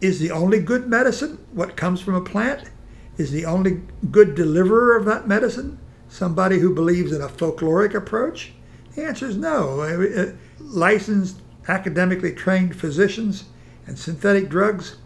is 0.00 0.18
the 0.20 0.30
only 0.30 0.60
good 0.60 0.88
medicine 0.88 1.38
what 1.52 1.76
comes 1.76 2.00
from 2.00 2.14
a 2.14 2.20
plant? 2.20 2.70
Is 3.16 3.32
the 3.32 3.44
only 3.46 3.82
good 4.10 4.34
deliverer 4.34 4.96
of 4.96 5.04
that 5.06 5.26
medicine 5.26 5.78
somebody 6.08 6.58
who 6.58 6.74
believes 6.74 7.12
in 7.12 7.20
a 7.20 7.28
folkloric 7.28 7.94
approach? 7.94 8.52
The 8.98 9.04
answer 9.04 9.26
is 9.28 9.36
no. 9.36 10.34
Licensed, 10.58 11.40
academically 11.68 12.32
trained 12.32 12.74
physicians 12.74 13.44
and 13.86 13.96
synthetic 13.96 14.48
drugs 14.48 14.96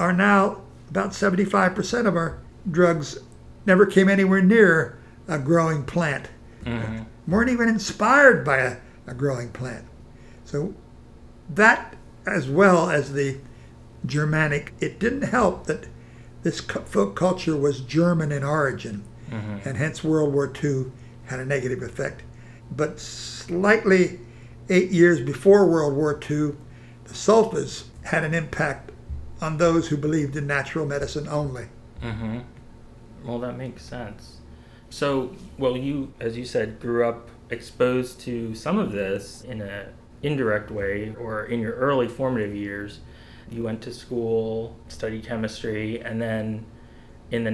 are 0.00 0.12
now 0.12 0.62
about 0.90 1.10
75% 1.10 2.06
of 2.06 2.16
our 2.16 2.40
drugs 2.68 3.18
never 3.64 3.86
came 3.86 4.08
anywhere 4.08 4.42
near 4.42 4.98
a 5.28 5.38
growing 5.38 5.84
plant. 5.84 6.28
Mm-hmm. 6.64 7.04
Weren't 7.30 7.50
even 7.50 7.68
inspired 7.68 8.44
by 8.44 8.56
a, 8.56 8.76
a 9.06 9.14
growing 9.14 9.50
plant. 9.50 9.84
So 10.44 10.74
that, 11.48 11.94
as 12.26 12.48
well 12.48 12.90
as 12.90 13.12
the 13.12 13.38
Germanic, 14.04 14.72
it 14.80 14.98
didn't 14.98 15.22
help 15.22 15.66
that 15.66 15.86
this 16.42 16.58
folk 16.58 17.14
culture 17.14 17.56
was 17.56 17.80
German 17.80 18.32
in 18.32 18.42
origin, 18.42 19.04
mm-hmm. 19.30 19.68
and 19.68 19.76
hence 19.78 20.02
World 20.02 20.34
War 20.34 20.52
II 20.52 20.86
had 21.26 21.38
a 21.38 21.44
negative 21.44 21.82
effect. 21.82 22.24
But 22.70 23.00
slightly 23.00 24.20
eight 24.68 24.90
years 24.90 25.20
before 25.20 25.66
World 25.66 25.94
War 25.94 26.14
II, 26.14 26.52
the 27.04 27.14
sulfas 27.14 27.84
had 28.04 28.24
an 28.24 28.34
impact 28.34 28.92
on 29.40 29.58
those 29.58 29.88
who 29.88 29.96
believed 29.96 30.36
in 30.36 30.46
natural 30.46 30.86
medicine 30.86 31.28
only. 31.28 31.66
Mm-hmm. 32.02 32.40
Well, 33.24 33.38
that 33.40 33.56
makes 33.56 33.82
sense. 33.82 34.38
So, 34.90 35.34
well, 35.58 35.76
you, 35.76 36.12
as 36.20 36.36
you 36.36 36.44
said, 36.44 36.80
grew 36.80 37.06
up 37.06 37.28
exposed 37.50 38.20
to 38.20 38.54
some 38.54 38.78
of 38.78 38.92
this 38.92 39.42
in 39.42 39.60
a 39.60 39.88
indirect 40.22 40.70
way, 40.70 41.14
or 41.18 41.44
in 41.44 41.60
your 41.60 41.74
early 41.74 42.08
formative 42.08 42.54
years. 42.54 43.00
You 43.50 43.62
went 43.62 43.82
to 43.82 43.92
school, 43.92 44.76
studied 44.88 45.24
chemistry, 45.24 46.00
and 46.00 46.20
then 46.20 46.66
in 47.30 47.44
the 47.44 47.50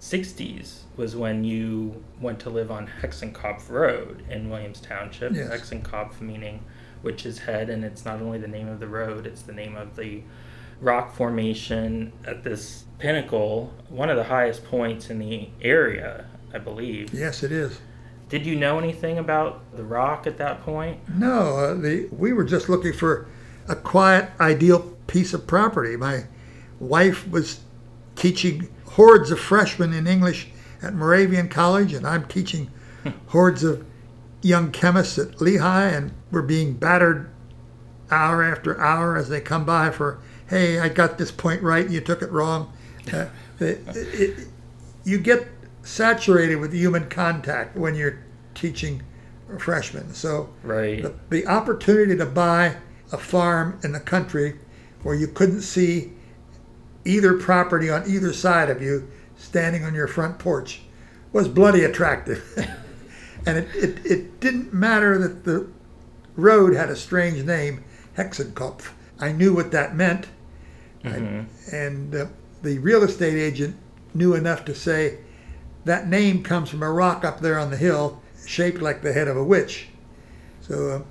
1960s 0.00 0.80
was 0.96 1.16
when 1.16 1.44
you 1.44 2.02
went 2.20 2.40
to 2.40 2.50
live 2.50 2.70
on 2.70 2.88
Hexenkopf 3.02 3.68
Road 3.68 4.24
in 4.30 4.50
Williams 4.50 4.80
Township. 4.80 5.32
Yes. 5.34 5.50
Hexenkopf 5.50 6.20
meaning 6.20 6.64
witch's 7.02 7.38
head, 7.38 7.70
and 7.70 7.84
it's 7.84 8.04
not 8.04 8.20
only 8.20 8.38
the 8.38 8.48
name 8.48 8.68
of 8.68 8.80
the 8.80 8.88
road, 8.88 9.26
it's 9.26 9.42
the 9.42 9.52
name 9.52 9.76
of 9.76 9.96
the 9.96 10.22
rock 10.80 11.14
formation 11.14 12.12
at 12.24 12.44
this 12.44 12.84
pinnacle, 12.98 13.72
one 13.88 14.10
of 14.10 14.16
the 14.16 14.24
highest 14.24 14.64
points 14.64 15.10
in 15.10 15.18
the 15.18 15.48
area, 15.60 16.26
I 16.52 16.58
believe. 16.58 17.12
Yes, 17.12 17.42
it 17.42 17.52
is. 17.52 17.80
Did 18.28 18.44
you 18.44 18.56
know 18.56 18.78
anything 18.78 19.18
about 19.18 19.76
the 19.76 19.84
rock 19.84 20.26
at 20.26 20.36
that 20.38 20.62
point? 20.62 21.00
No, 21.08 21.56
uh, 21.56 21.74
the 21.74 22.08
we 22.12 22.32
were 22.32 22.44
just 22.44 22.68
looking 22.68 22.92
for 22.92 23.26
a 23.68 23.74
quiet, 23.74 24.30
ideal 24.38 24.80
piece 25.06 25.32
of 25.32 25.46
property. 25.46 25.96
My 25.96 26.24
wife 26.78 27.28
was 27.28 27.60
teaching 28.16 28.68
hordes 28.98 29.30
of 29.30 29.38
freshmen 29.38 29.92
in 29.92 30.08
English 30.08 30.48
at 30.82 30.92
Moravian 30.92 31.48
College, 31.48 31.92
and 31.92 32.04
I'm 32.04 32.26
teaching 32.26 32.68
hordes 33.28 33.62
of 33.62 33.86
young 34.42 34.72
chemists 34.72 35.16
at 35.18 35.40
Lehigh, 35.40 35.86
and 35.90 36.12
we're 36.32 36.42
being 36.42 36.72
battered 36.74 37.30
hour 38.10 38.42
after 38.42 38.80
hour 38.80 39.16
as 39.16 39.28
they 39.28 39.40
come 39.40 39.64
by 39.64 39.90
for, 39.92 40.18
hey, 40.48 40.80
I 40.80 40.88
got 40.88 41.16
this 41.16 41.30
point 41.30 41.62
right, 41.62 41.88
you 41.88 42.00
took 42.00 42.20
it 42.22 42.30
wrong. 42.32 42.72
Uh, 43.10 43.26
it, 43.58 43.80
it, 43.94 44.48
you 45.04 45.18
get 45.18 45.48
saturated 45.82 46.56
with 46.56 46.74
human 46.74 47.08
contact 47.08 47.74
when 47.74 47.94
you're 47.94 48.18
teaching 48.54 49.02
freshmen. 49.58 50.12
So 50.12 50.50
Right. 50.62 51.02
the, 51.02 51.14
the 51.30 51.46
opportunity 51.46 52.14
to 52.18 52.26
buy 52.26 52.76
a 53.10 53.16
farm 53.16 53.80
in 53.82 53.92
the 53.92 54.00
country 54.00 54.58
where 55.02 55.14
you 55.14 55.26
couldn't 55.26 55.62
see 55.62 56.12
either 57.08 57.34
property 57.34 57.90
on 57.90 58.08
either 58.08 58.32
side 58.32 58.70
of 58.70 58.82
you 58.82 59.08
standing 59.36 59.84
on 59.84 59.94
your 59.94 60.06
front 60.06 60.38
porch 60.38 60.82
was 61.32 61.48
bloody 61.48 61.84
attractive. 61.84 62.42
and 63.46 63.58
it, 63.58 63.68
it, 63.74 64.06
it 64.06 64.40
didn't 64.40 64.72
matter 64.72 65.18
that 65.18 65.44
the 65.44 65.66
road 66.36 66.74
had 66.74 66.90
a 66.90 66.96
strange 66.96 67.42
name, 67.44 67.82
Hexenkopf. 68.16 68.90
I 69.18 69.32
knew 69.32 69.54
what 69.54 69.70
that 69.72 69.96
meant. 69.96 70.26
I- 71.04 71.46
and 71.72 72.14
uh, 72.14 72.26
the 72.62 72.78
real 72.78 73.02
estate 73.04 73.38
agent 73.38 73.76
knew 74.14 74.34
enough 74.34 74.64
to 74.66 74.74
say 74.74 75.18
that 75.84 76.08
name 76.08 76.42
comes 76.42 76.68
from 76.70 76.82
a 76.82 76.90
rock 76.90 77.24
up 77.24 77.40
there 77.40 77.58
on 77.58 77.70
the 77.70 77.76
hill 77.76 78.20
shaped 78.46 78.80
like 78.82 79.00
the 79.02 79.12
head 79.12 79.28
of 79.28 79.36
a 79.36 79.44
witch. 79.44 79.88
So 80.60 80.90
uh, 80.90 81.02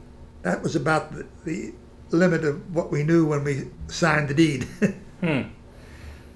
that 0.43 0.61
was 0.61 0.75
about 0.75 1.11
the, 1.13 1.25
the 1.45 1.73
limit 2.11 2.43
of 2.43 2.75
what 2.75 2.91
we 2.91 3.03
knew 3.03 3.25
when 3.25 3.43
we 3.43 3.67
signed 3.87 4.29
the 4.29 4.33
deed. 4.35 4.67
Hmm. 5.19 5.41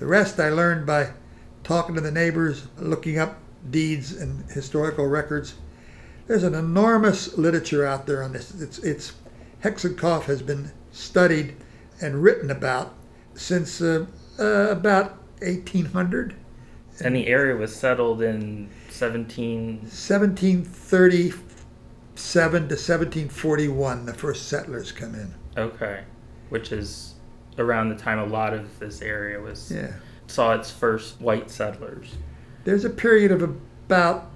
The 0.02 0.08
rest 0.08 0.40
I 0.40 0.50
learned 0.50 0.88
by 0.88 1.12
talking 1.64 1.94
to 1.94 2.02
the 2.02 2.10
neighbors, 2.10 2.66
looking 2.80 3.20
up 3.20 3.38
deeds 3.70 4.12
and 4.12 4.50
historical 4.50 5.06
records. 5.06 5.54
There's 6.26 6.44
an 6.44 6.56
enormous 6.56 7.38
literature 7.38 7.86
out 7.86 8.08
there 8.08 8.24
on 8.24 8.34
this. 8.34 8.60
It's, 8.60 8.80
it's 8.80 9.14
has 9.62 10.42
been 10.42 10.72
studied 10.92 11.56
and 12.02 12.24
written 12.24 12.50
about 12.50 12.96
since 13.36 13.80
uh, 13.80 14.08
uh, 14.40 14.70
about 14.72 15.20
1800. 15.44 16.34
And 17.06 17.16
the 17.16 17.28
area 17.28 17.56
was 17.56 17.76
settled 17.76 18.24
in 18.24 18.72
17. 18.90 19.82
1737 19.82 22.50
to 22.50 22.74
1741, 22.74 24.08
the 24.08 24.16
first 24.16 24.48
settlers 24.48 24.92
come 24.92 25.14
in. 25.14 25.36
Okay. 25.56 26.06
Which 26.50 26.72
is 26.72 27.14
around 27.58 27.90
the 27.90 27.96
time 27.96 28.20
a 28.20 28.26
lot 28.26 28.54
of 28.54 28.80
this 28.80 29.02
area 29.02 29.40
was 29.40 29.72
Yeah. 29.72 29.92
saw 30.28 30.54
its 30.54 30.72
first 30.72 31.20
white 31.20 31.52
settlers. 31.52 32.16
There's 32.64 32.86
a 32.86 32.90
period 32.90 33.32
of 33.32 33.42
about 33.42 34.30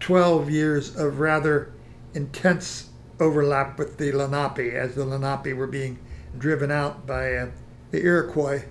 12 0.00 0.50
years 0.50 0.96
of 0.96 1.20
rather 1.20 1.70
intense 2.14 2.90
overlap 3.20 3.78
with 3.78 3.98
the 3.98 4.12
Lenape 4.12 4.72
as 4.74 4.94
the 4.94 5.04
Lenape 5.04 5.54
were 5.56 5.66
being 5.66 5.98
driven 6.38 6.70
out 6.70 7.06
by 7.06 7.34
uh, 7.34 7.46
the 7.90 8.02
Iroquois. 8.02 8.64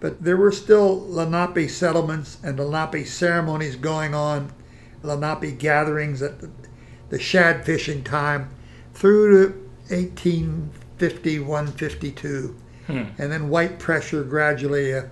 But 0.00 0.22
there 0.22 0.36
were 0.36 0.52
still 0.52 1.06
Lenape 1.08 1.70
settlements 1.70 2.38
and 2.42 2.58
Lenape 2.58 3.06
ceremonies 3.06 3.76
going 3.76 4.14
on, 4.14 4.52
Lenape 5.02 5.58
gatherings 5.58 6.22
at 6.22 6.40
the, 6.40 6.50
the 7.08 7.18
shad 7.18 7.64
fishing 7.64 8.04
time 8.04 8.50
through 8.94 9.30
to 9.30 9.52
1851 9.94 11.66
52 11.68 12.56
Hmm. 12.92 13.04
and 13.16 13.32
then 13.32 13.48
white 13.48 13.78
pressure 13.78 14.22
gradually, 14.22 14.92
uh, 14.94 15.04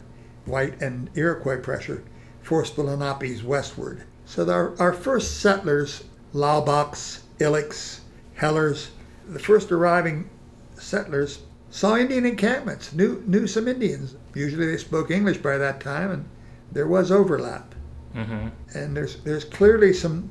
white 0.45 0.83
and 0.83 1.09
Iroquois 1.15 1.61
pressure, 1.61 2.03
forced 2.43 2.77
the 2.77 2.83
Lenapes 2.83 3.43
westward. 3.43 4.05
So 4.27 4.49
our, 4.51 4.79
our 4.79 4.93
first 4.93 5.41
settlers, 5.41 6.05
Laubachs, 6.35 7.21
Illiks, 7.39 8.01
Hellers, 8.35 8.91
the 9.27 9.39
first 9.39 9.73
arriving 9.73 10.29
settlers 10.75 11.41
saw 11.71 11.97
Indian 11.97 12.27
encampments, 12.27 12.93
knew, 12.93 13.23
knew 13.27 13.47
some 13.47 13.67
Indians. 13.67 14.15
Usually 14.35 14.67
they 14.67 14.77
spoke 14.77 15.11
English 15.11 15.39
by 15.39 15.57
that 15.57 15.81
time, 15.81 16.11
and 16.11 16.29
there 16.73 16.87
was 16.87 17.11
overlap. 17.11 17.75
Mm-hmm. 18.15 18.49
And 18.75 18.97
there's, 18.97 19.17
there's 19.23 19.45
clearly 19.45 19.93
some 19.93 20.29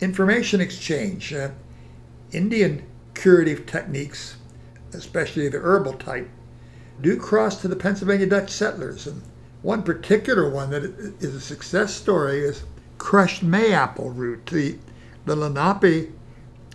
information 0.00 0.60
exchange. 0.60 1.32
Uh, 1.32 1.50
Indian 2.32 2.84
curative 3.14 3.66
techniques, 3.66 4.36
especially 4.92 5.48
the 5.48 5.58
herbal 5.58 5.94
type, 5.94 6.28
do 7.00 7.16
cross 7.16 7.60
to 7.60 7.68
the 7.68 7.76
Pennsylvania 7.76 8.26
Dutch 8.26 8.50
settlers. 8.50 9.06
And 9.06 9.22
one 9.62 9.82
particular 9.82 10.48
one 10.48 10.70
that 10.70 10.84
is 11.20 11.34
a 11.34 11.40
success 11.40 11.94
story 11.94 12.40
is 12.40 12.64
crushed 12.98 13.44
mayapple 13.44 14.14
root. 14.14 14.46
The, 14.46 14.78
the 15.24 15.36
Lenape 15.36 16.10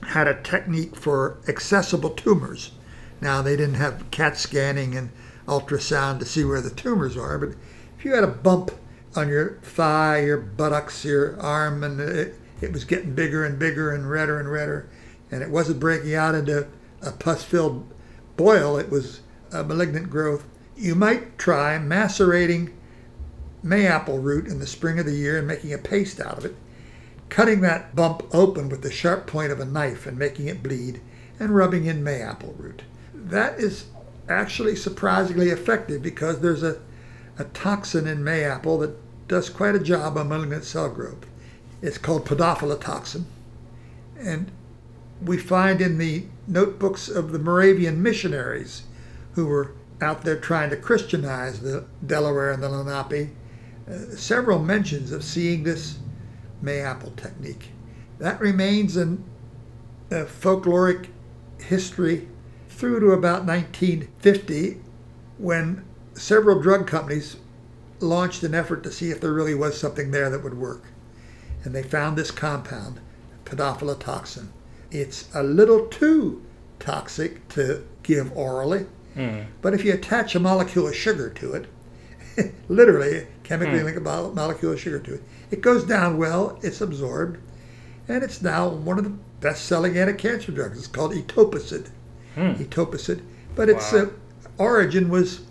had 0.03 0.27
a 0.27 0.41
technique 0.41 0.95
for 0.95 1.37
accessible 1.47 2.11
tumors. 2.11 2.71
Now, 3.21 3.41
they 3.41 3.55
didn't 3.55 3.75
have 3.75 4.11
CAT 4.11 4.37
scanning 4.37 4.95
and 4.95 5.09
ultrasound 5.47 6.19
to 6.19 6.25
see 6.25 6.43
where 6.43 6.61
the 6.61 6.69
tumors 6.69 7.15
are, 7.17 7.37
but 7.37 7.55
if 7.97 8.05
you 8.05 8.13
had 8.13 8.23
a 8.23 8.27
bump 8.27 8.71
on 9.15 9.29
your 9.29 9.59
thigh, 9.61 10.23
your 10.25 10.37
buttocks, 10.37 11.05
your 11.05 11.39
arm, 11.39 11.83
and 11.83 11.99
it, 11.99 12.35
it 12.61 12.73
was 12.73 12.83
getting 12.83 13.15
bigger 13.15 13.45
and 13.45 13.57
bigger 13.57 13.91
and 13.91 14.09
redder 14.09 14.39
and 14.39 14.51
redder, 14.51 14.89
and 15.31 15.41
it 15.41 15.49
wasn't 15.49 15.79
breaking 15.79 16.13
out 16.13 16.35
into 16.35 16.67
a 17.01 17.11
pus 17.11 17.43
filled 17.43 17.87
boil, 18.35 18.77
it 18.77 18.89
was 18.89 19.21
a 19.51 19.63
malignant 19.63 20.09
growth, 20.09 20.45
you 20.75 20.95
might 20.95 21.37
try 21.37 21.77
macerating 21.77 22.73
mayapple 23.63 24.21
root 24.21 24.47
in 24.47 24.59
the 24.59 24.67
spring 24.67 24.99
of 24.99 25.05
the 25.05 25.13
year 25.13 25.37
and 25.37 25.47
making 25.47 25.73
a 25.73 25.77
paste 25.77 26.19
out 26.19 26.37
of 26.37 26.45
it, 26.45 26.55
cutting 27.29 27.61
that 27.61 27.95
bump 27.95 28.23
open 28.33 28.69
with 28.69 28.81
the 28.81 28.91
sharp 28.91 29.25
point 29.25 29.51
of 29.51 29.59
a 29.59 29.65
knife 29.65 30.05
and 30.05 30.17
making 30.17 30.47
it 30.47 30.61
bleed, 30.61 31.01
and 31.39 31.55
rubbing 31.55 31.85
in 31.85 32.03
mayapple 32.03 32.57
root. 32.59 32.83
That 33.13 33.59
is 33.59 33.85
actually 34.29 34.75
surprisingly 34.75 35.49
effective 35.49 36.01
because 36.01 36.39
there's 36.39 36.63
a, 36.63 36.79
a 37.37 37.45
toxin 37.45 38.07
in 38.07 38.23
mayapple 38.23 38.79
that 38.81 38.95
does 39.27 39.49
quite 39.49 39.75
a 39.75 39.79
job 39.79 40.17
on 40.17 40.29
malignant 40.29 40.63
cell 40.63 40.89
growth. 40.89 41.25
It's 41.81 41.97
called 41.97 42.25
podophyllotoxin. 42.25 43.25
And 44.19 44.51
we 45.21 45.37
find 45.37 45.81
in 45.81 45.97
the 45.97 46.25
notebooks 46.47 47.09
of 47.09 47.31
the 47.31 47.39
Moravian 47.39 48.01
missionaries 48.01 48.83
who 49.35 49.45
were 49.45 49.75
out 50.01 50.23
there 50.23 50.39
trying 50.39 50.69
to 50.69 50.77
Christianize 50.77 51.59
the 51.59 51.85
Delaware 52.05 52.51
and 52.51 52.63
the 52.63 52.69
Lenape, 52.69 53.29
uh, 53.87 54.15
several 54.15 54.59
mentions 54.59 55.11
of 55.11 55.23
seeing 55.23 55.63
this 55.63 55.99
mayapple 56.63 57.15
technique. 57.15 57.69
That 58.19 58.39
remains 58.39 58.97
in 58.97 59.23
uh, 60.11 60.25
folkloric 60.25 61.07
history 61.59 62.27
through 62.69 63.01
to 63.01 63.11
about 63.11 63.45
1950 63.45 64.81
when 65.37 65.85
several 66.13 66.61
drug 66.61 66.87
companies 66.87 67.37
launched 67.99 68.43
an 68.43 68.53
effort 68.53 68.83
to 68.83 68.91
see 68.91 69.11
if 69.11 69.21
there 69.21 69.33
really 69.33 69.55
was 69.55 69.79
something 69.79 70.11
there 70.11 70.29
that 70.29 70.43
would 70.43 70.57
work. 70.57 70.83
And 71.63 71.73
they 71.73 71.83
found 71.83 72.17
this 72.17 72.31
compound, 72.31 72.99
toxin. 73.45 74.53
It's 74.91 75.29
a 75.33 75.43
little 75.43 75.87
too 75.87 76.45
toxic 76.79 77.47
to 77.49 77.85
give 78.03 78.35
orally, 78.37 78.85
mm. 79.15 79.45
but 79.61 79.73
if 79.73 79.83
you 79.83 79.93
attach 79.93 80.35
a 80.35 80.39
molecule 80.39 80.87
of 80.87 80.95
sugar 80.95 81.29
to 81.29 81.53
it, 81.53 81.67
literally 82.67 83.27
chemically 83.43 83.79
mm. 83.79 83.85
link 83.85 83.97
a 83.97 84.01
molecule 84.01 84.73
of 84.73 84.79
sugar 84.79 84.99
to 84.99 85.15
it, 85.15 85.23
it 85.51 85.61
goes 85.61 85.83
down 85.83 86.17
well, 86.17 86.59
it's 86.61 86.81
absorbed, 86.81 87.39
and 88.07 88.23
it's 88.23 88.41
now 88.41 88.67
one 88.67 88.97
of 88.97 89.03
the 89.03 89.17
best-selling 89.41 89.97
anti-cancer 89.97 90.51
drugs. 90.51 90.77
It's 90.77 90.87
called 90.87 91.13
etoposide. 91.13 91.89
Mm. 92.35 92.57
Etoposide, 92.57 93.21
but 93.55 93.69
its 93.69 93.91
wow. 93.93 93.99
uh, 93.99 94.07
origin 94.57 95.09
was 95.09 95.41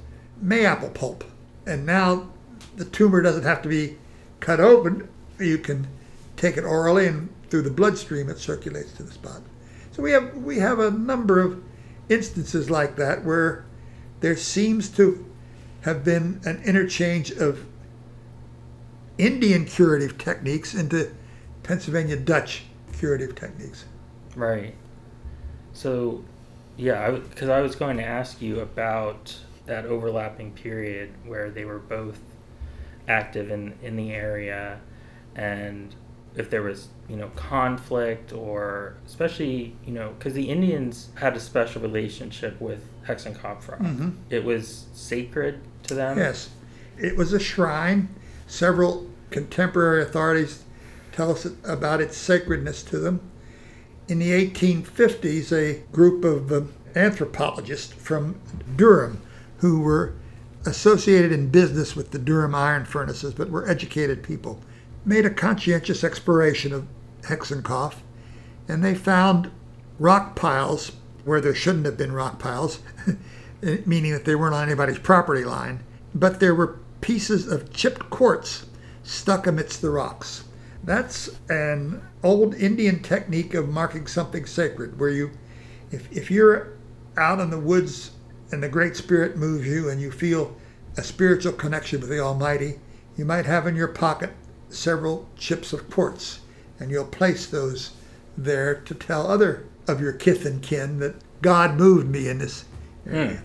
mayapple 0.45 0.93
pulp, 0.93 1.25
and 1.67 1.87
now 1.87 2.29
the 2.77 2.85
tumor 2.85 3.23
doesn't 3.23 3.45
have 3.45 3.62
to 3.62 3.69
be 3.69 3.97
cut 4.41 4.61
open. 4.61 5.09
You 5.39 5.59
can 5.59 5.87
take 6.37 6.57
it 6.57 6.65
orally, 6.65 7.07
and 7.07 7.29
through 7.49 7.62
the 7.62 7.71
bloodstream, 7.71 8.29
it 8.29 8.39
circulates 8.39 8.93
to 8.95 9.03
the 9.03 9.12
spot. 9.12 9.41
So 9.93 10.03
we 10.03 10.11
have 10.12 10.35
we 10.37 10.59
have 10.59 10.81
a 10.81 10.91
number 10.91 11.41
of 11.41 11.62
instances 12.09 12.70
like 12.70 12.96
that 12.96 13.24
where 13.24 13.64
there 14.20 14.36
seems 14.36 14.88
to 14.90 15.24
have 15.82 16.05
been 16.05 16.40
an 16.44 16.62
interchange 16.64 17.30
of 17.30 17.66
Indian 19.18 19.64
curative 19.64 20.18
techniques 20.18 20.74
into 20.74 21.14
Pennsylvania 21.62 22.16
Dutch 22.16 22.64
curative 22.98 23.34
techniques. 23.34 23.84
Right. 24.34 24.74
So, 25.72 26.24
yeah, 26.76 27.11
because 27.11 27.48
I, 27.48 27.59
I 27.59 27.61
was 27.61 27.74
going 27.74 27.96
to 27.98 28.05
ask 28.05 28.40
you 28.40 28.61
about 28.61 29.36
that 29.66 29.86
overlapping 29.86 30.52
period 30.52 31.12
where 31.26 31.50
they 31.50 31.64
were 31.64 31.78
both 31.78 32.20
active 33.09 33.50
in, 33.50 33.74
in 33.82 33.96
the 33.96 34.12
area 34.12 34.80
and 35.34 35.94
if 36.37 36.51
there 36.51 36.62
was 36.62 36.89
you 37.09 37.16
know 37.16 37.28
conflict 37.37 38.32
or 38.32 38.97
especially 39.07 39.76
you 39.85 39.93
know 39.93 40.12
because 40.18 40.35
the 40.35 40.51
indians 40.51 41.11
had 41.14 41.37
a 41.37 41.41
special 41.41 41.80
relationship 41.80 42.61
with 42.61 42.85
hexenkopf 43.07 43.68
rock 43.68 43.78
mm-hmm. 43.80 44.11
it 44.30 44.45
was 44.45 44.87
sacred 44.93 45.61
to 45.87 45.95
them? 45.95 46.18
Yes. 46.18 46.51
It 46.99 47.16
was 47.16 47.32
a 47.32 47.41
shrine. 47.41 48.09
Several 48.47 49.09
contemporary 49.30 50.03
authorities 50.03 50.64
tell 51.12 51.30
us 51.30 51.47
about 51.64 52.01
its 52.01 52.16
sacredness 52.16 52.82
to 52.85 52.99
them. 52.99 53.20
In 54.09 54.18
the 54.18 54.30
1850s 54.30 55.53
a 55.53 55.80
group 55.93 56.24
of 56.24 56.53
uh, 56.53 56.62
anthropologists 56.95 57.93
from 57.93 58.41
durham 58.76 59.20
who 59.59 59.80
were 59.80 60.14
associated 60.66 61.32
in 61.32 61.49
business 61.49 61.95
with 61.95 62.11
the 62.11 62.18
Durham 62.18 62.55
iron 62.55 62.85
furnaces, 62.87 63.35
but 63.35 63.51
were 63.51 63.68
educated 63.68 64.22
people, 64.22 64.61
made 65.05 65.26
a 65.26 65.30
conscientious 65.30 66.02
exploration 66.02 66.72
of 66.72 66.86
Hexenkopf, 67.22 67.96
and 68.68 68.84
they 68.84 68.94
found 68.94 69.50
rock 69.98 70.34
piles 70.34 70.92
where 71.24 71.40
there 71.40 71.55
shouldn't 71.55 71.86
have 71.86 71.96
been 71.96 72.12
rock 72.12 72.38
piles, 72.38 72.80
eh, 73.62 73.78
meaning 73.86 74.12
that 74.12 74.24
they 74.24 74.34
weren't 74.34 74.55
on 74.55 74.66
anybody's 74.68 74.98
property 74.98 75.44
line, 75.44 75.82
but 76.14 76.40
there 76.40 76.55
were 76.55 76.78
pieces 77.00 77.46
of 77.46 77.72
chipped 77.72 78.11
quartz 78.11 78.66
stuck 79.02 79.46
amidst 79.46 79.82
the 79.82 79.90
rocks. 79.90 80.44
That's 80.82 81.30
an 81.48 82.02
old 82.22 82.55
Indian 82.55 83.02
technique 83.02 83.55
of 83.55 83.68
marking 83.68 84.07
something 84.07 84.46
sacred, 84.46 84.98
where 84.98 85.11
you, 85.11 85.30
if, 85.90 86.11
if 86.12 86.30
you're 86.30 86.76
out 87.16 87.40
in 87.40 87.50
the 87.50 87.59
woods 87.59 88.11
and 88.52 88.62
the 88.62 88.68
Great 88.68 88.96
Spirit 88.96 89.36
moves 89.36 89.66
you 89.66 89.88
and 89.88 90.00
you 90.00 90.11
feel 90.11 90.57
a 90.96 91.02
spiritual 91.02 91.52
connection 91.52 92.00
with 92.00 92.11
the 92.11 92.20
Almighty, 92.20 92.78
you 93.16 93.24
might 93.24 93.46
have 93.46 93.66
in 93.66 93.76
your 93.76 93.88
pocket 93.88 94.30
several 94.75 95.29
chips 95.37 95.72
of 95.72 95.91
quartz, 95.91 96.41
and 96.79 96.91
you'll 96.91 97.05
place 97.05 97.47
those 97.47 97.93
there 98.37 98.75
to 98.75 98.95
tell 98.95 99.27
other 99.27 99.66
of 99.87 100.01
your 100.01 100.12
kith 100.12 100.45
and 100.45 100.62
kin 100.62 100.99
that 100.99 101.14
God 101.43 101.77
moved 101.77 102.09
me 102.09 102.29
in 102.29 102.39
this 102.39 102.64
area. 103.07 103.43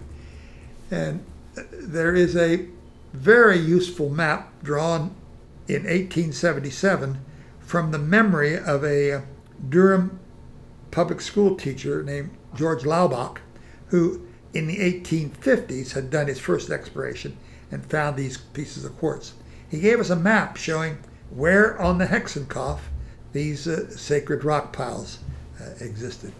Mm. 0.92 0.92
And 0.92 1.26
there 1.72 2.16
is 2.16 2.36
a 2.36 2.68
very 3.14 3.58
useful 3.58 4.10
map 4.10 4.52
drawn 4.64 5.16
in 5.68 5.84
1877 5.84 7.20
from 7.60 7.92
the 7.92 8.00
memory 8.00 8.58
of 8.58 8.84
a 8.84 9.24
Durham 9.68 10.20
public 10.92 11.22
school 11.22 11.56
teacher 11.56 12.04
named 12.04 12.32
George 12.56 12.84
Laubach, 12.84 13.38
who 13.88 14.26
in 14.54 14.68
the 14.68 14.78
1850s 14.78 15.94
had 15.94 16.10
done 16.10 16.28
his 16.28 16.40
first 16.40 16.72
exploration 16.72 17.38
and 17.72 17.86
found 17.86 18.16
these 18.16 18.38
pieces 18.38 18.86
of 18.86 18.98
quartz. 18.98 19.34
He 19.70 19.80
gave 19.80 20.00
us 20.00 20.10
a 20.10 20.16
map 20.16 20.58
showing 20.58 20.98
where 21.30 21.80
on 21.82 21.98
the 21.98 22.06
Hexenkopf 22.06 22.80
these 23.32 23.68
uh, 23.68 23.90
sacred 23.92 24.44
rock 24.44 24.74
piles 24.74 25.20
uh, 25.62 25.70
existed. 25.80 26.32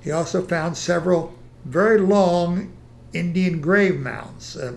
He 0.00 0.10
also 0.10 0.42
found 0.42 0.76
several 0.76 1.34
very 1.64 1.98
long 1.98 2.72
Indian 3.12 3.60
grave 3.60 3.98
mounds, 3.98 4.56
uh, 4.56 4.74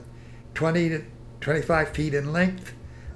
20 0.54 0.90
to 0.90 1.04
25 1.42 1.90
feet 1.90 2.14
in 2.14 2.32
length, 2.32 2.74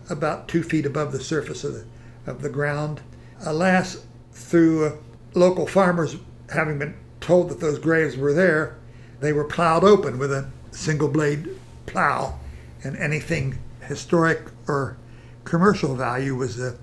about 0.10 0.48
two 0.48 0.64
feet 0.64 0.86
above 0.86 1.12
the 1.12 1.20
surface 1.20 1.64
of 1.64 1.74
the, 1.74 1.86
of 2.26 2.42
the 2.42 2.50
ground. 2.50 3.02
Alas, 3.46 4.04
through 4.32 4.86
uh, 4.86 4.96
local 5.34 5.68
farmers 5.68 6.18
having 6.50 6.80
been 6.80 6.96
told 7.20 7.50
that 7.50 7.60
those 7.60 7.80
graves 7.80 8.18
were 8.18 8.34
there, 8.34 8.78
they 9.20 9.34
were 9.34 9.44
plowed 9.44 9.84
open 9.84 10.20
with 10.20 10.32
a 10.32 10.50
single 10.72 11.08
blade 11.08 11.50
plow, 11.86 12.40
and 12.84 12.98
anything 12.98 13.58
historic 13.88 14.42
or 14.68 14.98
commercial 15.44 15.96
value 15.96 16.36
was 16.36 16.60
uh, 16.60 16.76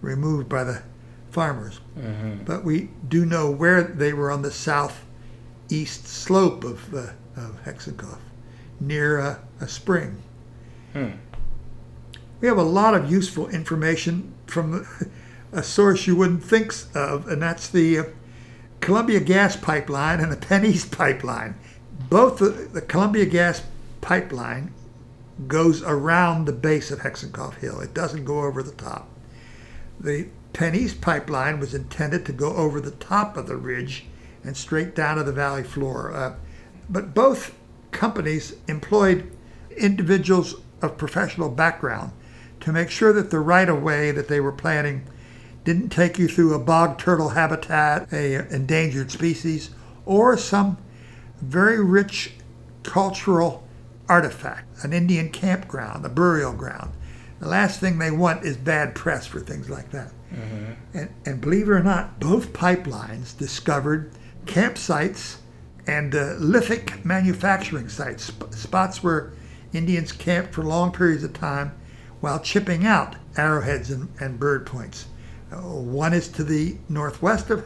removed 0.00 0.48
by 0.48 0.64
the 0.64 0.82
farmers. 1.30 1.80
Mm-hmm. 1.98 2.44
But 2.44 2.64
we 2.64 2.90
do 3.08 3.24
know 3.24 3.50
where 3.50 3.82
they 3.82 4.12
were 4.12 4.30
on 4.30 4.42
the 4.42 4.50
southeast 4.50 6.06
slope 6.06 6.64
of, 6.64 6.94
uh, 6.94 7.12
of 7.36 7.62
Hexenkopf, 7.64 8.18
near 8.80 9.18
a, 9.18 9.40
a 9.60 9.68
spring. 9.68 10.22
Hmm. 10.92 11.10
We 12.40 12.48
have 12.48 12.58
a 12.58 12.62
lot 12.62 12.94
of 12.94 13.10
useful 13.10 13.48
information 13.48 14.34
from 14.46 14.86
a 15.52 15.62
source 15.62 16.06
you 16.06 16.16
wouldn't 16.16 16.42
think 16.42 16.74
of, 16.94 17.28
and 17.28 17.40
that's 17.40 17.68
the 17.68 17.98
uh, 17.98 18.04
Columbia 18.80 19.20
Gas 19.20 19.56
Pipeline 19.56 20.20
and 20.20 20.32
the 20.32 20.36
PennEast 20.36 20.90
Pipeline 20.90 21.54
both 22.12 22.38
the, 22.38 22.50
the 22.50 22.82
Columbia 22.82 23.24
Gas 23.24 23.62
pipeline 24.00 24.72
goes 25.48 25.82
around 25.82 26.44
the 26.44 26.52
base 26.52 26.90
of 26.90 27.00
Hexenkopf 27.00 27.54
Hill. 27.54 27.80
It 27.80 27.94
doesn't 27.94 28.24
go 28.24 28.40
over 28.40 28.62
the 28.62 28.72
top. 28.72 29.08
The 29.98 30.28
PennEast 30.52 31.00
pipeline 31.00 31.58
was 31.58 31.74
intended 31.74 32.26
to 32.26 32.32
go 32.32 32.54
over 32.54 32.80
the 32.80 32.90
top 32.90 33.36
of 33.36 33.46
the 33.46 33.56
ridge 33.56 34.06
and 34.44 34.56
straight 34.56 34.94
down 34.94 35.16
to 35.16 35.22
the 35.22 35.32
valley 35.32 35.62
floor. 35.62 36.12
Uh, 36.12 36.34
but 36.88 37.14
both 37.14 37.54
companies 37.90 38.56
employed 38.68 39.30
individuals 39.76 40.56
of 40.82 40.98
professional 40.98 41.48
background 41.48 42.12
to 42.60 42.72
make 42.72 42.90
sure 42.90 43.12
that 43.12 43.30
the 43.30 43.40
right 43.40 43.68
of 43.68 43.82
way 43.82 44.10
that 44.10 44.28
they 44.28 44.40
were 44.40 44.52
planning 44.52 45.04
didn't 45.64 45.90
take 45.90 46.18
you 46.18 46.28
through 46.28 46.54
a 46.54 46.58
bog 46.58 46.98
turtle 46.98 47.30
habitat, 47.30 48.12
a 48.12 48.34
endangered 48.52 49.10
species, 49.10 49.70
or 50.04 50.36
some 50.36 50.76
very 51.40 51.82
rich 51.82 52.32
cultural 52.82 53.66
artifact, 54.08 54.84
an 54.84 54.92
Indian 54.92 55.30
campground, 55.30 56.04
a 56.04 56.08
burial 56.08 56.52
ground. 56.52 56.92
The 57.40 57.48
last 57.48 57.80
thing 57.80 57.98
they 57.98 58.10
want 58.10 58.44
is 58.44 58.56
bad 58.56 58.94
press 58.94 59.26
for 59.26 59.40
things 59.40 59.68
like 59.68 59.90
that. 59.90 60.12
Mm-hmm. 60.32 60.72
And, 60.94 61.14
and 61.26 61.40
believe 61.40 61.68
it 61.68 61.72
or 61.72 61.82
not, 61.82 62.20
both 62.20 62.52
pipelines 62.52 63.36
discovered 63.36 64.12
campsites 64.46 65.38
and 65.86 66.14
uh, 66.14 66.34
lithic 66.38 67.04
manufacturing 67.04 67.88
sites, 67.88 68.24
sp- 68.30 68.52
spots 68.52 69.02
where 69.02 69.32
Indians 69.72 70.12
camped 70.12 70.54
for 70.54 70.62
long 70.62 70.92
periods 70.92 71.24
of 71.24 71.32
time 71.32 71.72
while 72.20 72.38
chipping 72.38 72.86
out 72.86 73.16
arrowheads 73.36 73.90
and, 73.90 74.08
and 74.20 74.38
bird 74.38 74.64
points. 74.64 75.06
Uh, 75.50 75.56
one 75.56 76.12
is 76.12 76.28
to 76.28 76.44
the 76.44 76.76
northwest 76.88 77.50
of 77.50 77.64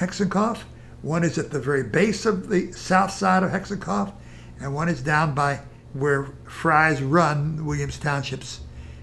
Hexenkopf, 0.00 0.62
one 1.02 1.22
is 1.22 1.38
at 1.38 1.50
the 1.50 1.60
very 1.60 1.84
base 1.84 2.26
of 2.26 2.48
the 2.48 2.72
south 2.72 3.12
side 3.12 3.42
of 3.42 3.50
Hexenkopf, 3.50 4.12
and 4.60 4.74
one 4.74 4.88
is 4.88 5.02
down 5.02 5.34
by 5.34 5.60
where 5.92 6.28
Fry's 6.44 7.02
Run, 7.02 7.64
Williams 7.64 7.98
Township's 7.98 8.60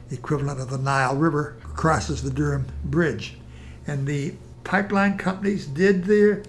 equivalent 0.09 0.59
of 0.59 0.69
the 0.69 0.77
Nile 0.77 1.15
River, 1.15 1.57
crosses 1.61 2.21
the 2.21 2.29
Durham 2.29 2.67
Bridge. 2.83 3.37
And 3.87 4.05
the 4.05 4.35
pipeline 4.63 5.17
companies 5.17 5.65
did 5.65 6.03
their 6.05 6.43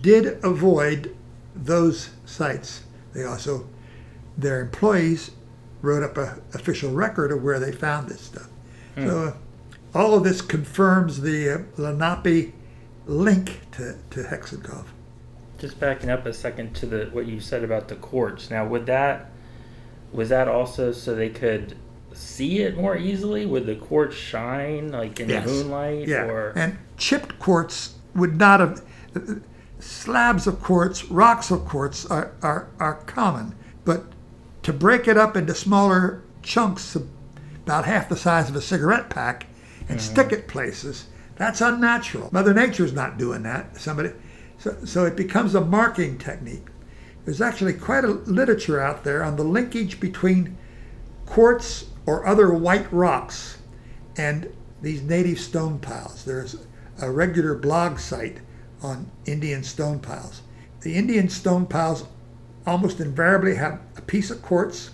did 0.00 0.42
avoid 0.44 1.16
those 1.54 2.10
sites. 2.24 2.82
They 3.14 3.24
also, 3.24 3.68
their 4.36 4.60
employees 4.60 5.30
wrote 5.80 6.02
up 6.02 6.16
an 6.16 6.42
official 6.54 6.92
record 6.92 7.30
of 7.30 7.42
where 7.42 7.60
they 7.60 7.72
found 7.72 8.08
this 8.08 8.20
stuff. 8.20 8.48
So 9.06 9.28
uh, 9.28 9.34
all 9.98 10.14
of 10.14 10.24
this 10.24 10.40
confirms 10.40 11.20
the 11.20 11.50
uh, 11.50 11.58
Lenape 11.76 12.54
link 13.06 13.60
to, 13.72 13.96
to 14.10 14.22
Hexenkopf. 14.24 14.86
Just 15.62 15.78
backing 15.78 16.10
up 16.10 16.26
a 16.26 16.32
second 16.32 16.74
to 16.74 16.86
the 16.86 17.04
what 17.12 17.26
you 17.26 17.38
said 17.38 17.62
about 17.62 17.86
the 17.86 17.94
quartz. 17.94 18.50
Now, 18.50 18.66
would 18.66 18.84
that 18.86 19.30
was 20.10 20.28
that 20.30 20.48
also 20.48 20.90
so 20.90 21.14
they 21.14 21.28
could 21.28 21.76
see 22.12 22.58
it 22.62 22.76
more 22.76 22.96
easily? 22.96 23.46
Would 23.46 23.66
the 23.66 23.76
quartz 23.76 24.16
shine 24.16 24.90
like 24.90 25.20
in 25.20 25.28
Yes. 25.28 25.46
the 25.46 25.52
moonlight? 25.52 26.08
Yeah, 26.08 26.24
Or 26.24 26.52
and 26.56 26.78
chipped 26.96 27.38
quartz 27.38 27.94
would 28.12 28.36
not 28.36 28.58
have. 28.58 28.82
Slabs 29.78 30.48
of 30.48 30.60
quartz, 30.60 31.04
rocks 31.04 31.52
of 31.52 31.64
quartz 31.64 32.06
are, 32.06 32.32
are, 32.42 32.68
are 32.80 32.94
common, 33.06 33.54
but 33.84 34.06
to 34.64 34.72
break 34.72 35.06
it 35.06 35.16
up 35.16 35.36
into 35.36 35.54
smaller 35.54 36.22
chunks 36.42 36.96
of 36.96 37.08
about 37.64 37.84
half 37.84 38.08
the 38.08 38.16
size 38.16 38.48
of 38.50 38.56
a 38.56 38.60
cigarette 38.60 39.10
pack 39.10 39.46
and 39.88 40.00
mm. 40.00 40.02
stick 40.02 40.32
it 40.32 40.48
places, 40.48 41.06
that's 41.36 41.60
unnatural. 41.60 42.30
Mother 42.32 42.52
Nature's 42.52 42.92
not 42.92 43.16
doing 43.16 43.44
that. 43.44 43.76
Somebody, 43.76 44.10
so, 44.62 44.76
so 44.84 45.04
it 45.04 45.16
becomes 45.16 45.56
a 45.56 45.60
marking 45.60 46.18
technique. 46.18 46.66
There's 47.24 47.40
actually 47.40 47.74
quite 47.74 48.04
a 48.04 48.08
literature 48.08 48.80
out 48.80 49.02
there 49.02 49.24
on 49.24 49.36
the 49.36 49.44
linkage 49.44 49.98
between 49.98 50.56
quartz 51.26 51.86
or 52.06 52.26
other 52.26 52.52
white 52.54 52.92
rocks 52.92 53.58
and 54.16 54.52
these 54.80 55.02
native 55.02 55.40
stone 55.40 55.80
piles. 55.80 56.24
There's 56.24 56.64
a 57.00 57.10
regular 57.10 57.54
blog 57.56 57.98
site 57.98 58.38
on 58.82 59.10
Indian 59.24 59.64
stone 59.64 59.98
piles. 59.98 60.42
The 60.82 60.94
Indian 60.94 61.28
stone 61.28 61.66
piles 61.66 62.04
almost 62.64 63.00
invariably 63.00 63.56
have 63.56 63.80
a 63.96 64.02
piece 64.02 64.30
of 64.30 64.42
quartz, 64.42 64.90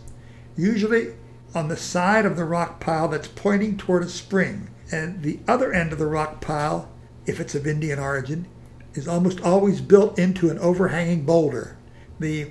usually 0.57 1.15
on 1.55 1.69
the 1.69 1.77
side 1.77 2.25
of 2.25 2.37
the 2.37 2.45
rock 2.45 2.81
pile 2.81 3.09
that's 3.09 3.29
pointing 3.29 3.77
toward 3.77 4.03
a 4.03 4.09
spring. 4.09 4.71
And 4.91 5.23
the 5.23 5.41
other 5.47 5.73
end 5.75 5.93
of 5.93 5.99
the 5.99 6.07
rock 6.07 6.41
pile, 6.41 6.91
if 7.27 7.41
it's 7.41 7.55
of 7.55 7.67
Indian 7.67 7.99
origin, 7.99 8.47
is 8.95 9.07
almost 9.09 9.41
always 9.41 9.81
built 9.81 10.19
into 10.19 10.51
an 10.51 10.59
overhanging 10.59 11.25
boulder. 11.25 11.77
The 12.19 12.51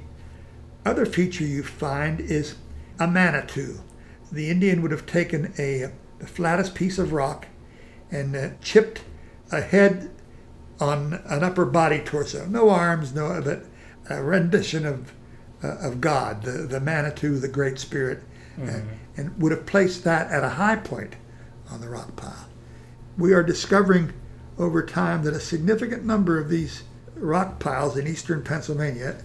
other 0.85 1.05
feature 1.05 1.43
you 1.43 1.63
find 1.63 2.19
is 2.19 2.55
a 2.99 3.07
manitou. 3.07 3.79
The 4.31 4.49
Indian 4.49 4.81
would 4.81 4.91
have 4.91 5.05
taken 5.05 5.53
a 5.57 5.91
the 6.19 6.27
flattest 6.27 6.73
piece 6.73 6.97
of 6.97 7.13
rock 7.13 7.45
and 8.09 8.35
uh, 8.35 8.49
chipped 8.61 9.01
a 9.51 9.61
head 9.61 10.09
on 10.79 11.21
an 11.25 11.43
upper 11.43 11.65
body 11.65 11.99
torso. 11.99 12.45
No 12.45 12.69
arms, 12.69 13.13
no, 13.13 13.41
but 13.43 13.65
a 14.09 14.23
rendition 14.23 14.85
of 14.85 15.13
uh, 15.63 15.77
of 15.79 16.01
God, 16.01 16.43
the 16.43 16.51
the 16.51 16.79
Manitou, 16.79 17.39
the 17.39 17.47
Great 17.47 17.79
Spirit, 17.79 18.23
uh, 18.61 18.81
and 19.15 19.41
would 19.41 19.51
have 19.51 19.65
placed 19.65 20.03
that 20.03 20.31
at 20.31 20.43
a 20.43 20.49
high 20.49 20.75
point 20.75 21.15
on 21.69 21.81
the 21.81 21.89
rock 21.89 22.15
pile. 22.15 22.47
We 23.17 23.33
are 23.33 23.43
discovering 23.43 24.13
over 24.57 24.83
time 24.85 25.23
that 25.23 25.33
a 25.33 25.39
significant 25.39 26.03
number 26.03 26.39
of 26.39 26.49
these 26.49 26.83
rock 27.15 27.59
piles 27.59 27.97
in 27.97 28.07
eastern 28.07 28.43
Pennsylvania, 28.43 29.17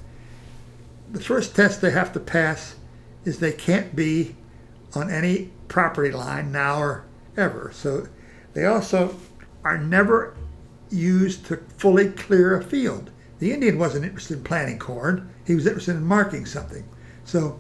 the 1.11 1.21
first 1.21 1.55
test 1.55 1.81
they 1.81 1.91
have 1.91 2.13
to 2.13 2.21
pass 2.21 2.77
is 3.25 3.39
they 3.39 3.53
can't 3.53 3.95
be 3.95 4.35
on 4.95 5.11
any 5.11 5.51
property 5.69 6.11
line 6.11 6.53
now 6.53 6.79
or 6.81 7.05
ever. 7.37 7.71
So 7.75 8.09
they 8.55 8.65
also 8.65 9.17
are 9.65 9.79
never 9.79 10.37
used 10.91 11.47
to 11.47 11.57
fully 11.79 12.11
clear 12.11 12.57
a 12.57 12.65
field. 12.65 13.11
The 13.39 13.53
Indian 13.53 13.79
wasn't 13.79 14.05
interested 14.05 14.39
in 14.39 14.45
planting 14.45 14.79
corn, 14.79 15.31
he 15.45 15.55
was 15.55 15.67
interested 15.67 15.97
in 15.97 16.05
marking 16.05 16.47
something. 16.47 16.87
So 17.25 17.59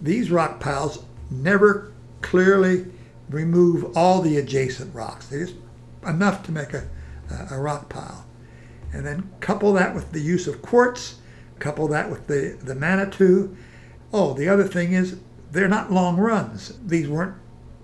these 0.00 0.30
rock 0.30 0.60
piles 0.60 1.04
never 1.30 1.92
clearly 2.20 2.86
remove 3.30 3.96
all 3.96 4.20
the 4.20 4.36
adjacent 4.36 4.94
rocks. 4.94 5.26
They 5.26 5.46
enough 6.06 6.42
to 6.44 6.52
make 6.52 6.74
a, 6.74 6.88
a 7.50 7.58
rock 7.58 7.88
pile. 7.88 8.26
And 8.92 9.04
then 9.04 9.30
couple 9.40 9.72
that 9.74 9.94
with 9.94 10.12
the 10.12 10.20
use 10.20 10.46
of 10.46 10.62
quartz, 10.62 11.16
couple 11.58 11.88
that 11.88 12.10
with 12.10 12.26
the, 12.26 12.56
the 12.62 12.74
Manitou. 12.74 13.56
Oh, 14.12 14.34
the 14.34 14.48
other 14.48 14.64
thing 14.64 14.92
is 14.92 15.18
they're 15.50 15.68
not 15.68 15.92
long 15.92 16.16
runs. 16.16 16.78
These 16.84 17.08
weren't 17.08 17.36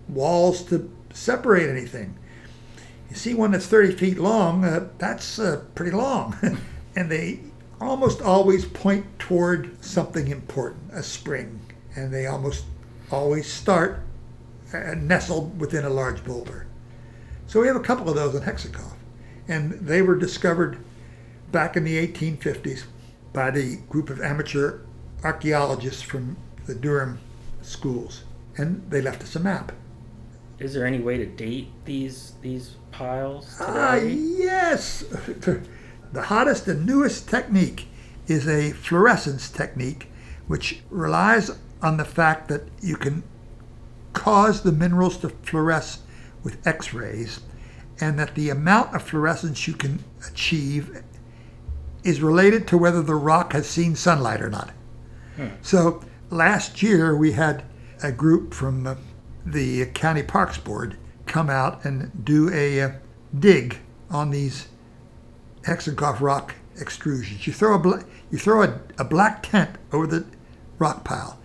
walls 0.09 0.63
to 0.65 0.91
separate 1.13 1.69
anything. 1.69 2.17
You 3.09 3.17
see 3.17 3.35
one 3.35 3.51
that's 3.51 3.67
30 3.67 3.97
feet 3.97 4.19
long, 4.19 4.65
uh, 4.65 4.89
that's 4.99 5.39
uh, 5.39 5.65
pretty 5.75 5.91
long. 5.91 6.37
and 6.97 7.11
they 7.11 7.41
almost 7.81 8.23
always 8.23 8.65
point 8.65 9.19
toward 9.19 9.83
something 9.85 10.29
important, 10.29 10.93
a 10.93 11.03
spring. 11.03 11.61
And 11.97 12.13
they 12.13 12.27
almost 12.27 12.65
always 13.11 13.53
start 13.53 14.03
uh, 14.73 14.95
nestled 14.97 15.59
within 15.59 15.85
a 15.85 15.91
large 15.91 16.25
boulder. 16.25 16.67
So 17.47 17.61
we 17.61 17.67
have 17.67 17.77
a 17.77 17.81
couple 17.81 18.09
of 18.09 18.15
those 18.15 18.35
in 18.35 18.43
Hexenkopf. 18.43 18.95
And 19.51 19.73
they 19.73 20.01
were 20.01 20.15
discovered 20.17 20.79
back 21.51 21.77
in 21.77 21.83
the 21.85 21.97
1850s 22.07 22.85
by 23.33 23.51
the 23.51 23.77
group 23.89 24.09
of 24.09 24.21
amateur 24.21 24.79
archaeologists 25.25 26.03
from 26.03 26.37
the 26.67 26.75
Durham 26.75 27.19
schools. 27.61 28.23
And 28.57 28.89
they 28.91 29.03
left 29.03 29.23
us 29.23 29.35
a 29.37 29.41
map. 29.41 29.73
is 30.61 30.75
there 30.75 30.87
any 30.87 31.01
way 31.01 31.17
to 31.19 31.27
date 31.27 31.69
these 31.85 32.35
these 32.43 32.77
piles 32.93 33.57
Ah, 33.61 33.95
today? 33.97 34.15
yes. 34.15 35.05
The 36.13 36.23
hottest 36.23 36.67
and 36.69 36.85
newest 36.87 37.29
technique 37.29 37.87
is 38.27 38.47
a 38.49 38.73
fluorescence 38.73 39.49
technique, 39.49 40.09
which 40.49 40.83
relies 40.91 41.51
on 41.83 41.97
the 41.99 42.05
fact 42.05 42.49
that 42.49 42.63
you 42.83 42.97
can 42.97 43.23
cause 44.13 44.63
the 44.63 44.73
minerals 44.73 45.17
to 45.19 45.29
fluoresce 45.29 45.99
with 46.43 46.67
X 46.67 46.93
rays, 46.93 47.41
and 48.01 48.19
that 48.19 48.35
the 48.35 48.51
amount 48.51 48.95
of 48.95 49.03
fluorescence 49.03 49.69
you 49.69 49.75
can 49.75 50.03
achieve 50.27 51.03
is 52.03 52.23
related 52.23 52.67
to 52.69 52.79
whether 52.79 53.03
the 53.03 53.15
rock 53.15 53.53
has 53.53 53.69
seen 53.69 53.95
sunlight 53.95 54.41
or 54.41 54.51
not. 54.51 54.71
So 55.63 56.03
last 56.31 56.83
year 56.83 57.15
we 57.17 57.33
had 57.33 57.65
a 58.03 58.13
group 58.13 58.55
from 58.55 58.97
the 59.45 59.87
County 59.87 60.23
Parks 60.23 60.59
Board 60.59 60.97
come 61.27 61.49
out 61.49 61.85
and 61.85 62.25
do 62.25 62.51
a 62.53 62.81
uh, 62.83 62.91
dig 63.39 63.79
on 64.11 64.31
these 64.31 64.69
Hexenkopf 65.63 66.21
rock 66.21 66.55
extrusions. 66.77 67.47
You 67.47 67.53
throw 67.53 67.75
a 67.75 67.79
bla- 67.79 68.05
you 68.31 68.39
throw 68.39 68.63
a, 68.63 68.81
a 68.99 69.05
black 69.05 69.43
tent 69.43 69.77
over 69.93 70.07
the 70.07 70.27
rock 70.79 71.05
pile, 71.05 71.39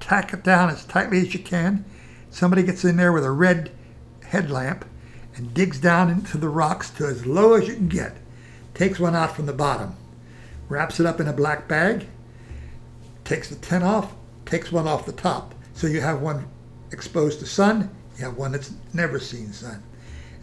tack 0.00 0.32
it 0.32 0.44
down 0.44 0.70
as 0.70 0.84
tightly 0.84 1.18
as 1.20 1.34
you 1.34 1.40
can. 1.40 1.84
Somebody 2.30 2.62
gets 2.62 2.84
in 2.84 2.96
there 2.96 3.12
with 3.12 3.24
a 3.24 3.30
red 3.30 3.70
headlamp 4.24 4.84
and 5.36 5.52
digs 5.54 5.78
down 5.78 6.10
into 6.10 6.38
the 6.38 6.48
rocks 6.48 6.90
to 6.90 7.06
as 7.06 7.26
low 7.26 7.54
as 7.54 7.68
you 7.68 7.74
can 7.74 7.88
get. 7.88 8.16
Takes 8.74 8.98
one 8.98 9.14
out 9.14 9.34
from 9.36 9.46
the 9.46 9.52
bottom, 9.52 9.94
wraps 10.68 10.98
it 11.00 11.06
up 11.06 11.20
in 11.20 11.28
a 11.28 11.32
black 11.32 11.68
bag, 11.68 12.06
takes 13.24 13.48
the 13.48 13.56
tent 13.56 13.84
off, 13.84 14.14
takes 14.44 14.72
one 14.72 14.86
off 14.86 15.06
the 15.06 15.12
top. 15.12 15.54
So 15.74 15.86
you 15.86 16.00
have 16.00 16.20
one 16.20 16.46
exposed 16.92 17.38
to 17.40 17.46
sun, 17.46 17.90
you 18.18 18.24
have 18.24 18.36
one 18.36 18.52
that's 18.52 18.72
never 18.92 19.18
seen 19.18 19.52
sun. 19.52 19.82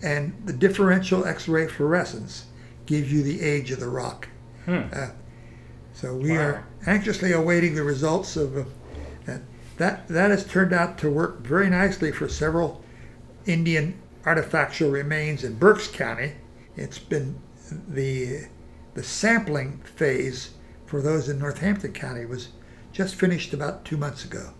And 0.02 0.34
the 0.46 0.54
differential 0.54 1.26
X-ray 1.26 1.68
fluorescence 1.68 2.46
gives 2.86 3.12
you 3.12 3.24
the 3.24 3.42
age 3.42 3.72
of 3.72 3.80
the 3.80 3.88
rock. 3.88 4.28
Uh, 4.68 5.10
so 5.94 6.16
we 6.16 6.32
Wow. 6.32 6.40
are 6.44 6.64
anxiously 6.86 7.32
awaiting 7.32 7.76
the 7.76 7.84
results 7.84 8.36
of 8.36 8.58
uh. 8.58 8.64
That 9.78 10.08
that 10.08 10.30
has 10.30 10.46
turned 10.46 10.72
out 10.72 11.00
to 11.00 11.10
work 11.10 11.42
very 11.42 11.68
nicely 11.68 12.12
for 12.12 12.30
several 12.30 12.84
Indian 13.48 13.96
artifactual 14.26 14.92
remains 14.92 15.44
in 15.44 15.56
Berks 15.56 15.88
County. 15.88 16.34
It's 16.76 17.00
been 17.00 17.40
the 17.88 18.48
the 18.94 19.04
sampling 19.04 19.80
phase 19.80 20.52
for 20.86 21.02
those 21.02 21.28
in 21.28 21.40
Northampton 21.40 21.94
County 21.94 22.26
was 22.26 22.50
just 22.92 23.16
finished 23.16 23.54
about 23.54 23.84
two 23.84 23.98
months 23.98 24.24
ago. 24.24 24.52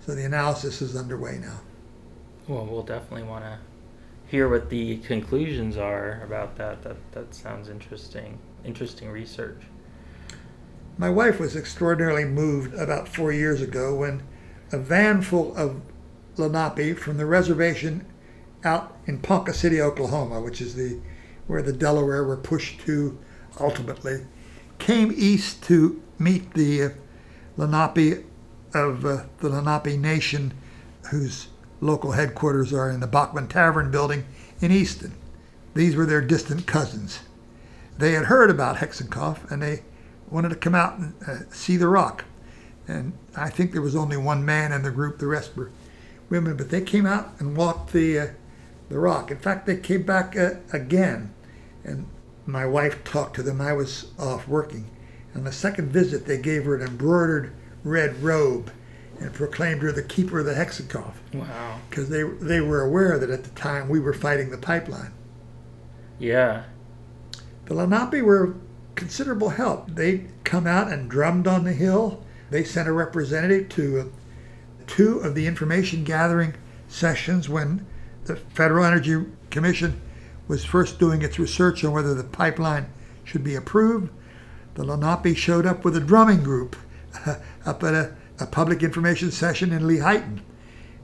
So 0.00 0.14
the 0.14 0.24
analysis 0.24 0.80
is 0.80 0.96
underway 0.96 1.38
now. 1.38 1.60
Well, 2.46 2.64
we'll 2.64 2.82
definitely 2.82 3.24
want 3.24 3.44
to 3.44 3.58
hear 4.26 4.48
what 4.48 4.70
the 4.70 4.98
conclusions 4.98 5.76
are 5.76 6.22
about 6.24 6.56
that. 6.56 6.82
That 6.82 6.96
that 7.12 7.34
sounds 7.34 7.68
interesting. 7.68 8.38
Interesting 8.64 9.10
research. 9.10 9.60
My 10.98 11.10
wife 11.10 11.40
was 11.40 11.56
extraordinarily 11.56 12.24
moved 12.24 12.74
about 12.74 13.08
four 13.08 13.32
years 13.32 13.60
ago 13.60 13.94
when 13.94 14.22
a 14.70 14.78
van 14.78 15.22
full 15.22 15.56
of 15.56 15.80
Lenape 16.36 16.98
from 16.98 17.16
the 17.16 17.26
reservation 17.26 18.06
out 18.64 18.96
in 19.06 19.18
Ponca 19.18 19.52
City, 19.52 19.80
Oklahoma, 19.80 20.40
which 20.40 20.60
is 20.60 20.74
the 20.74 21.00
where 21.46 21.62
the 21.62 21.72
Delaware 21.72 22.24
were 22.24 22.36
pushed 22.36 22.80
to 22.80 23.18
ultimately, 23.60 24.24
came 24.78 25.12
east 25.14 25.62
to 25.64 26.00
meet 26.18 26.54
the 26.54 26.82
uh, 26.82 26.88
Lenape 27.56 28.24
of 28.74 29.04
uh, 29.04 29.24
the 29.38 29.48
Lenape 29.48 29.98
Nation, 29.98 30.54
whose 31.10 31.48
local 31.80 32.12
headquarters 32.12 32.72
are 32.72 32.90
in 32.90 33.00
the 33.00 33.06
Bachman 33.06 33.48
Tavern 33.48 33.90
building 33.90 34.24
in 34.60 34.70
Easton. 34.70 35.12
These 35.74 35.96
were 35.96 36.06
their 36.06 36.20
distant 36.20 36.66
cousins. 36.66 37.20
they 37.98 38.12
had 38.12 38.26
heard 38.26 38.50
about 38.50 38.76
Hexenkopf 38.76 39.50
and 39.50 39.62
they 39.62 39.82
wanted 40.30 40.50
to 40.50 40.56
come 40.56 40.74
out 40.74 40.98
and 40.98 41.14
uh, 41.26 41.36
see 41.50 41.76
the 41.76 41.88
rock. 41.88 42.24
And 42.88 43.12
I 43.36 43.50
think 43.50 43.72
there 43.72 43.82
was 43.82 43.96
only 43.96 44.16
one 44.16 44.44
man 44.44 44.72
in 44.72 44.82
the 44.82 44.90
group, 44.90 45.18
the 45.18 45.26
rest 45.26 45.56
were 45.56 45.70
women, 46.30 46.56
but 46.56 46.70
they 46.70 46.80
came 46.80 47.06
out 47.06 47.32
and 47.38 47.56
walked 47.56 47.92
the, 47.92 48.18
uh, 48.18 48.26
the 48.92 48.98
rock. 48.98 49.30
In 49.30 49.38
fact, 49.38 49.66
they 49.66 49.78
came 49.78 50.02
back 50.02 50.36
uh, 50.36 50.56
again. 50.72 51.32
And 51.82 52.06
my 52.44 52.66
wife 52.66 53.02
talked 53.04 53.34
to 53.36 53.42
them. 53.42 53.60
I 53.60 53.72
was 53.72 54.12
off 54.18 54.46
working. 54.46 54.90
On 55.34 55.44
the 55.44 55.52
second 55.52 55.90
visit, 55.90 56.26
they 56.26 56.36
gave 56.36 56.66
her 56.66 56.76
an 56.76 56.86
embroidered 56.86 57.54
red 57.84 58.22
robe 58.22 58.70
and 59.18 59.32
proclaimed 59.32 59.82
her 59.82 59.92
the 59.92 60.02
keeper 60.02 60.40
of 60.40 60.46
the 60.46 60.52
Hexenkopf. 60.52 61.14
Wow. 61.32 61.80
Because 61.88 62.10
they, 62.10 62.22
they 62.22 62.60
were 62.60 62.82
aware 62.82 63.18
that 63.18 63.30
at 63.30 63.44
the 63.44 63.50
time 63.50 63.88
we 63.88 63.98
were 63.98 64.12
fighting 64.12 64.50
the 64.50 64.58
pipeline. 64.58 65.14
Yeah. 66.18 66.64
The 67.64 67.74
Lenape 67.74 68.22
were 68.22 68.56
considerable 68.94 69.50
help. 69.50 69.88
They 69.88 70.26
come 70.44 70.66
out 70.66 70.92
and 70.92 71.10
drummed 71.10 71.46
on 71.46 71.64
the 71.64 71.72
hill. 71.72 72.22
They 72.50 72.62
sent 72.62 72.88
a 72.88 72.92
representative 72.92 73.70
to 73.70 74.00
uh, 74.00 74.04
two 74.86 75.20
of 75.20 75.34
the 75.34 75.46
information 75.46 76.04
gathering 76.04 76.54
sessions 76.88 77.48
when 77.48 77.86
the 78.24 78.36
Federal 78.36 78.84
Energy 78.84 79.24
Commission 79.50 80.00
was 80.48 80.64
first 80.64 80.98
doing 80.98 81.22
its 81.22 81.38
research 81.38 81.84
on 81.84 81.92
whether 81.92 82.14
the 82.14 82.24
pipeline 82.24 82.86
should 83.24 83.44
be 83.44 83.54
approved. 83.54 84.10
The 84.74 84.84
Lenape 84.84 85.36
showed 85.36 85.66
up 85.66 85.84
with 85.84 85.96
a 85.96 86.00
drumming 86.00 86.42
group 86.42 86.76
up 87.66 87.82
at 87.82 87.94
a, 87.94 88.16
a, 88.40 88.46
public 88.46 88.82
information 88.82 89.30
session 89.30 89.72
in 89.72 89.82
Lehighton 89.82 90.40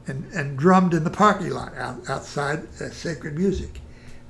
and, 0.06 0.24
and 0.32 0.58
drummed 0.58 0.94
in 0.94 1.04
the 1.04 1.10
parking 1.10 1.50
lot 1.50 1.74
out, 1.76 2.08
outside 2.08 2.66
uh, 2.80 2.88
Sacred 2.90 3.36
Music. 3.36 3.80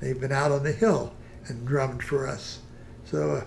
They've 0.01 0.21
been 0.21 0.33
out 0.33 0.51
on 0.51 0.65
the 0.65 0.73
hill 0.73 1.15
and 1.47 1.67
drummed 1.67 2.03
for 2.03 2.27
us. 2.27 2.61
So, 3.05 3.37
uh, 3.37 3.45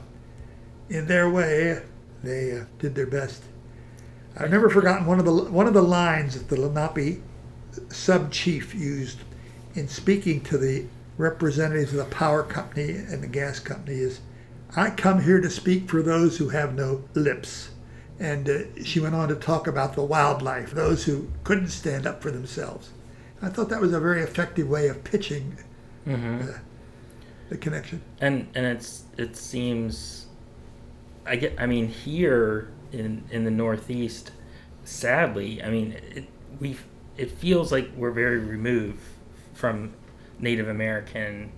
in 0.89 1.07
their 1.07 1.29
way, 1.29 1.81
they 2.23 2.57
uh, 2.57 2.65
did 2.79 2.95
their 2.95 3.07
best. 3.07 3.43
I've 4.37 4.51
never 4.51 4.69
forgotten 4.69 5.05
one 5.05 5.19
of 5.19 5.25
the 5.25 5.33
one 5.33 5.67
of 5.67 5.73
the 5.73 5.81
lines 5.81 6.35
that 6.35 6.47
the 6.47 6.59
Lenape 6.59 7.21
sub 7.89 8.31
chief 8.31 8.73
used 8.73 9.19
in 9.75 9.87
speaking 9.87 10.41
to 10.41 10.57
the 10.57 10.85
representatives 11.17 11.91
of 11.91 11.97
the 11.99 12.05
power 12.15 12.43
company 12.43 12.91
and 12.91 13.21
the 13.23 13.27
gas 13.27 13.59
company 13.59 13.97
is, 13.99 14.21
"I 14.75 14.89
come 14.91 15.23
here 15.23 15.39
to 15.41 15.49
speak 15.49 15.89
for 15.89 16.01
those 16.01 16.37
who 16.37 16.49
have 16.49 16.73
no 16.73 17.03
lips." 17.13 17.71
And 18.19 18.49
uh, 18.49 18.83
she 18.83 18.99
went 18.99 19.15
on 19.15 19.29
to 19.29 19.35
talk 19.35 19.65
about 19.67 19.95
the 19.95 20.03
wildlife, 20.03 20.71
those 20.71 21.05
who 21.05 21.29
couldn't 21.43 21.69
stand 21.69 22.05
up 22.05 22.21
for 22.21 22.29
themselves. 22.31 22.91
I 23.41 23.49
thought 23.49 23.69
that 23.69 23.81
was 23.81 23.93
a 23.93 23.99
very 23.99 24.21
effective 24.21 24.67
way 24.69 24.87
of 24.87 25.03
pitching 25.03 25.57
Mm-hmm. 26.07 26.49
uh, 26.49 26.53
the 27.49 27.57
connection. 27.57 28.01
And 28.19 28.47
and 28.55 28.65
it's 28.65 29.03
it 29.17 29.35
seems, 29.35 30.27
I 31.25 31.35
get. 31.35 31.55
I 31.59 31.65
mean, 31.67 31.87
here 31.87 32.71
in 32.91 33.23
in 33.31 33.43
the 33.43 33.51
Northeast, 33.51 34.31
sadly, 34.83 35.61
I 35.63 35.69
mean, 35.69 35.91
it 36.15 36.25
we 36.59 36.77
it 37.17 37.29
feels 37.31 37.71
like 37.71 37.89
we're 37.95 38.11
very 38.11 38.39
removed 38.39 39.01
from 39.61 39.93
Native 40.39 40.67
American 40.67 41.51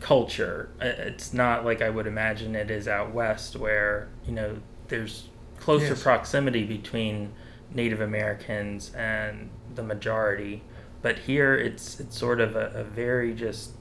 culture. 0.00 0.68
Uh, 0.80 0.86
It's 1.10 1.32
not 1.34 1.64
like 1.64 1.82
I 1.82 1.90
would 1.90 2.06
imagine 2.06 2.54
it 2.54 2.70
is 2.70 2.86
out 2.88 3.12
west, 3.12 3.56
where 3.56 4.08
you 4.26 4.32
know 4.32 4.58
there's 4.88 5.28
closer 5.60 5.88
Yes. 5.88 6.02
proximity 6.02 6.64
between 6.64 7.32
Native 7.74 8.00
Americans 8.00 8.92
and 8.94 9.50
the 9.74 9.82
majority. 9.82 10.62
But 11.02 11.18
here, 11.20 11.54
it's 11.56 11.98
it's 12.00 12.16
sort 12.16 12.40
of 12.40 12.54
a, 12.56 12.66
a 12.74 12.84
very 12.84 13.34
just 13.34 13.72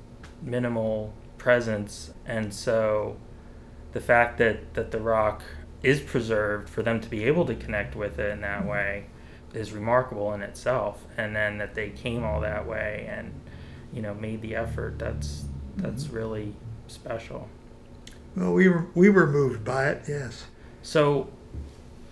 minimal 0.41 1.13
presence, 1.37 2.13
and 2.25 2.53
so 2.53 3.17
the 3.93 4.01
fact 4.01 4.37
that 4.39 4.73
that 4.73 4.91
the 4.91 4.99
rock 4.99 5.43
is 5.83 5.99
preserved 5.99 6.69
for 6.69 6.83
them 6.83 6.99
to 7.01 7.09
be 7.09 7.23
able 7.25 7.45
to 7.45 7.55
connect 7.55 7.95
with 7.95 8.19
it 8.19 8.31
in 8.31 8.41
that 8.41 8.65
way 8.67 9.05
is 9.53 9.71
remarkable 9.71 10.33
in 10.33 10.41
itself 10.41 11.05
and 11.17 11.35
then 11.35 11.57
that 11.57 11.75
they 11.75 11.89
came 11.89 12.23
all 12.23 12.39
that 12.41 12.65
way 12.65 13.07
and 13.09 13.33
you 13.93 14.01
know 14.01 14.13
made 14.13 14.41
the 14.41 14.55
effort 14.55 14.97
that's 14.97 15.45
that's 15.77 16.05
mm-hmm. 16.05 16.15
really 16.15 16.53
special 16.87 17.47
Well, 18.35 18.53
we 18.53 18.67
were 18.67 18.87
we 18.93 19.09
were 19.09 19.27
moved 19.27 19.63
by 19.63 19.89
it. 19.89 20.03
Yes. 20.07 20.45
so 20.81 21.29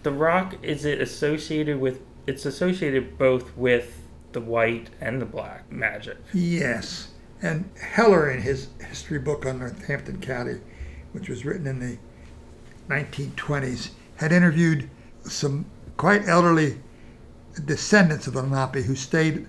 the 0.04 0.12
rock 0.12 0.56
is 0.62 0.86
it 0.86 1.02
associated 1.02 1.80
with 1.80 2.02
it's 2.28 2.46
associated 2.46 3.18
both 3.18 3.56
with 3.58 4.02
the 4.32 4.42
white 4.42 4.90
and 5.02 5.22
the 5.22 5.26
black 5.26 5.72
magic 5.72 6.18
Yes. 6.34 7.10
And 7.42 7.70
Heller, 7.80 8.30
in 8.30 8.42
his 8.42 8.68
history 8.86 9.20
book 9.20 9.46
on 9.46 9.60
Northampton 9.60 10.20
County, 10.20 10.60
which 11.14 11.30
was 11.30 11.46
written 11.46 11.68
in 11.68 11.80
the 11.80 11.98
1920s, 12.90 13.92
had 14.18 14.34
interviewed 14.34 14.90
some 15.24 15.66
quite 15.96 16.28
elderly 16.28 16.80
descendants 17.66 18.28
of 18.28 18.34
the 18.34 18.42
Lenape 18.42 18.86
who 18.86 18.96
stayed 18.96 19.48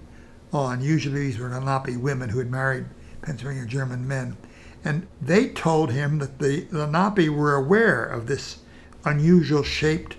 on. 0.52 0.80
Usually 0.80 1.20
these 1.20 1.38
were 1.38 1.48
Lenape 1.48 1.96
women 1.98 2.30
who 2.30 2.38
had 2.38 2.50
married 2.50 2.86
Pennsylvania 3.22 3.66
German 3.66 4.06
men. 4.06 4.36
And 4.84 5.06
they 5.20 5.48
told 5.48 5.92
him 5.92 6.18
that 6.18 6.38
the 6.38 6.66
Lenape 6.70 7.28
were 7.30 7.54
aware 7.54 8.04
of 8.04 8.26
this 8.26 8.58
unusual 9.04 9.62
shaped 9.62 10.16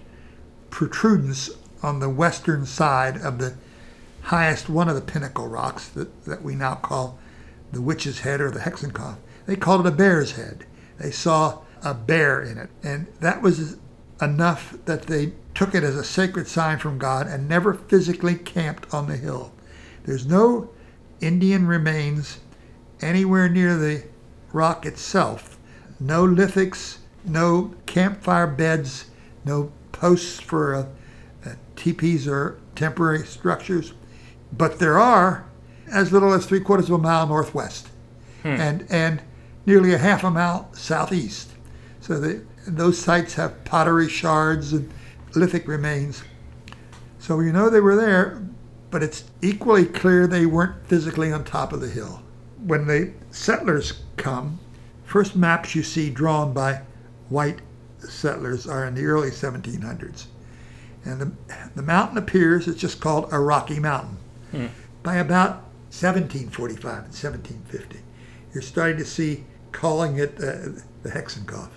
protrudence 0.70 1.50
on 1.84 2.00
the 2.00 2.10
western 2.10 2.66
side 2.66 3.18
of 3.18 3.40
the 3.40 3.56
highest 4.24 4.70
one 4.70 4.88
of 4.88 4.96
the 4.96 5.02
pinnacle 5.02 5.48
rocks 5.48 5.88
that, 5.90 6.26
that 6.26 6.44
we 6.44 6.56
now 6.56 6.76
call 6.76 7.18
the 7.72 7.82
witch's 7.82 8.20
head 8.20 8.40
or 8.40 8.52
the 8.52 8.60
Hexenkopf. 8.60 9.18
They 9.46 9.56
called 9.56 9.86
it 9.86 9.90
a 9.90 9.96
bear's 9.96 10.34
head. 10.34 10.66
They 11.00 11.12
saw 11.12 11.60
a 11.84 11.94
bear 11.94 12.42
in 12.42 12.58
it. 12.58 12.70
And 12.84 13.08
that 13.20 13.42
was 13.42 13.78
enough 14.22 14.78
that 14.86 15.04
they 15.04 15.34
took 15.56 15.76
it 15.76 15.84
as 15.84 15.96
a 15.96 16.04
sacred 16.04 16.48
sign 16.48 16.78
from 16.78 16.98
God 16.98 17.28
and 17.28 17.50
never 17.50 17.74
physically 17.74 18.36
camped 18.36 18.94
on 18.94 19.08
the 19.08 19.18
hill. 19.18 19.52
There's 20.06 20.26
no 20.26 20.70
Indian 21.20 21.68
remains 21.68 22.40
anywhere 23.02 23.50
near 23.50 23.78
the 23.78 24.04
rock 24.54 24.86
itself. 24.86 25.58
No 26.00 26.26
lithics, 26.26 26.98
no 27.26 27.74
campfire 27.86 28.48
beds, 28.48 29.06
no 29.46 29.72
posts 29.92 30.40
for 30.40 30.76
uh, 30.76 30.86
uh, 31.46 31.54
teepees 31.76 32.28
or 32.28 32.60
temporary 32.76 33.26
structures. 33.26 33.94
But 34.52 34.80
there 34.80 34.98
are 34.98 35.46
as 35.92 36.12
little 36.12 36.34
as 36.34 36.46
three 36.46 36.60
quarters 36.60 36.90
of 36.90 36.96
a 36.96 36.98
mile 36.98 37.28
northwest 37.28 37.88
and, 38.44 38.88
and 38.90 39.22
nearly 39.66 39.94
a 39.94 39.98
half 39.98 40.24
a 40.24 40.32
mile 40.32 40.70
southeast. 40.74 41.52
So 42.00 42.20
the, 42.20 42.44
those 42.68 42.98
sites 42.98 43.34
have 43.36 43.64
pottery 43.64 44.10
shards 44.10 44.74
and 44.74 44.92
lithic 45.36 45.68
remains. 45.68 46.24
So 47.20 47.40
you 47.40 47.52
know 47.52 47.70
they 47.70 47.82
were 47.82 47.96
there, 47.96 48.42
but 48.90 49.04
it's 49.04 49.24
equally 49.42 49.86
clear 49.86 50.28
they 50.28 50.46
weren't 50.46 50.86
physically 50.88 51.32
on 51.32 51.44
top 51.44 51.74
of 51.74 51.82
the 51.82 51.90
hill. 51.90 52.22
When 52.66 52.88
the 52.88 53.14
settlers 53.32 54.02
come, 54.18 54.60
first 55.06 55.36
maps 55.36 55.76
you 55.76 55.84
see 55.84 56.10
drawn 56.10 56.54
by 56.54 56.82
white 57.30 57.60
settlers 58.00 58.68
are 58.68 58.86
in 58.86 58.96
the 58.96 59.06
early 59.06 59.30
1700s. 59.30 60.26
And 61.04 61.20
the, 61.22 61.32
the 61.76 61.82
mountain 61.82 62.18
appears, 62.18 62.68
it's 62.68 62.80
just 62.80 63.00
called 63.02 63.30
a 63.32 63.40
Rocky 63.40 63.80
Mountain. 63.80 64.18
By 65.04 65.16
about 65.18 65.64
1745 65.90 66.84
and 66.84 67.14
1750, 67.14 68.00
you're 68.54 68.62
starting 68.62 68.98
to 68.98 69.06
see 69.06 69.46
calling 69.72 70.18
it 70.18 70.36
uh, 70.38 70.82
the 71.04 71.10
Hexenkopf. 71.10 71.70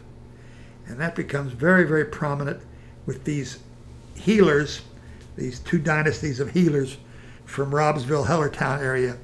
And 0.87 1.01
that 1.01 1.15
becomes 1.15 1.53
very, 1.53 1.85
very 1.85 2.05
prominent 2.05 2.61
with 3.07 3.25
these 3.25 3.59
healers, 4.15 4.83
these 5.37 5.59
two 5.61 5.79
dynasties 5.79 6.41
of 6.41 6.51
healers 6.51 6.99
from 7.45 7.71
Raubsville, 7.71 8.27
Hellertown 8.27 8.81
area, 8.81 9.19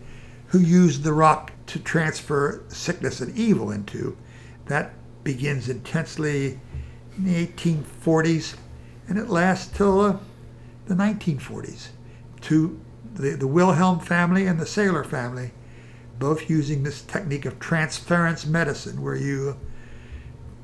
who 0.48 0.58
used 0.58 1.02
the 1.02 1.12
rock 1.12 1.52
to 1.66 1.78
transfer 1.78 2.62
sickness 2.68 3.20
and 3.20 3.36
evil 3.36 3.70
into. 3.70 4.16
That 4.66 4.92
begins 5.24 5.68
intensely 5.68 6.58
in 7.16 7.24
the 7.24 7.46
1840s, 7.46 8.56
and 9.08 9.18
it 9.18 9.28
lasts 9.28 9.76
till 9.76 10.00
uh, 10.00 10.16
the 10.86 10.94
1940s. 10.94 11.88
To 12.42 12.80
the, 13.14 13.30
the 13.30 13.46
Wilhelm 13.46 14.00
family 14.00 14.46
and 14.46 14.58
the 14.58 14.64
Saylor 14.64 15.04
family, 15.04 15.52
both 16.18 16.50
using 16.50 16.82
this 16.82 17.02
technique 17.02 17.44
of 17.44 17.58
transference 17.58 18.46
medicine, 18.46 19.02
where 19.02 19.16
you 19.16 19.56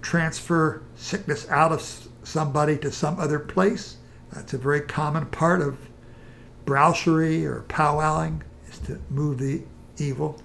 transfer 0.03 0.83
sickness 0.97 1.49
out 1.51 1.73
of 1.73 2.09
somebody 2.25 2.77
to 2.79 2.91
some 2.91 3.19
other 3.21 3.39
place. 3.39 3.97
That's 4.33 4.55
a 4.55 4.59
very 4.59 4.81
common 4.81 5.27
part 5.27 5.61
of 5.61 5.79
braucherei 6.65 7.45
or 7.45 7.65
powwowing, 7.69 8.43
is 8.69 8.79
to 8.81 9.01
move 9.09 9.39
the 9.39 9.63
evil. 9.99 10.41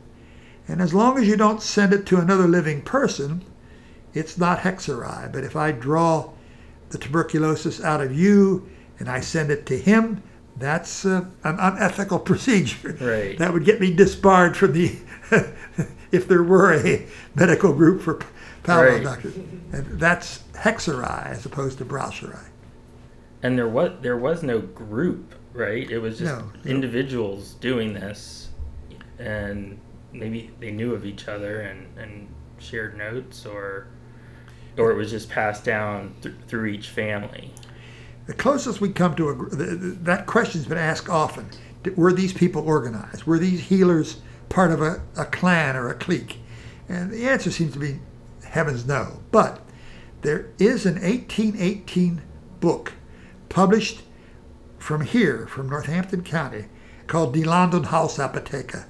And 0.68 0.82
as 0.82 0.94
long 0.94 1.18
as 1.18 1.28
you 1.28 1.36
don't 1.36 1.62
send 1.62 1.94
it 1.94 2.06
to 2.08 2.20
another 2.20 2.48
living 2.48 2.82
person, 2.82 3.44
it's 4.14 4.38
not 4.38 4.60
hexerei. 4.60 5.32
But 5.32 5.44
if 5.44 5.56
I 5.56 5.72
draw 5.72 6.30
the 6.90 6.98
tuberculosis 6.98 7.82
out 7.84 8.02
of 8.02 8.18
you 8.18 8.70
and 9.00 9.10
I 9.10 9.20
send 9.22 9.52
it 9.52 9.66
to 9.68 9.78
him, 9.78 10.22
that's 10.58 11.06
uh, 11.06 11.26
an 11.44 11.58
unethical 11.60 12.20
procedure. 12.30 12.96
Right. 13.00 13.38
That 13.38 13.54
would 13.54 13.66
get 13.66 13.82
me 13.82 13.94
disbarred 13.94 14.56
from 14.56 14.74
the, 14.74 14.96
if 16.12 16.28
there 16.28 16.44
were 16.44 16.74
a 16.74 17.08
medical 17.36 17.74
group 17.74 18.02
for 18.02 18.20
powwow 18.64 18.84
Right. 18.84 19.04
doctors. 19.04 19.36
And 19.72 20.00
that's 20.00 20.44
Hexerei 20.54 21.26
as 21.28 21.46
opposed 21.46 21.78
to 21.80 21.86
braucherei. 21.86 22.46
And 23.44 23.58
there 23.58 23.68
was 23.68 23.92
there 24.02 24.18
was 24.18 24.44
no 24.44 24.60
group, 24.60 25.34
right? 25.54 25.90
It 25.90 26.00
was 26.00 26.20
just 26.20 26.36
No. 26.38 26.52
individuals 26.66 27.56
doing 27.56 27.94
this, 27.94 28.50
and 29.18 29.80
maybe 30.14 30.52
they 30.60 30.72
knew 30.72 30.94
of 30.94 31.06
each 31.06 31.28
other 31.28 31.62
and, 31.62 31.88
and 31.98 32.28
shared 32.60 32.98
notes, 32.98 33.46
or 33.46 33.88
or 34.78 34.92
it 34.92 34.96
was 34.96 35.10
just 35.10 35.30
passed 35.30 35.66
down 35.66 36.14
th- 36.22 36.36
through 36.48 36.66
each 36.68 36.90
family. 36.90 37.52
The 38.28 38.34
closest 38.34 38.80
we 38.80 38.90
come 38.90 39.16
to 39.16 39.30
a, 39.30 39.36
gr- 39.36 39.50
th- 39.56 39.80
th- 39.82 39.96
that 40.04 40.26
question's 40.28 40.66
been 40.66 40.78
asked 40.78 41.10
often. 41.10 41.48
Were 41.96 42.14
these 42.14 42.32
people 42.32 42.62
organized? 42.64 43.24
Were 43.26 43.40
these 43.40 43.60
healers 43.62 44.22
part 44.50 44.72
of 44.72 44.82
a, 44.82 45.02
a 45.18 45.26
clan 45.26 45.76
or 45.76 45.90
a 45.90 45.96
clique? 45.96 46.38
And 46.88 47.12
the 47.12 47.28
answer 47.28 47.50
seems 47.52 47.74
to 47.74 47.80
be 47.80 48.00
heavens 48.52 48.86
no. 48.86 49.22
But 49.32 49.62
there 50.22 50.48
is 50.60 50.86
an 50.86 50.96
1818 50.96 52.22
book 52.60 52.94
published 53.50 54.02
from 54.78 55.02
here, 55.02 55.48
from 55.48 55.70
Northampton 55.70 56.24
County, 56.24 56.66
called 57.08 57.34
Die 57.34 57.42
Land 57.42 57.74
House 57.74 58.18
Haus 58.18 58.18
Apotheke, 58.18 58.86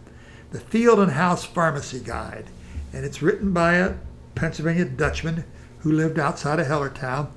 the 0.52 0.60
Field 0.60 1.00
and 1.00 1.14
House 1.14 1.46
Pharmacy 1.46 2.00
Guide. 2.00 2.46
And 2.92 3.06
it's 3.06 3.22
written 3.22 3.54
by 3.54 3.76
a 3.76 3.96
Pennsylvania 4.36 4.86
Dutchman 4.86 5.46
who 5.80 5.92
lived 5.92 6.20
outside 6.20 6.60
of 6.60 6.68
Hellertown. 6.68 7.30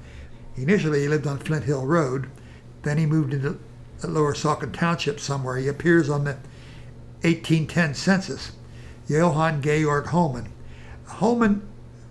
Initially, 0.57 1.03
he 1.03 1.09
lived 1.09 1.27
on 1.27 1.39
Flint 1.39 1.65
Hill 1.65 1.87
Road. 1.87 2.29
Then 2.83 2.99
he 2.99 3.07
moved 3.07 3.33
into 3.33 3.59
Lower 4.03 4.35
Saucon 4.35 4.73
Township 4.73 5.21
somewhere. 5.21 5.57
He 5.57 5.69
appears 5.69 6.11
on 6.11 6.25
the 6.25 6.37
1810 7.23 7.95
census, 7.95 8.53
Johann 9.09 9.63
Georg 9.63 10.07
Hohman. 10.07 10.49
Hohman 11.07 11.63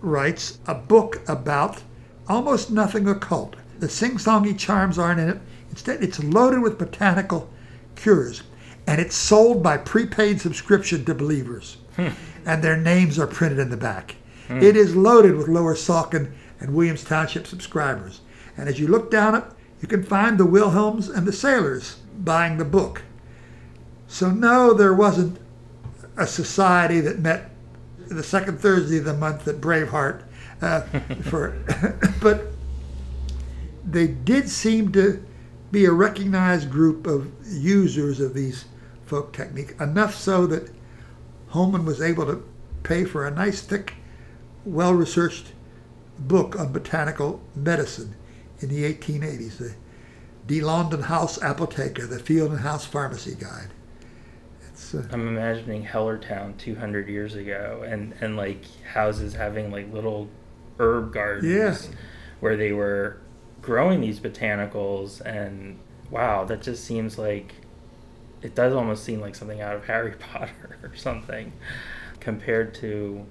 writes 0.03 0.59
a 0.67 0.75
book 0.75 1.21
about 1.27 1.81
almost 2.27 2.69
nothing 2.69 3.07
occult. 3.07 3.55
The 3.79 3.89
sing-songy 3.89 4.57
charms 4.59 4.99
aren't 4.99 5.19
in 5.19 5.29
it. 5.29 5.39
Instead, 5.71 6.03
it's 6.03 6.23
loaded 6.23 6.61
with 6.61 6.77
botanical 6.77 7.49
cures, 7.95 8.43
and 8.85 9.01
it's 9.01 9.15
sold 9.15 9.63
by 9.63 9.77
prepaid 9.77 10.39
subscription 10.39 11.05
to 11.05 11.15
believers, 11.15 11.77
hmm. 11.95 12.09
and 12.45 12.61
their 12.61 12.77
names 12.77 13.17
are 13.17 13.27
printed 13.27 13.59
in 13.59 13.69
the 13.69 13.77
back. 13.77 14.15
Hmm. 14.47 14.61
It 14.61 14.75
is 14.75 14.95
loaded 14.95 15.35
with 15.35 15.47
Lower 15.47 15.73
Saucon 15.73 16.33
and 16.59 16.75
Williams 16.75 17.03
Township 17.03 17.47
subscribers, 17.47 18.21
and 18.57 18.69
as 18.69 18.79
you 18.79 18.87
look 18.87 19.09
down 19.09 19.35
it, 19.35 19.43
you 19.81 19.87
can 19.87 20.03
find 20.03 20.37
the 20.37 20.45
Wilhelms 20.45 21.09
and 21.09 21.25
the 21.25 21.31
Saylors 21.31 21.95
buying 22.19 22.57
the 22.57 22.65
book. 22.65 23.01
So 24.07 24.29
no, 24.29 24.73
there 24.73 24.93
wasn't 24.93 25.39
a 26.17 26.27
society 26.27 27.01
that 27.01 27.19
met 27.19 27.49
the 28.15 28.23
second 28.23 28.59
Thursday 28.59 28.97
of 28.97 29.05
the 29.05 29.13
month 29.13 29.47
at 29.47 29.61
Braveheart 29.61 30.23
uh, 30.61 30.81
for, 31.23 31.57
but 32.21 32.47
they 33.85 34.07
did 34.07 34.49
seem 34.49 34.91
to 34.93 35.23
be 35.71 35.85
a 35.85 35.91
recognized 35.91 36.69
group 36.69 37.07
of 37.07 37.31
users 37.45 38.19
of 38.19 38.33
these 38.33 38.65
folk 39.05 39.33
technique 39.33 39.75
enough 39.79 40.15
so 40.15 40.47
that 40.47 40.71
Hohman 41.51 41.85
was 41.85 42.01
able 42.01 42.25
to 42.25 42.43
pay 42.83 43.05
for 43.05 43.27
a 43.27 43.31
nice 43.31 43.61
thick, 43.61 43.95
well-researched 44.65 45.53
book 46.19 46.57
on 46.59 46.71
botanical 46.71 47.41
medicine 47.55 48.15
in 48.59 48.69
the 48.69 48.91
1880s, 48.93 49.57
the 49.57 49.75
Die 50.45 50.65
London 50.65 51.03
House 51.03 51.37
Apotheke, 51.39 52.09
the 52.09 52.19
Field 52.19 52.51
and 52.51 52.59
House 52.61 52.85
Pharmacy 52.85 53.35
Guide. 53.35 53.69
I'm 55.11 55.27
imagining 55.27 55.85
Hellertown 55.85 56.57
200 56.57 57.07
years 57.07 57.35
ago, 57.35 57.83
and 57.85 58.13
and 58.21 58.35
like 58.37 58.63
houses 58.83 59.33
having 59.33 59.71
like 59.71 59.91
little 59.93 60.29
herb 60.79 61.13
gardens 61.13 61.45
Yeah. 61.89 61.95
where 62.39 62.55
they 62.57 62.71
were 62.71 63.17
growing 63.61 64.01
these 64.01 64.19
botanicals, 64.19 65.21
and 65.21 65.79
wow, 66.09 66.43
that 66.45 66.61
just 66.61 66.83
seems 66.85 67.17
like 67.17 67.53
it 68.41 68.55
does 68.55 68.73
almost 68.73 69.03
seem 69.03 69.21
like 69.21 69.35
something 69.35 69.61
out 69.61 69.75
of 69.75 69.85
Harry 69.87 70.13
Potter 70.13 70.77
or 70.83 70.95
something 70.95 71.53
compared 72.19 72.73
to 72.75 73.25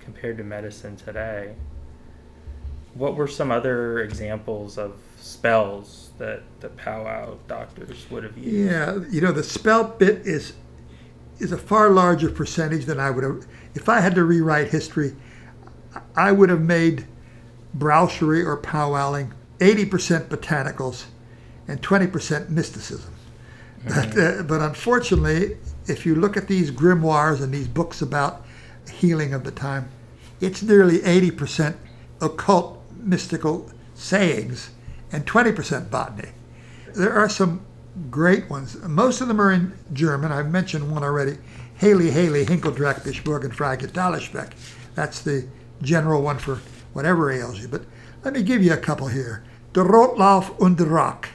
compared 0.00 0.36
to 0.38 0.44
medicine 0.44 0.96
today. 0.96 1.54
What 2.94 3.16
were 3.16 3.28
some 3.28 3.50
other 3.50 4.00
examples 4.00 4.76
of 4.76 4.94
spells 5.18 6.10
that 6.18 6.42
the 6.60 6.68
powwow 6.68 7.38
doctors 7.48 8.04
would 8.10 8.22
have 8.24 8.36
used? 8.36 8.48
Yeah, 8.70 8.98
you 9.10 9.20
know 9.22 9.32
the 9.32 9.42
spell 9.42 9.84
bit 9.84 10.26
is 10.26 10.52
is 11.42 11.52
a 11.52 11.58
far 11.58 11.90
larger 11.90 12.30
percentage 12.30 12.84
than 12.84 13.00
I 13.00 13.10
would 13.10 13.24
have. 13.24 13.46
If 13.74 13.88
I 13.88 14.00
had 14.00 14.14
to 14.14 14.24
rewrite 14.24 14.68
history, 14.68 15.16
I 16.16 16.30
would 16.32 16.50
have 16.50 16.62
made 16.62 17.06
braucherei 17.76 18.44
or 18.44 18.56
powwowing 18.60 19.32
80% 19.58 20.28
botanicals 20.28 21.06
and 21.66 21.82
20% 21.82 22.48
mysticism. 22.48 23.12
But, 23.84 24.16
uh, 24.16 24.42
but 24.44 24.60
unfortunately, 24.60 25.56
if 25.86 26.06
you 26.06 26.14
look 26.14 26.36
at 26.36 26.46
these 26.46 26.70
grimoires 26.70 27.42
and 27.42 27.52
these 27.52 27.66
books 27.66 28.00
about 28.00 28.46
healing 28.90 29.34
of 29.34 29.42
the 29.42 29.50
time, 29.50 29.90
it's 30.40 30.62
nearly 30.62 31.00
80% 31.00 31.76
occult 32.20 32.80
mystical 32.96 33.68
sayings 33.94 34.70
and 35.10 35.26
20% 35.26 35.90
botany. 35.90 36.30
There 36.94 37.12
are 37.12 37.28
some 37.28 37.64
great 38.10 38.48
ones. 38.48 38.76
Most 38.82 39.20
of 39.20 39.28
them 39.28 39.40
are 39.40 39.52
in 39.52 39.72
German. 39.92 40.32
I've 40.32 40.50
mentioned 40.50 40.90
one 40.90 41.02
already. 41.02 41.38
Haley 41.76 42.10
Haley 42.10 42.44
Hinkeldrach 42.44 43.02
Bischborgen 43.02 43.54
Frage 43.54 43.86
Talesbeck. 43.90 44.52
That's 44.94 45.20
the 45.20 45.48
general 45.80 46.22
one 46.22 46.38
for 46.38 46.60
whatever 46.92 47.30
ails 47.30 47.60
you. 47.60 47.68
But 47.68 47.82
let 48.24 48.34
me 48.34 48.42
give 48.42 48.62
you 48.62 48.72
a 48.72 48.76
couple 48.76 49.08
here. 49.08 49.42
Der 49.72 49.84
Rotlauf 49.84 50.58
und 50.60 50.76
der 50.76 50.86
Rock. 50.86 51.28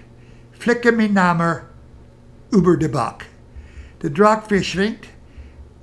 Flicke 0.53 0.91
mi 0.95 1.07
Namer 1.07 1.67
über 2.51 2.77
de 2.77 2.87
Bach. 2.87 3.25
Der 4.01 4.09
Drack 4.09 4.47
verschrinkt, 4.47 5.07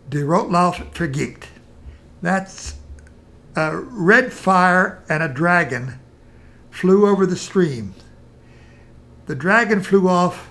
der 0.09 0.25
Rotlauf 0.25 0.81
vergibt. 0.93 1.49
That's 2.23 2.75
a 3.57 3.77
red 3.77 4.33
fire 4.33 5.03
and 5.09 5.23
a 5.23 5.29
dragon 5.29 5.99
flew 6.71 7.07
over 7.07 7.27
the 7.27 7.37
stream. 7.37 7.95
The 9.27 9.35
dragon 9.35 9.83
flew 9.83 10.09
off 10.09 10.51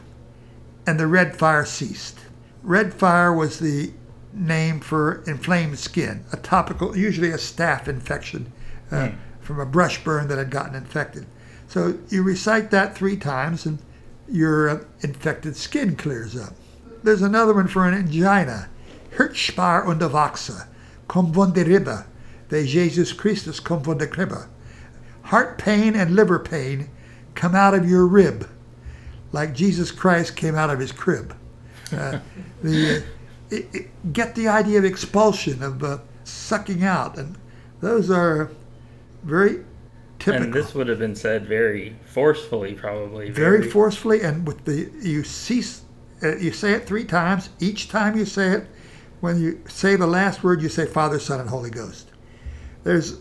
and 0.86 1.00
the 1.00 1.08
red 1.08 1.36
fire 1.36 1.66
ceased. 1.66 2.20
Red 2.62 2.94
fire 2.94 3.34
was 3.34 3.60
the 3.60 3.92
name 4.34 4.80
for 4.80 5.24
inflamed 5.28 5.80
skin, 5.80 6.26
a 6.32 6.38
topical, 6.38 6.98
usually 6.98 7.30
a 7.30 7.38
staph 7.38 7.88
infection 7.88 8.52
uh, 8.92 9.12
from 9.42 9.60
a 9.60 9.66
brush 9.66 10.04
burn 10.04 10.28
that 10.28 10.38
had 10.38 10.50
gotten 10.50 10.76
infected. 10.76 11.26
So 11.68 11.98
you 12.10 12.24
recite 12.24 12.72
that 12.72 12.96
three 12.96 13.18
times 13.18 13.66
and 13.66 13.80
your 14.28 14.70
uh, 14.70 14.84
infected 15.02 15.56
skin 15.56 15.96
clears 15.96 16.36
up. 16.36 16.54
There's 17.04 17.22
another 17.22 17.54
one 17.54 17.68
for 17.68 17.88
an 17.88 17.94
angina. 17.94 18.70
Hirtspar 19.18 19.86
und 19.86 20.02
Wachse, 20.02 20.66
kom 21.08 21.34
von 21.34 21.54
der 21.54 21.66
Ribbe, 21.66 22.06
de 22.50 22.66
Jesus 22.66 23.14
Christus 23.14 23.60
kom 23.60 23.84
von 23.84 23.98
der 23.98 24.08
Kribbe. 24.08 24.48
Heart 25.24 25.58
pain 25.58 25.96
and 25.96 26.16
liver 26.16 26.40
pain 26.40 26.90
come 27.36 27.54
out 27.56 27.74
of 27.74 27.88
your 27.88 28.08
rib, 28.08 28.50
like 29.34 29.54
Jesus 29.54 29.92
Christ 29.92 30.38
came 30.38 30.56
out 30.56 30.70
of 30.70 30.80
his 30.80 30.94
crib. 30.94 31.36
Uh, 31.92 32.20
the, 32.64 32.98
uh, 32.98 33.02
it, 33.50 33.68
it, 33.74 34.14
get 34.14 34.36
the 34.36 34.48
idea 34.48 34.80
of 34.80 34.86
expulsion, 34.86 35.62
of 35.62 35.84
uh, 35.84 35.98
sucking 36.24 36.84
out, 36.84 37.18
and 37.18 37.38
those 37.82 38.10
are 38.10 38.50
very 39.24 39.66
typical. 40.20 40.46
And 40.46 40.54
this 40.54 40.74
would 40.74 40.88
have 40.88 41.00
been 41.00 41.16
said 41.16 41.46
very 41.46 41.96
forcefully, 42.06 42.74
probably. 42.74 43.30
very 43.30 43.70
forcefully 43.70 44.22
and 44.22 44.48
with 44.48 44.64
the 44.66 44.90
you 45.02 45.24
cease 45.24 45.82
uh, 46.24 46.38
you 46.38 46.52
say 46.52 46.72
it 46.74 46.86
three 46.88 47.04
times 47.04 47.50
each 47.60 47.90
time 47.90 48.18
you 48.18 48.26
say 48.26 48.52
it 48.52 48.68
when 49.20 49.42
you 49.42 49.62
say 49.68 49.96
the 49.96 50.08
last 50.08 50.44
word 50.44 50.62
you 50.62 50.70
say 50.70 50.86
father 50.86 51.20
son 51.20 51.40
and 51.40 51.50
holy 51.50 51.70
ghost 51.70 52.12
there's 52.84 53.20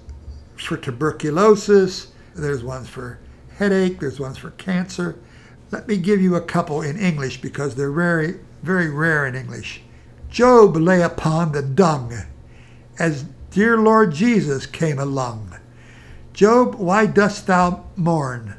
for 0.56 0.76
tuberculosis 0.76 2.12
there's 2.34 2.62
ones 2.62 2.88
for 2.88 3.18
headache 3.56 3.98
there's 3.98 4.20
ones 4.20 4.38
for 4.38 4.50
cancer 4.52 5.18
let 5.72 5.88
me 5.88 5.96
give 5.96 6.22
you 6.22 6.36
a 6.36 6.40
couple 6.40 6.80
in 6.80 6.96
english 6.96 7.40
because 7.40 7.74
they're 7.74 7.90
very 7.90 8.38
very 8.62 8.88
rare 8.88 9.26
in 9.26 9.34
english 9.34 9.82
job 10.30 10.76
lay 10.76 11.02
upon 11.02 11.50
the 11.50 11.62
dung 11.62 12.14
as 12.98 13.24
dear 13.50 13.76
lord 13.76 14.12
jesus 14.12 14.66
came 14.66 14.98
along 14.98 15.58
job 16.32 16.76
why 16.76 17.04
dost 17.04 17.48
thou 17.48 17.84
mourn 17.96 18.56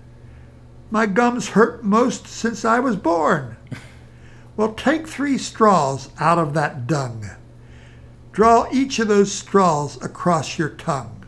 my 0.94 1.08
gums 1.08 1.50
hurt 1.50 1.84
most 1.84 2.28
since 2.28 2.64
I 2.64 2.80
was 2.80 2.96
born. 2.96 3.58
Well, 4.56 4.76
take 4.76 5.08
three 5.08 5.40
straws 5.40 6.10
out 6.20 6.38
of 6.38 6.54
that 6.54 6.86
dung. 6.86 7.32
Draw 8.32 8.68
each 8.72 9.00
of 9.00 9.08
those 9.08 9.32
straws 9.32 9.98
across 10.04 10.60
your 10.60 10.70
tongue, 10.70 11.26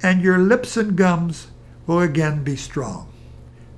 and 0.00 0.22
your 0.22 0.38
lips 0.38 0.76
and 0.76 0.94
gums 0.94 1.48
will 1.88 1.98
again 1.98 2.44
be 2.44 2.54
strong. 2.54 3.12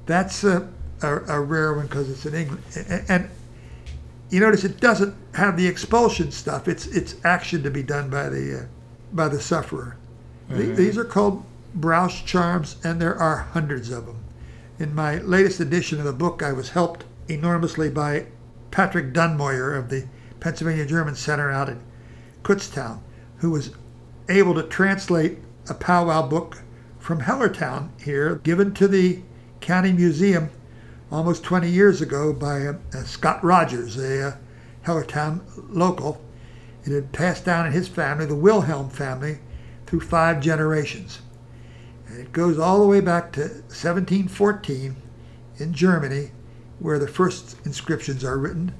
That's 0.05 0.45
a, 0.45 0.69
a, 1.03 1.17
a 1.37 1.41
rare 1.41 1.75
one 1.75 1.87
because 1.87 2.11
it's 2.11 2.27
in 2.27 2.35
England. 2.35 2.63
And 3.09 3.29
you 4.31 4.41
notice 4.41 4.65
it 4.65 4.81
doesn't 4.81 5.15
have 5.35 5.57
the 5.57 5.67
expulsion 5.67 6.31
stuff. 6.31 6.69
It's 6.69 6.87
it's 6.87 7.17
action 7.25 7.63
to 7.63 7.71
be 7.71 7.83
done 7.83 8.11
by 8.11 8.29
the 8.29 8.61
uh, 8.61 8.67
by 9.13 9.29
the 9.29 9.41
sufferer. 9.41 9.97
Th- 10.49 10.77
These 10.77 10.99
are 10.99 11.05
called 11.05 11.45
Broush 11.79 12.25
charms, 12.25 12.77
and 12.85 13.01
there 13.01 13.17
are 13.17 13.39
hundreds 13.53 13.91
of 13.91 14.07
them. 14.07 14.19
In 14.79 14.95
my 14.95 15.19
latest 15.19 15.61
edition 15.61 15.99
of 15.99 16.05
the 16.05 16.13
book, 16.13 16.43
I 16.43 16.53
was 16.53 16.71
helped 16.71 17.05
enormously 17.29 17.91
by 17.91 18.27
Patrick 18.71 19.13
Donmoyer 19.13 19.77
of 19.77 19.89
the 19.91 20.07
Pennsylvania 20.41 20.87
German 20.87 21.15
Center 21.17 21.51
out 21.51 21.69
in 21.69 21.81
Kutztown, 22.43 23.01
who 23.39 23.51
was 23.51 23.71
able 24.29 24.55
to 24.55 24.63
translate 24.63 25.39
a 25.69 25.75
powwow 25.75 26.27
book 26.27 26.63
from 26.99 27.21
Hellertown 27.21 27.91
here, 28.03 28.37
given 28.37 28.73
to 28.75 28.89
the 28.89 29.21
county 29.61 29.93
museum 29.93 30.51
almost 31.11 31.43
20 31.43 31.69
years 31.69 32.01
ago 32.01 32.33
by 32.33 32.67
uh, 32.67 32.75
uh, 32.95 33.03
Scott 33.03 33.43
Rogers, 33.43 33.97
a 33.97 34.29
uh, 34.29 34.37
Hellertown 34.85 35.43
local. 35.69 36.21
It 36.85 36.93
had 36.93 37.13
passed 37.13 37.45
down 37.45 37.67
in 37.67 37.73
his 37.73 37.89
family, 37.89 38.27
the 38.27 38.35
Wilhelm 38.35 38.91
family, 38.91 39.39
through 39.87 40.01
five 40.01 40.41
generations. 40.41 41.21
And 42.07 42.21
it 42.21 42.33
goes 42.33 42.59
all 42.59 42.81
the 42.81 42.87
way 42.87 43.01
back 43.01 43.33
to 43.33 43.41
1714 43.41 44.97
in 45.59 45.73
Germany, 45.73 46.31
where 46.79 46.99
the 46.99 47.09
first 47.09 47.57
inscriptions 47.67 48.25
are 48.25 48.39
written, 48.39 48.73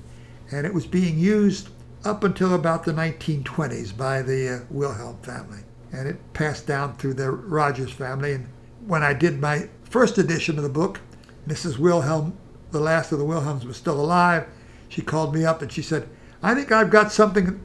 and 0.51 0.67
it 0.67 0.73
was 0.73 0.87
being 0.87 1.19
used 1.19 1.69
up 2.05 2.25
until 2.25 2.55
about 2.55 2.85
the 2.85 2.93
1920s 2.93 3.95
by 3.97 4.23
the 4.23 4.49
uh, 4.49 4.61
Wilhelm 4.71 5.19
family. 5.23 5.61
And 5.93 6.09
it 6.09 6.33
passed 6.33 6.67
down 6.67 6.97
through 6.97 7.15
the 7.15 7.31
Rogers 7.31 7.93
family. 7.93 8.35
And 8.35 8.49
when 8.87 9.03
I 9.03 9.13
did 9.13 9.41
my 9.41 9.69
first 9.83 10.17
edition 10.17 10.57
of 10.57 10.63
the 10.63 10.71
book, 10.71 11.01
Mrs. 11.47 11.79
Wilhelm, 11.79 12.37
the 12.71 12.81
last 12.81 13.13
of 13.13 13.19
the 13.19 13.25
Wilhelms, 13.25 13.65
was 13.65 13.77
still 13.77 14.01
alive. 14.01 14.47
She 14.89 15.03
called 15.03 15.35
me 15.35 15.45
up 15.45 15.63
and 15.63 15.71
she 15.71 15.83
said, 15.83 16.09
I 16.43 16.55
think 16.55 16.73
I've 16.73 16.91
got 16.91 17.13
something 17.13 17.45
that 17.47 17.59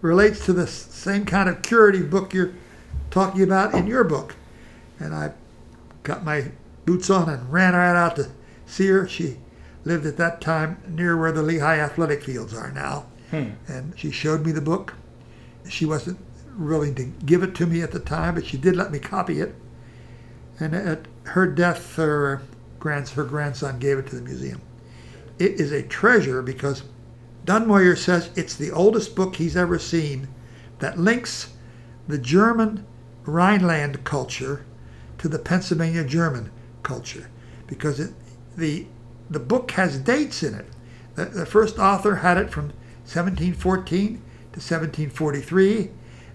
relates 0.00 0.44
to 0.46 0.52
the 0.52 0.66
same 0.66 1.24
kind 1.24 1.48
of 1.48 1.62
curative 1.62 2.10
book 2.10 2.32
you're 2.32 2.54
talking 3.10 3.42
about 3.42 3.74
in 3.74 3.86
your 3.86 4.04
book. 4.04 4.36
And 4.98 5.14
I 5.14 5.32
got 6.02 6.24
my 6.24 6.52
boots 6.84 7.10
on 7.10 7.28
and 7.28 7.52
ran 7.52 7.74
right 7.74 7.96
out 7.96 8.16
to 8.16 8.30
see 8.66 8.86
her. 8.88 9.06
She 9.06 9.38
lived 9.84 10.06
at 10.06 10.16
that 10.18 10.40
time 10.40 10.82
near 10.88 11.16
where 11.16 11.32
the 11.32 11.42
Lehigh 11.42 11.78
athletic 11.78 12.22
fields 12.22 12.54
are 12.54 12.70
now. 12.70 13.06
Hmm. 13.30 13.50
And 13.68 13.98
she 13.98 14.10
showed 14.10 14.44
me 14.44 14.52
the 14.52 14.60
book. 14.60 14.94
She 15.68 15.86
wasn't 15.86 16.18
willing 16.58 16.94
to 16.96 17.04
give 17.04 17.42
it 17.42 17.54
to 17.56 17.66
me 17.66 17.82
at 17.82 17.92
the 17.92 18.00
time, 18.00 18.34
but 18.34 18.46
she 18.46 18.56
did 18.56 18.76
let 18.76 18.90
me 18.90 18.98
copy 18.98 19.40
it. 19.40 19.54
And 20.58 20.74
at 20.74 21.06
her 21.24 21.46
death, 21.46 21.96
her, 21.96 22.42
grands, 22.80 23.12
her 23.12 23.24
grandson 23.24 23.78
gave 23.78 23.98
it 23.98 24.08
to 24.08 24.16
the 24.16 24.22
museum. 24.22 24.60
It 25.38 25.60
is 25.60 25.70
a 25.70 25.82
treasure 25.82 26.42
because 26.42 26.82
Donmoyer 27.44 27.96
says 27.96 28.30
it's 28.34 28.56
the 28.56 28.70
oldest 28.70 29.14
book 29.14 29.36
he's 29.36 29.56
ever 29.56 29.78
seen 29.78 30.28
that 30.80 30.98
links 30.98 31.54
the 32.08 32.18
German 32.18 32.84
Rhineland 33.24 34.02
culture 34.04 34.64
to 35.18 35.28
the 35.28 35.38
Pennsylvania 35.38 36.04
German 36.04 36.50
culture 36.82 37.30
because 37.66 38.00
it, 38.00 38.12
the 38.56 38.86
the 39.30 39.38
book 39.38 39.70
has 39.72 39.96
dates 39.98 40.42
in 40.42 40.54
it. 40.54 40.66
The, 41.14 41.26
the 41.26 41.46
first 41.46 41.78
author 41.78 42.16
had 42.16 42.36
it 42.36 42.50
from 42.50 42.72
1714 43.04 44.08
to 44.16 44.58
1743. 44.58 45.90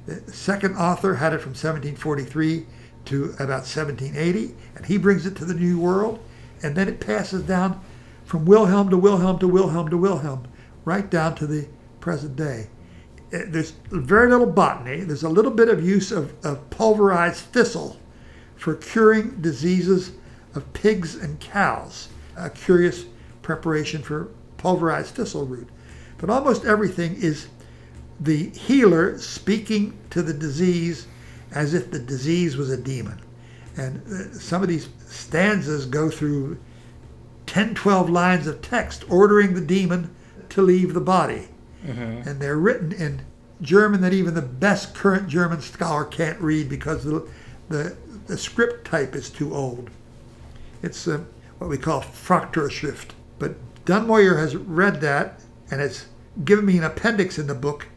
The 0.05 0.31
second 0.31 0.75
author 0.77 1.15
had 1.15 1.33
it 1.33 1.41
from 1.41 1.51
1743 1.51 2.65
to 3.05 3.23
about 3.33 3.67
1780, 3.67 4.55
and 4.75 4.85
he 4.85 4.97
brings 4.97 5.25
it 5.25 5.35
to 5.35 5.45
the 5.45 5.53
New 5.53 5.79
World, 5.79 6.19
and 6.63 6.75
then 6.75 6.87
it 6.87 6.99
passes 6.99 7.43
down 7.43 7.79
from 8.23 8.45
Wilhelm 8.45 8.89
to 8.89 8.97
Wilhelm 8.97 9.39
to 9.39 9.47
Wilhelm 9.47 9.89
to 9.89 9.97
Wilhelm, 9.97 10.47
right 10.83 11.09
down 11.09 11.35
to 11.35 11.47
the 11.47 11.67
present 11.99 12.35
day. 12.35 12.67
Eh, 13.31 13.43
There's 13.47 13.71
very 13.89 14.29
little 14.29 14.47
botany. 14.47 15.01
There's 15.01 15.23
a 15.23 15.29
little 15.29 15.51
bit 15.51 15.69
of 15.69 15.85
use 15.85 16.11
of, 16.11 16.33
of 16.45 16.69
pulverized 16.69 17.45
thistle 17.45 17.99
for 18.55 18.75
curing 18.75 19.41
diseases 19.41 20.13
of 20.55 20.71
pigs 20.73 21.15
and 21.15 21.39
cows. 21.39 22.09
A 22.37 22.49
curious 22.49 23.05
preparation 23.41 24.01
for 24.01 24.29
pulverized 24.57 25.15
thistle 25.15 25.45
root. 25.45 25.69
But 26.17 26.29
almost 26.29 26.65
everything 26.65 27.15
is 27.15 27.47
the 28.19 28.49
healer 28.49 29.17
speaking 29.17 29.97
to 30.09 30.21
the 30.21 30.33
disease 30.33 31.07
as 31.51 31.73
if 31.73 31.91
the 31.91 31.99
disease 31.99 32.57
was 32.57 32.69
a 32.69 32.77
demon. 32.77 33.19
And 33.77 34.01
uh, 34.07 34.37
some 34.37 34.61
of 34.61 34.69
these 34.69 34.89
stanzas 35.07 35.85
go 35.85 36.09
through 36.09 36.57
10, 37.47 37.75
12 37.75 38.09
lines 38.09 38.47
of 38.47 38.61
text 38.61 39.03
ordering 39.09 39.53
the 39.53 39.61
demon 39.61 40.15
to 40.49 40.61
leave 40.61 40.93
the 40.93 41.01
body. 41.01 41.49
And 42.27 42.39
they're 42.39 42.57
written 42.57 42.91
in 42.91 43.21
German 43.61 44.01
that 44.01 44.13
even 44.13 44.33
the 44.33 44.41
best 44.41 44.95
current 44.95 45.27
German 45.27 45.61
scholar 45.61 46.05
can't 46.05 46.39
read 46.39 46.67
because 46.69 47.03
the, 47.03 47.27
the, 47.69 47.95
the 48.27 48.37
script 48.37 48.87
type 48.87 49.15
is 49.15 49.29
too 49.29 49.53
old. 49.53 49.89
It's 50.81 51.07
uh, 51.07 51.21
what 51.59 51.69
we 51.69 51.77
call 51.77 52.01
Frakturschrift. 52.01 53.11
But 53.39 53.55
Donmoyer 53.85 54.37
has 54.39 54.55
read 54.55 55.01
that 55.01 55.41
and 55.69 55.79
has 55.79 56.07
given 56.43 56.65
me 56.65 56.77
an 56.77 56.83
appendix 56.83 57.37
in 57.37 57.47
the 57.47 57.55
book 57.55 57.87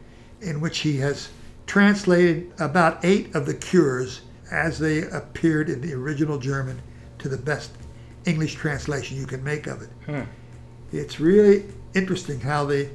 in 0.41 0.61
which 0.61 0.79
he 0.79 0.97
has 0.97 1.29
translated 1.65 2.51
about 2.59 3.03
eight 3.03 3.33
of 3.35 3.45
the 3.45 3.53
cures 3.53 4.21
as 4.51 4.79
they 4.79 5.03
appeared 5.03 5.69
in 5.69 5.81
the 5.81 5.93
original 5.93 6.37
German 6.37 6.81
to 7.19 7.29
the 7.29 7.37
best 7.37 7.71
English 8.25 8.55
translation 8.55 9.17
you 9.17 9.25
can 9.25 9.43
make 9.43 9.67
of 9.67 9.81
it. 9.81 9.89
Hmm. 10.05 10.21
It's 10.91 11.19
really 11.19 11.65
interesting 11.93 12.39
how 12.39 12.65
they 12.65 12.89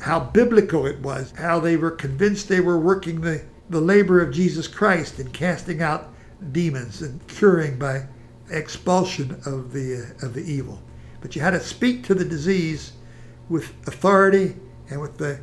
how 0.00 0.20
biblical 0.20 0.86
it 0.86 1.00
was, 1.00 1.32
how 1.32 1.58
they 1.58 1.76
were 1.76 1.90
convinced 1.90 2.48
they 2.48 2.60
were 2.60 2.78
working 2.78 3.20
the, 3.20 3.42
the 3.68 3.80
labor 3.80 4.20
of 4.20 4.32
Jesus 4.32 4.68
Christ 4.68 5.18
in 5.18 5.28
casting 5.30 5.82
out 5.82 6.12
demons 6.52 7.02
and 7.02 7.26
curing 7.26 7.80
by 7.80 8.06
expulsion 8.48 9.40
of 9.44 9.72
the 9.72 10.14
uh, 10.22 10.26
of 10.26 10.34
the 10.34 10.42
evil. 10.42 10.80
But 11.20 11.34
you 11.34 11.42
had 11.42 11.50
to 11.50 11.60
speak 11.60 12.04
to 12.04 12.14
the 12.14 12.24
disease 12.24 12.92
with 13.48 13.74
authority 13.88 14.56
and 14.90 15.00
with 15.00 15.18
the 15.18 15.40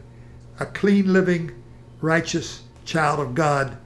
a 0.60 0.66
clean 0.66 1.12
living, 1.12 1.52
righteous 2.00 2.64
child 2.86 3.20
of 3.20 3.36
God 3.36 3.78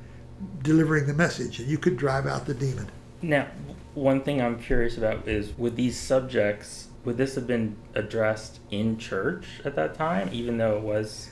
delivering 0.62 1.08
the 1.08 1.14
message, 1.14 1.60
and 1.60 1.70
you 1.70 1.78
could 1.78 1.98
drive 1.98 2.26
out 2.26 2.46
the 2.46 2.54
demon. 2.54 2.88
Now, 3.22 3.48
one 3.94 4.22
thing 4.22 4.42
I'm 4.42 4.60
curious 4.60 4.98
about 4.98 5.28
is 5.28 5.58
would 5.58 5.76
these 5.76 5.98
subjects 5.98 6.88
would 7.06 7.18
this 7.18 7.36
have 7.36 7.48
been 7.48 7.76
addressed 7.96 8.60
in 8.72 8.98
church 8.98 9.62
at 9.64 9.76
that 9.76 9.96
time, 9.96 10.30
even 10.32 10.58
though 10.58 10.78
it 10.78 10.84
was 10.84 11.30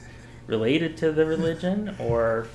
related 0.48 0.96
to 0.98 1.12
the 1.12 1.26
religion, 1.26 1.96
or 2.00 2.48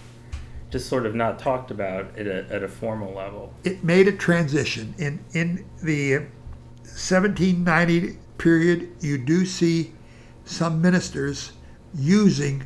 just 0.70 0.88
sort 0.88 1.04
of 1.04 1.14
not 1.14 1.38
talked 1.38 1.70
about 1.70 2.18
at 2.18 2.26
a, 2.26 2.46
at 2.50 2.62
a 2.62 2.68
formal 2.68 3.14
level? 3.14 3.52
it 3.64 3.84
made 3.84 4.08
a 4.08 4.12
transition 4.12 4.94
in 4.98 5.22
in 5.34 5.64
the 5.82 6.16
1790 6.84 8.18
period 8.38 8.88
you 9.00 9.16
do 9.18 9.46
see 9.46 9.92
some 10.44 10.80
ministers 10.80 11.52
using 11.94 12.64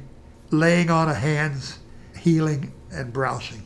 laying 0.51 0.91
on 0.91 1.09
of 1.09 1.17
hands 1.17 1.81
healing 2.17 2.73
and 2.93 3.13
browsing 3.13 3.66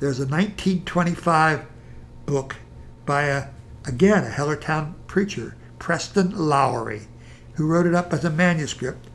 there's 0.00 0.18
a 0.18 0.26
1925 0.26 1.64
book 2.26 2.56
by 3.06 3.24
a 3.24 3.48
again 3.86 4.24
a 4.24 4.30
hellertown 4.30 4.94
preacher 5.06 5.56
preston 5.78 6.36
lowry 6.36 7.02
who 7.54 7.66
wrote 7.66 7.86
it 7.86 7.94
up 7.94 8.12
as 8.12 8.24
a 8.24 8.30
manuscript 8.30 9.08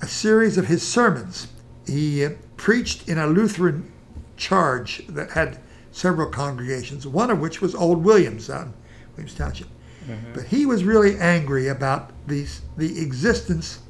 a 0.00 0.06
series 0.06 0.56
of 0.56 0.66
his 0.66 0.86
sermons 0.86 1.48
he 1.86 2.24
uh, 2.24 2.30
preached 2.56 3.08
in 3.08 3.18
a 3.18 3.26
lutheran 3.26 3.92
charge 4.36 5.06
that 5.08 5.32
had 5.32 5.58
several 5.92 6.30
congregations, 6.30 7.06
one 7.06 7.30
of 7.30 7.40
which 7.40 7.60
was 7.60 7.74
Old 7.74 8.04
Williams 8.04 8.48
out 8.48 8.66
in 8.66 8.72
Williams 9.16 9.34
Township. 9.34 9.66
But 10.32 10.44
he 10.44 10.64
was 10.64 10.84
really 10.84 11.18
angry 11.18 11.68
about 11.68 12.12
these, 12.26 12.62
the 12.76 13.00
existence 13.00 13.80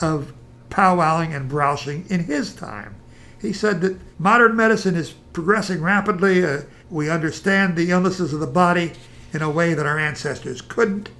of 0.00 0.34
powwowing 0.68 1.34
and 1.34 1.48
browsing 1.48 2.04
in 2.10 2.24
his 2.24 2.54
time. 2.54 2.94
He 3.40 3.52
said 3.52 3.80
that 3.80 3.98
modern 4.18 4.54
medicine 4.54 4.96
is 4.96 5.14
progressing 5.32 5.82
rapidly. 5.82 6.44
Uh, 6.44 6.62
we 6.90 7.08
understand 7.10 7.76
the 7.76 7.90
illnesses 7.90 8.32
of 8.32 8.40
the 8.40 8.46
body 8.46 8.92
in 9.32 9.42
a 9.42 9.50
way 9.50 9.74
that 9.74 9.86
our 9.86 9.98
ancestors 9.98 10.60
couldn't. 10.60 11.10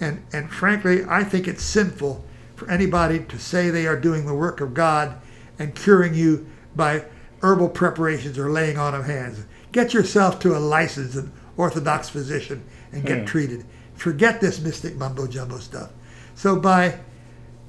And, 0.00 0.22
and 0.32 0.50
frankly, 0.50 1.04
I 1.08 1.24
think 1.24 1.48
it's 1.48 1.62
sinful 1.62 2.24
for 2.56 2.70
anybody 2.70 3.20
to 3.24 3.38
say 3.38 3.70
they 3.70 3.86
are 3.86 3.98
doing 3.98 4.26
the 4.26 4.34
work 4.34 4.60
of 4.60 4.74
God 4.74 5.20
and 5.58 5.74
curing 5.74 6.14
you 6.14 6.46
by 6.74 7.04
herbal 7.42 7.68
preparations 7.70 8.38
or 8.38 8.50
laying 8.50 8.78
on 8.78 8.94
of 8.94 9.06
hands. 9.06 9.44
Get 9.72 9.92
yourself 9.92 10.38
to 10.40 10.56
a 10.56 10.58
licensed 10.58 11.16
and 11.16 11.32
orthodox 11.56 12.08
physician 12.08 12.62
and 12.92 13.04
get 13.04 13.18
Hmm. 13.20 13.24
treated. 13.26 13.64
Forget 13.94 14.40
this 14.40 14.60
mystic 14.60 14.96
mumbo 14.96 15.26
jumbo 15.26 15.58
stuff. 15.58 15.90
So 16.34 16.56
by 16.56 17.00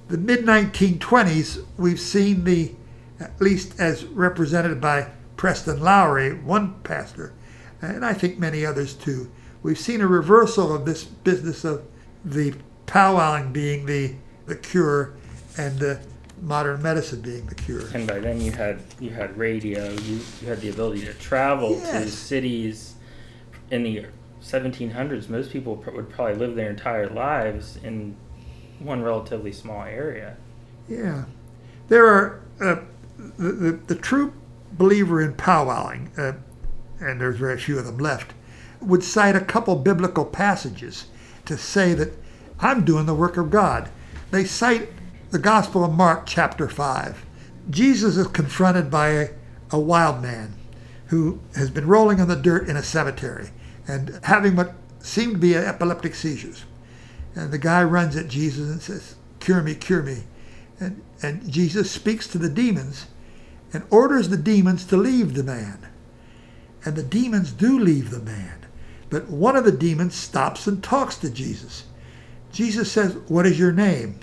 the 0.08 0.18
mid 0.18 0.45
1920s, 0.45 1.60
we've 1.78 2.00
seen 2.00 2.43
the, 2.43 2.74
at 3.20 3.39
least 3.41 3.80
as 3.80 4.06
represented 4.06 4.80
by 4.80 5.08
Preston 5.40 5.80
Lowry, 5.80 6.34
one 6.34 6.74
pastor, 6.82 7.32
and 7.82 8.06
I 8.06 8.12
think 8.12 8.38
many 8.38 8.66
others 8.66 8.94
too, 8.94 9.32
we've 9.64 9.80
seen 9.80 10.02
a 10.02 10.06
reversal 10.06 10.76
of 10.76 10.84
this 10.84 11.06
business 11.06 11.64
of 11.64 11.86
the 12.26 12.56
powwowing 12.88 13.54
being 13.54 13.86
the, 13.86 14.16
the 14.48 14.58
cure 14.58 15.14
and 15.58 15.80
the 15.80 16.02
modern 16.42 16.82
medicine 16.82 17.22
being 17.22 17.46
the 17.46 17.56
cure. 17.56 17.88
And 17.94 18.06
by 18.06 18.20
then 18.20 18.42
you 18.42 18.52
had 18.52 18.82
you 19.00 19.12
had 19.12 19.38
radio. 19.38 19.90
You 19.90 20.20
you 20.42 20.50
had 20.50 20.60
the 20.60 20.72
ability 20.72 21.06
to 21.06 21.14
travel 21.14 21.80
to 21.80 22.10
cities 22.10 22.96
in 23.72 23.84
the 23.84 24.08
1700s. 24.44 25.30
Most 25.30 25.52
people 25.52 25.78
pr- 25.78 25.92
would 25.92 26.10
probably 26.10 26.36
live 26.36 26.58
their 26.58 26.70
entire 26.70 27.08
lives 27.08 27.78
in 27.78 28.18
one 28.80 29.02
relatively 29.02 29.54
small 29.54 29.84
area. 29.84 30.36
Yeah. 30.90 31.24
There 31.88 32.08
are, 32.08 32.42
uh, 32.60 32.82
the, 33.38 33.52
the, 33.54 33.72
the 33.88 33.96
true 33.96 34.34
believer 34.80 35.22
in 35.22 35.34
powwowing, 35.34 36.18
uh, 36.18 36.38
and 37.00 37.22
there's 37.22 37.38
very 37.38 37.60
few 37.60 37.78
of 37.78 37.86
them 37.86 37.98
left, 37.98 38.34
would 38.82 39.04
cite 39.04 39.36
a 39.36 39.42
couple 39.42 39.76
biblical 39.76 40.26
passages 40.26 41.08
to 41.46 41.58
say 41.58 41.94
that 41.94 42.14
I'm 42.60 42.86
doing 42.86 43.06
the 43.06 43.14
work 43.14 43.38
of 43.38 43.52
God. 43.52 43.90
They 44.32 44.46
cite 44.46 44.90
the 45.32 45.40
Gospel 45.40 45.84
of 45.84 45.94
Mark, 45.94 46.26
chapter 46.26 46.68
5. 46.68 47.26
Jesus 47.70 48.18
is 48.18 48.28
confronted 48.28 48.90
by 48.90 49.10
a, 49.10 49.30
a 49.70 49.80
wild 49.80 50.22
man 50.22 50.56
who 51.08 51.40
has 51.56 51.70
been 51.70 51.88
rolling 51.88 52.20
in 52.20 52.28
the 52.28 52.36
dirt 52.36 52.70
in 52.70 52.78
a 52.78 52.84
cemetery 52.84 53.50
and 53.88 54.20
having 54.24 54.56
what 54.56 54.76
seem 55.00 55.34
to 55.34 55.38
be 55.38 55.56
epileptic 55.56 56.16
seizures. 56.16 56.64
And 57.36 57.52
the 57.52 57.58
guy 57.58 57.84
runs 57.84 58.16
at 58.16 58.28
Jesus 58.28 58.70
and 58.70 58.82
says, 58.82 59.16
Cure 59.40 59.62
me, 59.62 59.76
cure 59.76 60.04
me. 60.04 60.24
And, 60.80 61.02
and 61.22 61.52
Jesus 61.52 61.92
speaks 61.92 62.28
to 62.28 62.38
the 62.38 62.50
demons 62.50 63.08
and 63.74 63.84
orders 63.89 64.30
the 64.30 64.38
demons 64.38 64.86
to 64.86 64.97
leave 64.97 65.34
the 65.34 65.43
man. 65.43 65.88
And 66.86 66.95
the 66.95 67.03
demons 67.03 67.51
do 67.51 67.78
leave 67.78 68.09
the 68.09 68.20
man. 68.20 68.65
But 69.09 69.30
one 69.30 69.55
of 69.55 69.65
the 69.65 69.72
demons 69.72 70.15
stops 70.15 70.67
and 70.67 70.84
talks 70.84 71.17
to 71.17 71.30
Jesus. 71.30 71.86
Jesus 72.51 72.91
says, 72.91 73.15
What 73.28 73.45
is 73.45 73.59
your 73.59 73.72
name? 73.72 74.20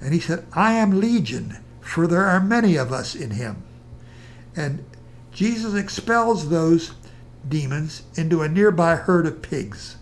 And 0.00 0.14
he 0.14 0.20
said, 0.20 0.46
I 0.52 0.72
am 0.72 1.00
Legion, 1.00 1.58
for 1.80 2.06
there 2.06 2.24
are 2.24 2.40
many 2.40 2.76
of 2.76 2.92
us 2.92 3.14
in 3.14 3.32
him. 3.32 3.62
And 4.56 4.84
Jesus 5.32 5.74
expels 5.74 6.48
those 6.48 6.92
demons 7.48 8.02
into 8.14 8.42
a 8.42 8.48
nearby 8.48 8.96
herd 8.96 9.26
of 9.26 9.42
pigs. 9.42 9.96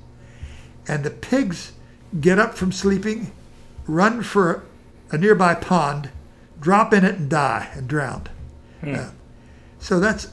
And 0.86 1.04
the 1.04 1.10
pigs 1.10 1.72
get 2.20 2.38
up 2.38 2.54
from 2.54 2.72
sleeping, 2.72 3.32
run 3.86 4.22
for 4.22 4.64
a 5.10 5.18
nearby 5.18 5.54
pond, 5.54 6.10
drop 6.60 6.92
in 6.92 7.04
it, 7.04 7.16
and 7.16 7.28
die 7.28 7.70
and 7.74 7.88
drown. 7.88 8.28
Uh, 8.82 9.10
so 9.78 10.00
that's 10.00 10.32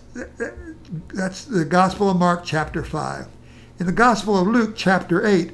that's 1.13 1.45
the 1.45 1.65
Gospel 1.65 2.09
of 2.09 2.17
Mark, 2.17 2.43
chapter 2.43 2.83
five. 2.83 3.27
In 3.79 3.85
the 3.85 3.91
Gospel 3.91 4.39
of 4.39 4.47
Luke, 4.47 4.73
chapter 4.75 5.25
eight, 5.25 5.51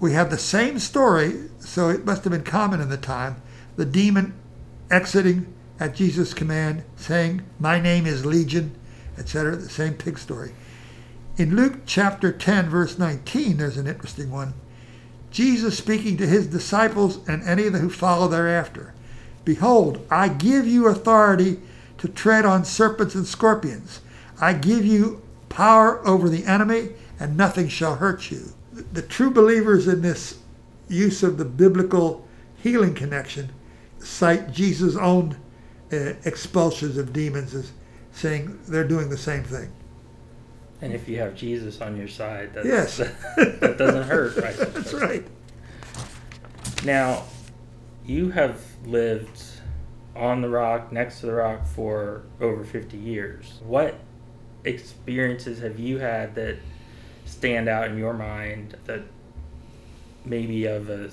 we 0.00 0.12
have 0.12 0.30
the 0.30 0.38
same 0.38 0.78
story. 0.78 1.48
So 1.58 1.88
it 1.88 2.04
must 2.04 2.24
have 2.24 2.32
been 2.32 2.42
common 2.44 2.80
in 2.80 2.88
the 2.88 2.96
time. 2.96 3.42
The 3.76 3.84
demon 3.84 4.34
exiting 4.90 5.52
at 5.80 5.94
Jesus' 5.94 6.34
command, 6.34 6.82
saying, 6.96 7.42
"My 7.58 7.80
name 7.80 8.06
is 8.06 8.26
Legion," 8.26 8.72
etc. 9.16 9.56
The 9.56 9.68
same 9.68 9.94
pig 9.94 10.18
story. 10.18 10.52
In 11.36 11.54
Luke 11.54 11.82
chapter 11.86 12.32
10, 12.32 12.68
verse 12.68 12.98
19, 12.98 13.58
there's 13.58 13.76
an 13.76 13.86
interesting 13.86 14.30
one. 14.30 14.54
Jesus 15.30 15.78
speaking 15.78 16.16
to 16.16 16.26
his 16.26 16.48
disciples 16.48 17.20
and 17.28 17.42
any 17.44 17.64
who 17.64 17.90
follow 17.90 18.26
thereafter. 18.26 18.92
Behold, 19.44 20.04
I 20.10 20.28
give 20.28 20.66
you 20.66 20.88
authority 20.88 21.60
to 21.98 22.08
tread 22.08 22.44
on 22.44 22.64
serpents 22.64 23.14
and 23.14 23.26
scorpions. 23.26 24.00
I 24.40 24.52
give 24.52 24.84
you 24.84 25.22
power 25.48 26.06
over 26.06 26.28
the 26.28 26.44
enemy, 26.44 26.90
and 27.18 27.36
nothing 27.36 27.68
shall 27.68 27.96
hurt 27.96 28.30
you. 28.30 28.52
The 28.92 29.02
true 29.02 29.30
believers 29.30 29.88
in 29.88 30.02
this 30.02 30.38
use 30.88 31.22
of 31.22 31.38
the 31.38 31.44
biblical 31.44 32.26
healing 32.56 32.94
connection 32.94 33.50
cite 33.98 34.52
Jesus' 34.52 34.96
own 34.96 35.36
uh, 35.92 36.12
expulsions 36.24 36.96
of 36.96 37.12
demons 37.12 37.54
as 37.54 37.72
saying 38.12 38.58
they're 38.68 38.86
doing 38.86 39.08
the 39.08 39.18
same 39.18 39.42
thing. 39.42 39.72
And 40.80 40.92
if 40.92 41.08
you 41.08 41.18
have 41.18 41.34
Jesus 41.34 41.80
on 41.80 41.96
your 41.96 42.06
side, 42.08 42.54
that's, 42.54 42.66
Yes. 42.66 42.96
that 43.36 43.76
doesn't 43.78 44.04
hurt, 44.04 44.36
right? 44.36 44.56
That's 44.74 44.94
right. 44.94 45.26
Now, 46.84 47.24
you 48.06 48.30
have 48.30 48.62
lived 48.86 49.42
on 50.18 50.42
the 50.42 50.48
rock, 50.48 50.92
next 50.92 51.20
to 51.20 51.26
the 51.26 51.32
rock 51.32 51.66
for 51.66 52.22
over 52.40 52.64
50 52.64 52.96
years. 52.96 53.60
What 53.62 53.98
experiences 54.64 55.60
have 55.60 55.78
you 55.78 55.98
had 55.98 56.34
that 56.34 56.56
stand 57.24 57.68
out 57.68 57.88
in 57.88 57.98
your 57.98 58.14
mind 58.14 58.76
that 58.86 59.02
maybe 60.24 60.66
of 60.66 60.90
a 60.90 61.10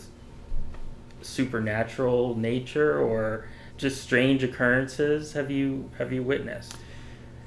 supernatural 1.22 2.36
nature 2.36 3.00
or 3.00 3.48
just 3.78 4.02
strange 4.02 4.44
occurrences 4.44 5.34
have 5.34 5.52
you 5.52 5.90
have 5.98 6.12
you 6.12 6.24
witnessed? 6.24 6.76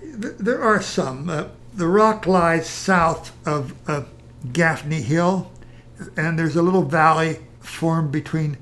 There 0.02 0.62
are 0.62 0.80
some. 0.80 1.28
Uh, 1.28 1.48
the 1.74 1.88
rock 1.88 2.26
lies 2.26 2.68
south 2.68 3.32
of 3.46 3.74
uh, 3.88 4.04
Gaffney 4.52 5.02
Hill, 5.02 5.50
and 6.16 6.38
there's 6.38 6.56
a 6.56 6.62
little 6.62 6.82
valley 6.82 7.38
formed 7.60 8.12
between 8.12 8.58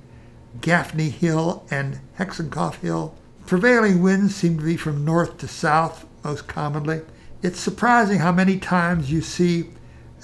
Gaffney 0.61 1.11
Hill 1.11 1.65
and 1.71 2.01
Hexenkopf 2.19 2.77
Hill. 2.77 3.15
Prevailing 3.47 4.03
winds 4.03 4.35
seem 4.35 4.59
to 4.59 4.65
be 4.65 4.77
from 4.77 5.05
north 5.05 5.39
to 5.39 5.49
south 5.49 6.07
most 6.25 6.49
commonly. 6.49 7.03
It's 7.43 7.61
surprising 7.61 8.19
how 8.19 8.33
many 8.33 8.59
times 8.59 9.13
you 9.13 9.21
see 9.21 9.71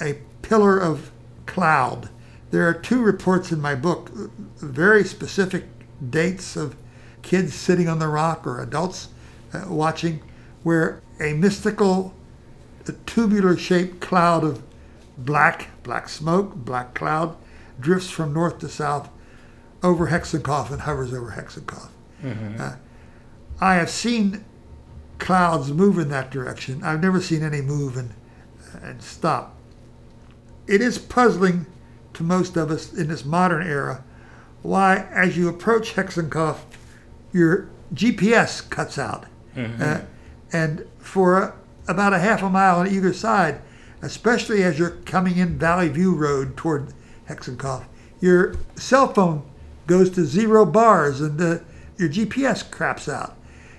a 0.00 0.18
pillar 0.42 0.78
of 0.78 1.12
cloud. 1.46 2.08
There 2.50 2.66
are 2.68 2.74
two 2.74 3.02
reports 3.02 3.52
in 3.52 3.60
my 3.60 3.74
book, 3.74 4.10
very 4.58 5.04
specific 5.04 5.64
dates 6.10 6.56
of 6.56 6.76
kids 7.22 7.54
sitting 7.54 7.88
on 7.88 7.98
the 7.98 8.08
rock 8.08 8.46
or 8.46 8.60
adults 8.60 9.08
uh, 9.52 9.64
watching, 9.68 10.20
where 10.62 11.00
a 11.20 11.34
mystical 11.34 12.14
tubular 13.06 13.56
shaped 13.56 14.00
cloud 14.00 14.42
of 14.42 14.62
black, 15.16 15.68
black 15.82 16.08
smoke, 16.08 16.54
black 16.56 16.94
cloud 16.94 17.36
drifts 17.78 18.10
from 18.10 18.32
north 18.32 18.58
to 18.58 18.68
south 18.68 19.08
over 19.82 20.08
Hexenkopf 20.08 20.70
and 20.70 20.82
hovers 20.82 21.12
over 21.12 21.32
Hexenkopf. 21.32 21.88
Uh, 22.60 22.76
I 23.60 23.74
have 23.74 23.90
seen 23.90 24.44
clouds 25.18 25.72
move 25.72 25.98
in 25.98 26.08
that 26.10 26.30
direction. 26.30 26.82
I've 26.82 27.02
never 27.02 27.20
seen 27.20 27.42
any 27.42 27.60
move 27.60 27.96
and, 27.96 28.14
and 28.82 29.02
stop. 29.02 29.56
It 30.66 30.80
is 30.80 30.98
puzzling 30.98 31.66
to 32.14 32.22
most 32.22 32.56
of 32.56 32.70
us 32.70 32.92
in 32.92 33.08
this 33.08 33.24
modern 33.24 33.66
era 33.66 34.04
why, 34.62 35.08
as 35.12 35.36
you 35.36 35.48
approach 35.48 35.94
Hexenkopf, 35.94 36.58
your 37.32 37.68
GPS 37.94 38.68
cuts 38.68 38.98
out. 38.98 39.26
Uh, 39.56 40.00
and 40.52 40.86
for 40.98 41.38
a, 41.38 41.54
about 41.88 42.12
a 42.12 42.18
half 42.20 42.42
a 42.42 42.48
mile 42.48 42.78
on 42.78 42.86
either 42.88 43.12
side, 43.12 43.60
especially 44.02 44.62
as 44.62 44.78
you're 44.78 44.90
coming 45.04 45.36
in 45.38 45.58
Valley 45.58 45.88
View 45.88 46.14
Road 46.14 46.56
toward 46.56 46.92
Hexenkopf, 47.28 47.84
your 48.20 48.54
cell 48.76 49.12
phone 49.12 49.42
goes 49.86 50.10
to 50.10 50.24
zero 50.24 50.64
bars 50.64 51.20
and 51.20 51.38
the, 51.38 51.64
your 51.98 52.08
GPS 52.08 52.68
craps 52.68 53.08
out. 53.08 53.36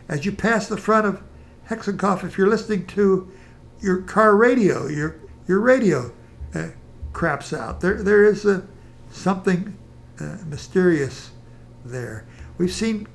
As 0.08 0.26
you 0.26 0.32
pass 0.32 0.68
the 0.68 0.78
front 0.78 1.06
of 1.08 1.22
Hexenkopf, 1.70 2.24
if 2.24 2.38
you're 2.38 2.50
listening 2.50 2.86
to 2.88 3.32
your 3.80 4.02
car 4.02 4.36
radio, 4.36 4.88
your 4.88 5.18
your 5.48 5.60
radio 5.60 6.12
uh, 6.56 6.70
craps 7.12 7.54
out. 7.54 7.82
There 7.82 8.02
there 8.02 8.24
is 8.26 8.46
a, 8.46 8.66
something 9.12 9.78
uh, 10.20 10.38
mysterious 10.46 11.32
there. 11.86 12.26
We've 12.58 12.72
seen 12.72 13.08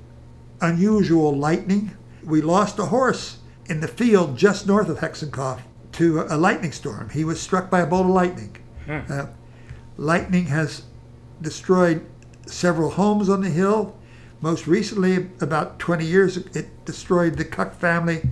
unusual 0.60 1.36
lightning. 1.36 1.96
We 2.24 2.42
lost 2.42 2.78
a 2.78 2.86
horse 2.86 3.38
in 3.66 3.80
the 3.80 3.88
field 3.88 4.36
just 4.36 4.66
north 4.66 4.88
of 4.88 4.98
Hexenkopf 4.98 5.60
to 5.92 6.26
a 6.28 6.36
lightning 6.36 6.72
storm. 6.72 7.10
He 7.10 7.24
was 7.24 7.40
struck 7.40 7.70
by 7.70 7.80
a 7.80 7.86
bolt 7.86 8.06
of 8.06 8.12
lightning. 8.12 8.56
Uh, 8.88 9.26
lightning 9.96 10.46
has 10.46 10.84
destroyed 11.42 12.04
several 12.48 12.90
homes 12.90 13.28
on 13.28 13.40
the 13.40 13.50
hill. 13.50 13.96
Most 14.40 14.66
recently, 14.66 15.28
about 15.40 15.78
20 15.78 16.04
years, 16.04 16.36
it 16.36 16.84
destroyed 16.84 17.36
the 17.36 17.44
Cuck 17.44 17.74
family 17.74 18.22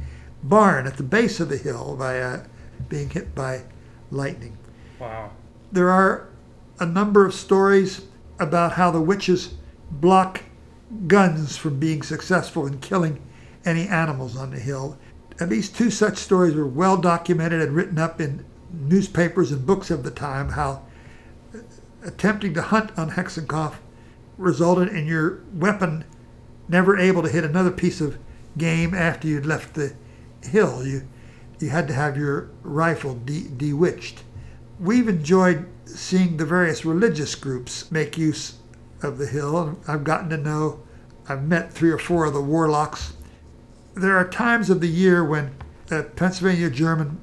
barn 0.43 0.87
at 0.87 0.97
the 0.97 1.03
base 1.03 1.41
of 1.41 1.49
the 1.49 1.57
hill 1.57 1.97
by 1.99 2.21
uh, 2.21 2.45
being 2.89 3.11
hit 3.11 3.35
by 3.35 3.63
lightning. 4.11 4.57
Wow. 5.01 5.31
There 5.73 5.91
are 5.91 6.29
a 6.79 6.87
number 6.87 7.27
of 7.27 7.35
stories 7.35 8.07
about 8.39 8.73
how 8.73 8.91
the 8.91 9.01
witches 9.01 9.55
block 9.91 10.43
guns 11.07 11.57
from 11.57 11.81
being 11.81 12.03
successful 12.03 12.67
in 12.67 12.79
killing 12.79 13.21
any 13.65 13.89
animals 13.89 14.37
on 14.37 14.51
the 14.51 14.61
hill. 14.61 14.97
At 15.41 15.49
least 15.49 15.77
two 15.77 15.91
such 15.91 16.17
stories 16.17 16.55
were 16.55 16.67
well 16.67 16.97
documented 16.97 17.61
and 17.61 17.75
written 17.75 17.99
up 17.99 18.21
in 18.21 18.45
newspapers 18.73 19.53
and 19.53 19.67
books 19.67 19.91
of 19.91 20.03
the 20.05 20.11
time 20.11 20.51
how 20.51 20.83
attempting 22.05 22.55
to 22.55 22.63
hunt 22.63 22.97
on 22.97 23.11
Hexenkopf 23.11 23.75
resulted 24.37 24.89
in 24.89 25.07
your 25.07 25.43
weapon 25.53 26.05
never 26.69 26.97
able 26.99 27.23
to 27.23 27.29
hit 27.29 27.45
another 27.45 27.71
piece 27.71 28.01
of 28.01 28.19
game 28.59 28.95
after 28.95 29.29
you'd 29.29 29.47
left 29.47 29.75
the 29.75 29.95
hill. 30.43 30.87
You 30.87 31.09
you 31.59 31.71
had 31.71 31.89
to 31.89 31.95
have 31.95 32.19
your 32.19 32.51
rifle 32.63 33.15
de- 33.15 33.49
bewitched. 33.49 34.23
We've 34.79 35.09
enjoyed 35.09 35.67
seeing 35.87 36.37
the 36.37 36.45
various 36.45 36.85
religious 36.85 37.35
groups 37.35 37.91
make 37.91 38.19
use 38.19 38.59
of 39.03 39.19
the 39.19 39.27
hill, 39.27 39.79
I've 39.87 40.05
gotten 40.05 40.31
to 40.31 40.37
know 40.37 40.81
I've 41.29 41.45
met 41.45 41.73
three 41.73 41.91
or 41.91 41.99
four 41.99 42.25
of 42.25 42.35
the 42.35 42.41
warlocks. 42.41 43.15
There 43.95 44.17
are 44.17 44.29
times 44.29 44.71
of 44.71 44.81
the 44.81 44.89
year 44.89 45.25
when 45.25 45.55
uh, 45.91 46.03
Pennsylvania 46.15 46.71
German 46.71 47.21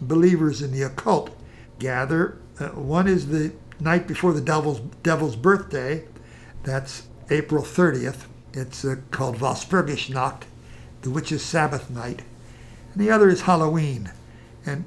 believers 0.00 0.62
in 0.62 0.72
the 0.72 0.82
occult 0.82 1.30
gather. 1.78 2.38
Uh, 2.58 2.68
one 2.68 3.08
is 3.08 3.28
the 3.28 3.52
night 3.80 4.06
before 4.06 4.32
the 4.32 4.40
devil's, 4.40 4.80
devil's 5.02 5.36
birthday. 5.36 6.04
That's 6.68 7.08
April 7.30 7.64
30th. 7.64 8.26
It's 8.52 8.84
uh, 8.84 8.96
called 9.10 9.38
Walpurgisnacht, 9.38 10.42
the 11.00 11.08
witch's 11.08 11.42
Sabbath 11.42 11.88
night. 11.88 12.20
And 12.92 13.02
the 13.02 13.10
other 13.10 13.30
is 13.30 13.40
Halloween. 13.40 14.12
And 14.66 14.84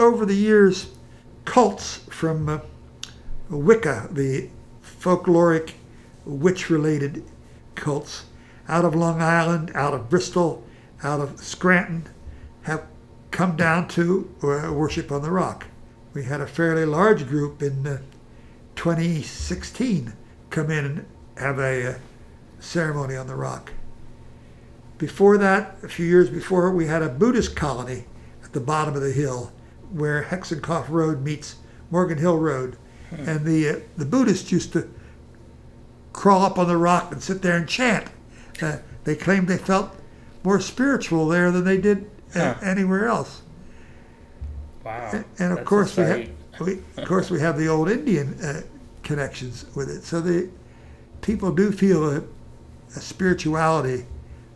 over 0.00 0.26
the 0.26 0.34
years, 0.34 0.88
cults 1.44 1.98
from 2.10 2.48
uh, 2.48 2.58
Wicca, 3.48 4.08
the 4.10 4.48
folkloric 4.82 5.74
witch 6.24 6.68
related 6.68 7.22
cults, 7.76 8.24
out 8.68 8.84
of 8.84 8.96
Long 8.96 9.22
Island, 9.22 9.70
out 9.72 9.94
of 9.94 10.10
Bristol, 10.10 10.64
out 11.04 11.20
of 11.20 11.38
Scranton, 11.38 12.08
have 12.62 12.88
come 13.30 13.54
down 13.54 13.86
to 13.90 14.28
uh, 14.42 14.72
worship 14.72 15.12
on 15.12 15.22
the 15.22 15.30
rock. 15.30 15.68
We 16.12 16.24
had 16.24 16.40
a 16.40 16.46
fairly 16.48 16.84
large 16.84 17.28
group 17.28 17.62
in 17.62 17.86
uh, 17.86 17.98
2016 18.74 20.14
come 20.50 20.70
in 20.70 21.06
have 21.40 21.58
a 21.58 21.90
uh, 21.90 21.94
ceremony 22.60 23.16
on 23.16 23.26
the 23.26 23.34
rock. 23.34 23.72
Before 24.98 25.38
that, 25.38 25.76
a 25.82 25.88
few 25.88 26.04
years 26.04 26.28
before, 26.28 26.70
we 26.70 26.86
had 26.86 27.02
a 27.02 27.08
Buddhist 27.08 27.56
colony 27.56 28.04
at 28.44 28.52
the 28.52 28.60
bottom 28.60 28.94
of 28.94 29.00
the 29.00 29.12
hill 29.12 29.50
where 29.90 30.22
Hexenkopf 30.24 30.88
Road 30.90 31.22
meets 31.22 31.56
Morgan 31.90 32.18
Hill 32.18 32.38
Road. 32.38 32.76
Hmm. 33.08 33.28
And 33.28 33.44
the, 33.46 33.68
uh, 33.68 33.76
the 33.96 34.04
Buddhists 34.04 34.52
used 34.52 34.72
to 34.74 34.88
crawl 36.12 36.42
up 36.42 36.58
on 36.58 36.68
the 36.68 36.76
rock 36.76 37.12
and 37.12 37.22
sit 37.22 37.40
there 37.40 37.56
and 37.56 37.66
chant. 37.68 38.08
Uh, 38.60 38.76
they 39.04 39.16
claimed 39.16 39.48
they 39.48 39.56
felt 39.56 39.90
more 40.44 40.60
spiritual 40.60 41.26
there 41.28 41.50
than 41.50 41.64
they 41.64 41.78
did 41.78 42.10
uh, 42.34 42.54
huh. 42.54 42.60
anywhere 42.62 43.08
else. 43.08 43.42
Wow! 44.84 45.10
And, 45.12 45.24
and 45.38 45.58
of 45.58 45.64
course 45.64 45.96
we 45.96 46.02
have, 46.04 46.30
we, 46.60 46.78
of 46.96 47.08
course 47.08 47.30
we 47.30 47.40
have 47.40 47.58
the 47.58 47.68
old 47.68 47.90
Indian 47.90 48.38
uh, 48.42 48.62
connections 49.02 49.64
with 49.74 49.88
it. 49.90 50.04
So 50.04 50.20
the 50.20 50.50
people 51.22 51.52
do 51.52 51.72
feel 51.72 52.10
a, 52.10 52.22
a 52.96 53.00
spirituality 53.00 54.06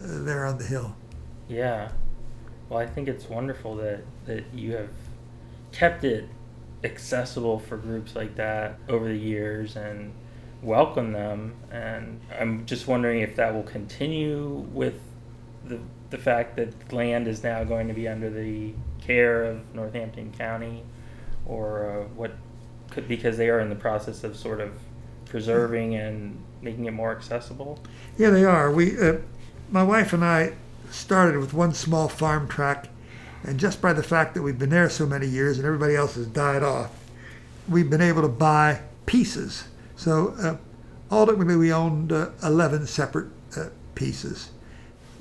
uh, 0.03 0.23
there 0.23 0.45
on 0.45 0.59
the 0.59 0.65
hill. 0.65 0.97
Yeah. 1.49 1.91
Well, 2.69 2.79
I 2.79 2.87
think 2.87 3.09
it's 3.09 3.29
wonderful 3.29 3.77
that 3.77 4.03
that 4.27 4.45
you 4.55 4.73
have 4.77 4.91
kept 5.73 6.05
it 6.05 6.29
accessible 6.83 7.59
for 7.59 7.77
groups 7.77 8.15
like 8.15 8.37
that 8.37 8.79
over 8.89 9.09
the 9.09 9.17
years 9.17 9.77
and 9.77 10.13
welcome 10.63 11.13
them. 11.13 11.55
And 11.71 12.21
I'm 12.39 12.67
just 12.67 12.87
wondering 12.87 13.21
if 13.21 13.37
that 13.37 13.55
will 13.55 13.63
continue 13.63 14.67
with 14.73 15.01
the 15.65 15.81
the 16.11 16.19
fact 16.19 16.57
that 16.57 16.93
land 16.93 17.27
is 17.27 17.43
now 17.43 17.65
going 17.65 17.89
to 17.89 17.95
be 17.95 18.07
under 18.07 18.31
the 18.31 18.73
care 19.01 19.45
of 19.45 19.75
Northampton 19.75 20.33
County, 20.33 20.85
or 21.45 21.91
uh, 21.91 22.05
what 22.15 22.33
could 22.91 23.09
because 23.09 23.37
they 23.37 23.49
are 23.49 23.61
in 23.61 23.69
the 23.69 23.75
process 23.75 24.23
of 24.23 24.37
sort 24.37 24.61
of 24.61 24.73
preserving 25.27 25.97
and 25.97 26.41
making 26.65 26.87
it 26.87 26.93
more 26.93 27.13
accessible. 27.13 27.79
Yeah, 28.19 28.31
they 28.31 28.45
are. 28.45 28.71
We, 28.73 28.99
uh, 28.99 29.19
my 29.71 29.83
wife 29.83 30.13
and 30.13 30.25
I, 30.25 30.55
started 30.91 31.39
with 31.39 31.53
one 31.53 31.75
small 31.75 32.09
farm 32.09 32.49
tract, 32.49 32.89
and 33.43 33.59
just 33.59 33.83
by 33.83 33.93
the 33.93 34.03
fact 34.03 34.35
that 34.35 34.43
we've 34.43 34.59
been 34.59 34.71
there 34.71 34.89
so 34.89 35.07
many 35.07 35.27
years 35.27 35.59
and 35.59 35.67
everybody 35.67 35.95
else 35.95 36.15
has 36.15 36.27
died 36.27 36.63
off, 36.63 36.91
we've 37.69 37.91
been 37.91 38.01
able 38.01 38.23
to 38.23 38.29
buy 38.29 38.81
pieces. 39.07 39.65
So 39.97 40.35
uh, 40.41 40.57
ultimately, 41.11 41.57
we 41.57 41.73
owned 41.73 42.13
uh, 42.13 42.31
11 42.43 42.87
separate 42.87 43.29
uh, 43.57 43.67
pieces 43.95 44.51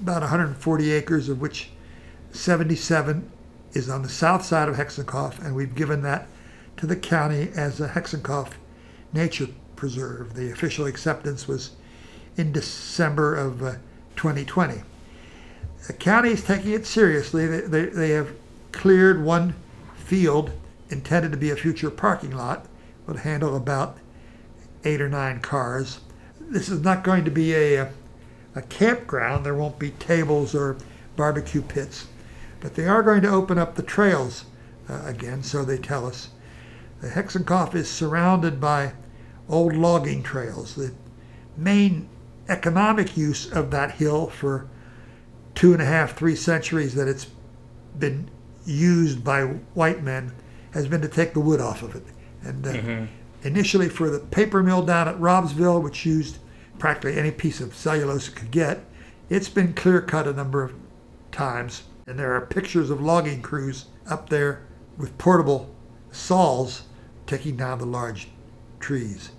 about 0.03 0.21
140 0.21 0.91
acres, 0.91 1.29
of 1.29 1.39
which 1.39 1.69
77 2.31 3.31
is 3.73 3.89
on 3.89 4.01
the 4.01 4.09
south 4.09 4.43
side 4.43 4.67
of 4.67 4.75
Hexenkopf, 4.75 5.43
and 5.43 5.55
we've 5.55 5.75
given 5.75 6.01
that 6.01 6.27
to 6.77 6.85
the 6.85 6.95
county 6.95 7.49
as 7.55 7.79
a 7.79 7.89
Hexenkopf 7.89 8.51
Nature 9.13 9.47
The 9.87 10.51
official 10.51 10.85
acceptance 10.85 11.47
was 11.47 11.71
in 12.37 12.51
December 12.51 13.35
of 13.35 13.61
uh, 13.61 13.73
2020. 14.15 14.81
The 15.87 15.93
county 15.93 16.29
is 16.29 16.43
taking 16.43 16.71
it 16.71 16.85
seriously. 16.85 17.45
They, 17.45 17.61
they, 17.61 17.85
they 17.85 18.09
have 18.11 18.33
cleared 18.71 19.23
one 19.23 19.55
field 19.95 20.51
intended 20.89 21.31
to 21.31 21.37
be 21.37 21.49
a 21.49 21.55
future 21.55 21.89
parking 21.89 22.31
lot, 22.31 22.67
would 23.07 23.17
handle 23.17 23.55
about 23.55 23.97
eight 24.85 25.01
or 25.01 25.09
nine 25.09 25.39
cars. 25.39 25.99
This 26.39 26.69
is 26.69 26.81
not 26.81 27.03
going 27.03 27.25
to 27.25 27.31
be 27.31 27.53
a, 27.53 27.91
a 28.55 28.61
campground. 28.69 29.45
There 29.45 29.55
won't 29.55 29.79
be 29.79 29.91
tables 29.91 30.55
or 30.55 30.77
barbecue 31.15 31.61
pits. 31.61 32.07
But 32.61 32.75
they 32.75 32.87
are 32.87 33.03
going 33.03 33.21
to 33.23 33.29
open 33.29 33.57
up 33.57 33.75
the 33.75 33.83
trails 33.83 34.45
uh, 34.89 35.01
again, 35.05 35.43
so 35.43 35.65
they 35.65 35.77
tell 35.77 36.05
us. 36.05 36.29
The 37.01 37.09
Hexenkopf 37.09 37.75
is 37.75 37.89
surrounded 37.89 38.61
by 38.61 38.93
old 39.49 39.75
logging 39.75 40.23
trails. 40.23 40.75
The 40.75 40.93
main 41.57 42.09
economic 42.49 43.15
use 43.15 43.51
of 43.51 43.71
that 43.71 43.91
hill 43.91 44.27
for 44.27 44.67
two 45.55 45.73
and 45.73 45.81
a 45.81 45.85
half, 45.85 46.17
three 46.17 46.35
centuries 46.35 46.95
that 46.95 47.07
it's 47.07 47.27
been 47.97 48.29
used 48.65 49.23
by 49.23 49.43
white 49.73 50.03
men 50.03 50.33
has 50.71 50.87
been 50.87 51.01
to 51.01 51.07
take 51.07 51.33
the 51.33 51.39
wood 51.39 51.61
off 51.61 51.83
of 51.83 51.95
it. 51.95 52.03
And 52.41 52.65
uh, 52.65 52.73
mm-hmm. 52.73 53.05
initially 53.43 53.89
for 53.89 54.09
the 54.09 54.19
paper 54.19 54.63
mill 54.63 54.81
down 54.81 55.07
at 55.07 55.17
Raubsville, 55.19 55.81
which 55.81 56.05
used 56.05 56.39
practically 56.79 57.17
any 57.17 57.31
piece 57.31 57.61
of 57.61 57.75
cellulose 57.75 58.27
it 58.27 58.35
could 58.35 58.51
get, 58.51 58.83
it's 59.29 59.49
been 59.49 59.73
clear 59.73 60.01
cut 60.01 60.27
a 60.27 60.33
number 60.33 60.63
of 60.63 60.73
times. 61.31 61.83
And 62.07 62.19
there 62.19 62.33
are 62.33 62.45
pictures 62.45 62.89
of 62.89 63.01
logging 63.01 63.41
crews 63.41 63.85
up 64.09 64.29
there 64.29 64.63
with 64.97 65.17
portable 65.17 65.73
saws 66.11 66.83
taking 67.25 67.55
down 67.55 67.79
the 67.79 67.85
large 67.85 68.27
trees. 68.79 69.31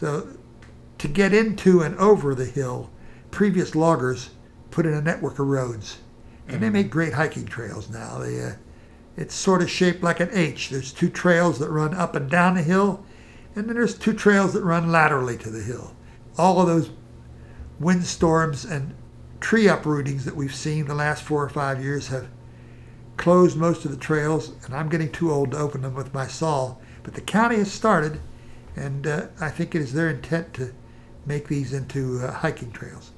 So 0.00 0.28
to 0.96 1.08
get 1.08 1.34
into 1.34 1.82
and 1.82 1.94
over 1.98 2.34
the 2.34 2.46
hill, 2.46 2.88
previous 3.30 3.74
loggers 3.74 4.30
put 4.70 4.86
in 4.86 4.94
a 4.94 5.02
network 5.02 5.38
of 5.38 5.46
roads. 5.46 5.98
And 6.46 6.54
mm-hmm. 6.54 6.62
they 6.62 6.70
make 6.70 6.90
great 6.90 7.12
hiking 7.12 7.44
trails 7.44 7.90
now. 7.90 8.16
They, 8.16 8.42
uh, 8.42 8.52
it's 9.18 9.34
sort 9.34 9.60
of 9.60 9.70
shaped 9.70 10.02
like 10.02 10.20
an 10.20 10.30
H. 10.32 10.70
There's 10.70 10.94
two 10.94 11.10
trails 11.10 11.58
that 11.58 11.68
run 11.68 11.92
up 11.92 12.16
and 12.16 12.30
down 12.30 12.54
the 12.54 12.62
hill, 12.62 13.04
and 13.54 13.68
then 13.68 13.74
there's 13.74 13.98
two 13.98 14.14
trails 14.14 14.54
that 14.54 14.64
run 14.64 14.90
laterally 14.90 15.36
to 15.36 15.50
the 15.50 15.62
hill. 15.62 15.94
All 16.38 16.62
of 16.62 16.66
those 16.66 16.90
windstorms 17.78 18.64
and 18.64 18.94
tree 19.38 19.68
uprootings 19.68 20.24
that 20.24 20.36
we've 20.36 20.54
seen 20.54 20.86
the 20.86 20.94
last 20.94 21.24
four 21.24 21.44
or 21.44 21.50
five 21.50 21.84
years 21.84 22.08
have 22.08 22.28
closed 23.18 23.58
most 23.58 23.84
of 23.84 23.90
the 23.90 23.98
trails, 23.98 24.54
and 24.64 24.74
I'm 24.74 24.88
getting 24.88 25.12
too 25.12 25.30
old 25.30 25.50
to 25.50 25.58
open 25.58 25.82
them 25.82 25.94
with 25.94 26.14
my 26.14 26.26
saw. 26.26 26.76
But 27.02 27.12
the 27.12 27.20
county 27.20 27.56
has 27.56 27.70
started, 27.70 28.18
and 28.76 29.06
uh, 29.06 29.26
I 29.40 29.50
think 29.50 29.74
it 29.74 29.80
is 29.80 29.92
their 29.92 30.08
intent 30.08 30.54
to 30.54 30.72
make 31.26 31.48
these 31.48 31.72
into 31.72 32.20
uh, 32.20 32.32
hiking 32.32 32.72
trails. 32.72 33.12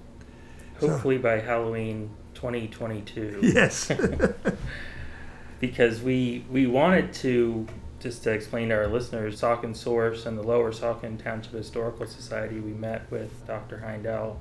Hopefully 0.80 1.16
so, 1.16 1.22
by 1.22 1.40
Halloween 1.40 2.10
2022. 2.34 3.40
Yes. 3.54 3.90
because 5.60 6.00
we 6.02 6.44
we 6.50 6.66
wanted 6.66 7.12
to 7.14 7.66
just 8.00 8.24
to 8.24 8.32
explain 8.32 8.70
to 8.70 8.74
our 8.74 8.88
listeners, 8.88 9.40
Saucon 9.40 9.76
Source 9.76 10.26
and 10.26 10.36
the 10.36 10.42
Lower 10.42 10.72
Saucon 10.72 11.22
Township 11.22 11.52
Historical 11.52 12.04
Society, 12.04 12.58
we 12.58 12.72
met 12.72 13.08
with 13.12 13.46
Dr. 13.46 13.84
Heindel 13.86 14.38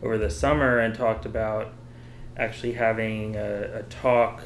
over 0.00 0.16
the 0.16 0.30
summer 0.30 0.78
and 0.78 0.94
talked 0.94 1.26
about 1.26 1.72
actually 2.36 2.74
having 2.74 3.34
a, 3.34 3.78
a 3.78 3.82
talk 3.84 4.42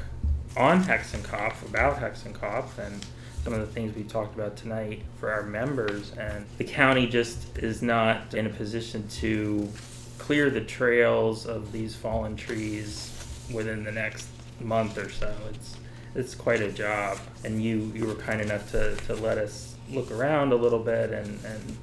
on 0.56 0.84
Hexenkopf, 0.84 1.68
about 1.68 1.98
Hexenkopf, 1.98 2.78
and 2.78 3.04
some 3.44 3.52
of 3.52 3.60
the 3.60 3.66
things 3.66 3.94
we 3.94 4.02
talked 4.02 4.34
about 4.34 4.56
tonight 4.56 5.02
for 5.20 5.30
our 5.30 5.42
members. 5.42 6.12
And 6.12 6.46
the 6.56 6.64
county 6.64 7.06
just 7.06 7.58
is 7.58 7.82
not 7.82 8.32
in 8.32 8.46
a 8.46 8.48
position 8.48 9.06
to 9.20 9.68
clear 10.16 10.48
the 10.48 10.62
trails 10.62 11.44
of 11.44 11.70
these 11.70 11.94
fallen 11.94 12.36
trees 12.36 13.12
within 13.52 13.84
the 13.84 13.92
next 13.92 14.26
month 14.60 14.96
or 14.96 15.10
so. 15.10 15.32
It's 15.50 15.76
it's 16.14 16.34
quite 16.34 16.62
a 16.62 16.72
job. 16.72 17.18
And 17.44 17.62
you 17.62 17.92
you 17.94 18.06
were 18.06 18.14
kind 18.14 18.40
enough 18.40 18.70
to, 18.70 18.96
to 18.96 19.14
let 19.14 19.36
us 19.36 19.76
look 19.90 20.10
around 20.10 20.52
a 20.52 20.56
little 20.56 20.78
bit 20.78 21.10
and, 21.10 21.44
and 21.44 21.76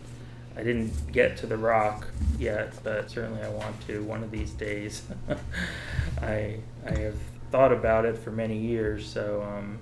I 0.58 0.64
didn't 0.64 1.12
get 1.12 1.38
to 1.38 1.46
the 1.46 1.58
rock 1.58 2.08
yet, 2.40 2.74
but 2.84 3.12
certainly 3.12 3.42
I 3.44 3.50
want 3.50 3.80
to 3.88 4.04
one 4.04 4.24
of 4.24 4.32
these 4.32 4.52
days. 4.52 5.04
I 6.22 6.58
I 6.88 6.98
have 6.98 7.20
thought 7.52 7.72
about 7.72 8.06
it 8.06 8.18
for 8.18 8.32
many 8.32 8.58
years, 8.58 9.08
so 9.08 9.44
um, 9.44 9.78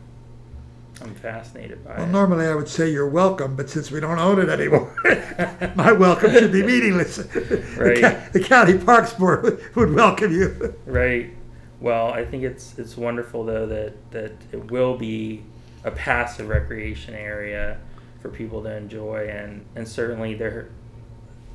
I'm 1.02 1.16
fascinated 1.16 1.84
by 1.84 1.92
it. 1.92 1.98
well, 1.98 2.08
it. 2.08 2.12
normally 2.12 2.46
I 2.46 2.56
would 2.56 2.68
say 2.68 2.92
you're 2.92 3.10
welcome, 3.10 3.56
but 3.56 3.70
since 3.70 3.92
we 3.92 4.00
don't 4.00 4.20
own 4.20 4.40
it 4.40 4.50
anymore, 4.50 4.96
my 5.76 5.92
welcome 5.92 6.32
should 6.32 6.52
be 6.52 6.64
meaningless. 6.64 7.20
Right. 7.80 8.02
The, 8.02 8.40
the, 8.40 8.40
county 8.42 8.78
parks 8.78 9.14
board 9.14 9.44
would, 9.44 9.62
would 9.76 9.94
welcome 9.94 10.34
you. 10.34 10.76
Right. 10.86 11.34
Well, 11.80 12.12
I 12.12 12.26
think 12.26 12.44
it's 12.44 12.78
it's 12.78 12.98
wonderful 12.98 13.46
though 13.46 13.66
that 13.68 14.12
that 14.12 14.34
it 14.52 14.70
will 14.70 14.98
be 14.98 15.44
a 15.84 15.92
passive 15.92 16.50
recreation 16.50 17.16
area 17.16 17.80
for 18.22 18.30
people 18.30 18.64
to 18.64 18.76
enjoy, 18.76 19.30
and 19.30 19.66
and 19.76 19.88
certainly 19.88 20.36
there, 20.36 20.70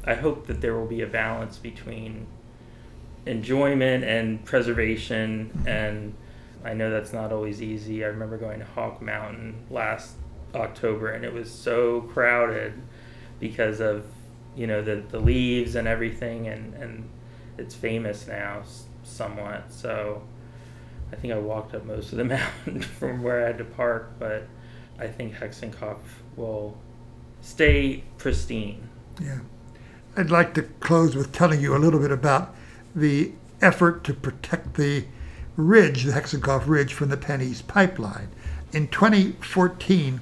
I 0.05 0.15
hope 0.15 0.47
that 0.47 0.61
there 0.61 0.75
will 0.75 0.87
be 0.87 1.03
a 1.03 1.07
balance 1.07 1.59
between 1.59 2.27
enjoyment 3.27 4.05
and 4.05 4.45
preservation. 4.45 5.51
Mm-hmm. 5.55 5.69
And 5.69 6.15
I 6.65 6.73
know 6.75 6.91
that's 6.91 7.13
not 7.13 7.33
always 7.33 7.61
easy. 7.61 8.05
I 8.05 8.09
remember 8.09 8.39
going 8.39 8.61
to 8.61 8.65
Hawk 8.65 9.03
Mountain 9.03 9.67
last 9.71 10.15
October, 10.55 11.11
and 11.11 11.25
it 11.25 11.33
was 11.33 11.51
so 11.51 12.03
crowded 12.03 12.81
because 13.39 13.81
of 13.81 14.07
you 14.57 14.67
know 14.67 14.83
the 14.83 14.97
the 15.11 15.19
leaves 15.19 15.75
and 15.75 15.87
everything, 15.87 16.49
and 16.49 16.75
and 16.75 17.09
it's 17.59 17.75
famous 17.75 18.27
now 18.27 18.63
somewhat. 19.03 19.73
So 19.73 20.23
I 21.13 21.17
think 21.17 21.33
I 21.33 21.39
walked 21.39 21.75
up 21.75 21.85
most 21.85 22.13
of 22.13 22.19
the 22.19 22.25
mountain 22.65 22.81
from 22.81 23.23
where 23.23 23.45
I 23.45 23.49
had 23.49 23.59
to 23.59 23.65
park, 23.65 24.13
but 24.19 24.47
I 24.99 25.07
think 25.07 25.35
Hexenkopf 25.35 26.01
will 26.37 26.77
stay 27.41 28.05
pristine. 28.19 28.89
Yeah. 29.21 29.41
I'd 30.17 30.31
like 30.31 30.55
to 30.55 30.63
close 30.63 31.17
with 31.17 31.33
telling 31.33 31.61
you 31.61 31.77
a 31.77 31.79
little 31.79 31.99
bit 31.99 32.13
about 32.13 32.55
the 32.95 33.33
effort 33.61 34.05
to 34.05 34.15
protect 34.15 34.75
the 34.75 35.05
ridge, 35.57 36.05
the 36.05 36.13
Hexenkopf 36.13 36.67
Ridge, 36.67 36.93
from 36.93 37.09
the 37.09 37.17
PennEast 37.17 37.67
pipeline. 37.67 38.29
In 38.73 38.89
2014, 38.89 40.21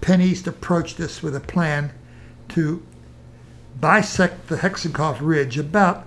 PennEast 0.00 0.46
approached 0.46 1.00
us 1.00 1.22
with 1.22 1.34
a 1.34 1.40
plan 1.40 1.92
to 2.48 2.82
bisect 3.80 4.48
the 4.48 4.56
Hexenkopf 4.56 5.18
Ridge 5.20 5.58
about 5.58 6.06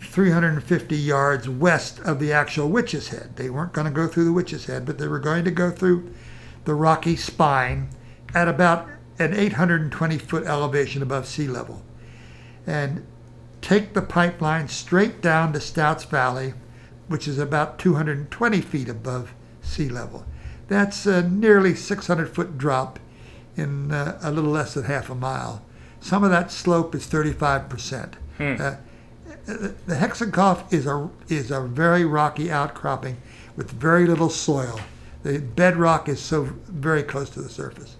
350 0.00 0.96
yards 0.96 1.48
west 1.48 1.98
of 2.00 2.18
the 2.18 2.32
actual 2.32 2.68
Witch's 2.68 3.08
Head. 3.08 3.36
They 3.36 3.50
weren't 3.50 3.72
going 3.72 3.86
to 3.86 3.90
go 3.90 4.06
through 4.06 4.24
the 4.24 4.32
Witch's 4.32 4.66
Head, 4.66 4.84
but 4.84 4.98
they 4.98 5.08
were 5.08 5.18
going 5.18 5.44
to 5.44 5.50
go 5.50 5.70
through 5.70 6.12
the 6.64 6.74
rocky 6.74 7.16
spine 7.16 7.88
at 8.34 8.48
about 8.48 8.88
an 9.18 9.34
820 9.34 10.18
foot 10.18 10.44
elevation 10.44 11.02
above 11.02 11.26
sea 11.26 11.46
level 11.46 11.82
and 12.66 13.06
take 13.60 13.94
the 13.94 14.02
pipeline 14.02 14.68
straight 14.68 15.20
down 15.20 15.52
to 15.52 15.60
Stouts 15.60 16.04
Valley, 16.04 16.54
which 17.08 17.28
is 17.28 17.38
about 17.38 17.78
220 17.78 18.60
feet 18.60 18.88
above 18.88 19.34
sea 19.62 19.88
level. 19.88 20.24
That's 20.68 21.06
a 21.06 21.22
nearly 21.28 21.74
600 21.74 22.34
foot 22.34 22.56
drop 22.56 22.98
in 23.56 23.92
uh, 23.92 24.18
a 24.22 24.30
little 24.30 24.50
less 24.50 24.74
than 24.74 24.84
half 24.84 25.10
a 25.10 25.14
mile. 25.14 25.62
Some 26.00 26.24
of 26.24 26.30
that 26.30 26.50
slope 26.50 26.94
is 26.94 27.06
35%. 27.06 28.14
Hmm. 28.38 28.56
Uh, 28.60 28.76
the 29.46 29.94
Hexenkopf 29.94 30.72
is 30.72 30.86
a 30.86 31.10
is 31.28 31.50
a 31.50 31.60
very 31.60 32.04
rocky 32.04 32.50
outcropping 32.50 33.18
with 33.56 33.70
very 33.70 34.06
little 34.06 34.30
soil. 34.30 34.80
The 35.22 35.38
bedrock 35.38 36.08
is 36.08 36.20
so 36.20 36.44
very 36.44 37.02
close 37.02 37.30
to 37.30 37.42
the 37.42 37.48
surface. 37.48 37.96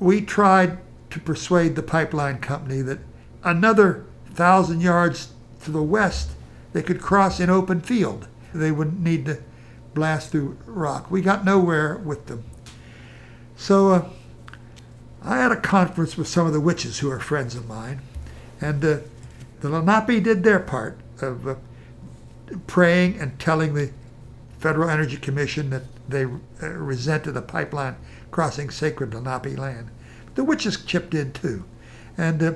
We 0.00 0.20
tried 0.22 0.78
to 1.10 1.20
persuade 1.20 1.76
the 1.76 1.82
pipeline 1.82 2.38
company 2.38 2.82
that 2.82 2.98
another 3.44 4.04
thousand 4.32 4.80
yards 4.80 5.32
to 5.64 5.70
the 5.70 5.82
west 5.82 6.30
they 6.72 6.82
could 6.82 7.00
cross 7.00 7.40
in 7.40 7.48
open 7.48 7.80
field. 7.80 8.28
They 8.58 8.72
wouldn't 8.72 9.00
need 9.00 9.26
to 9.26 9.38
blast 9.94 10.30
through 10.30 10.58
rock. 10.66 11.10
We 11.10 11.22
got 11.22 11.44
nowhere 11.44 11.96
with 11.96 12.26
them. 12.26 12.44
So 13.56 13.92
uh, 13.92 14.08
I 15.22 15.38
had 15.38 15.50
a 15.50 15.60
conference 15.60 16.16
with 16.16 16.28
some 16.28 16.46
of 16.46 16.52
the 16.52 16.60
witches 16.60 16.98
who 16.98 17.10
are 17.10 17.18
friends 17.18 17.54
of 17.54 17.66
mine, 17.66 18.00
and 18.60 18.84
uh, 18.84 18.98
the 19.60 19.70
Lenape 19.70 20.22
did 20.22 20.44
their 20.44 20.60
part 20.60 20.98
of 21.20 21.48
uh, 21.48 21.54
praying 22.66 23.18
and 23.18 23.38
telling 23.40 23.74
the 23.74 23.90
Federal 24.58 24.88
Energy 24.88 25.16
Commission 25.16 25.70
that 25.70 25.82
they 26.08 26.24
uh, 26.24 26.68
resented 26.68 27.36
a 27.36 27.42
pipeline 27.42 27.96
crossing 28.30 28.70
sacred 28.70 29.14
Lenape 29.14 29.58
land. 29.58 29.90
The 30.34 30.44
witches 30.44 30.84
chipped 30.84 31.14
in 31.14 31.32
too, 31.32 31.64
and 32.18 32.42
uh, 32.42 32.52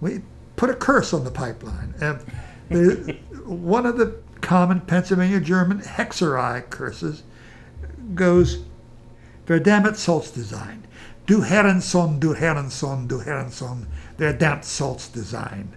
we 0.00 0.22
put 0.56 0.70
a 0.70 0.74
curse 0.74 1.12
on 1.12 1.24
the 1.24 1.30
pipeline. 1.30 1.94
And 2.00 2.20
the, 2.68 3.16
one 3.46 3.86
of 3.86 3.96
the 3.96 4.16
common 4.42 4.80
Pennsylvania 4.80 5.40
German 5.40 5.80
hexerei 5.80 6.68
curses 6.68 7.22
goes, 8.14 8.64
Verdammt 9.46 9.96
Salzdesign. 9.96 10.82
Du 11.24 11.42
Herrenson, 11.42 12.18
du 12.18 12.34
Herrenson, 12.34 13.06
du 13.06 13.20
Herrenson, 13.20 13.86
verdammt 14.18 14.64
Salzdesign. 14.64 15.68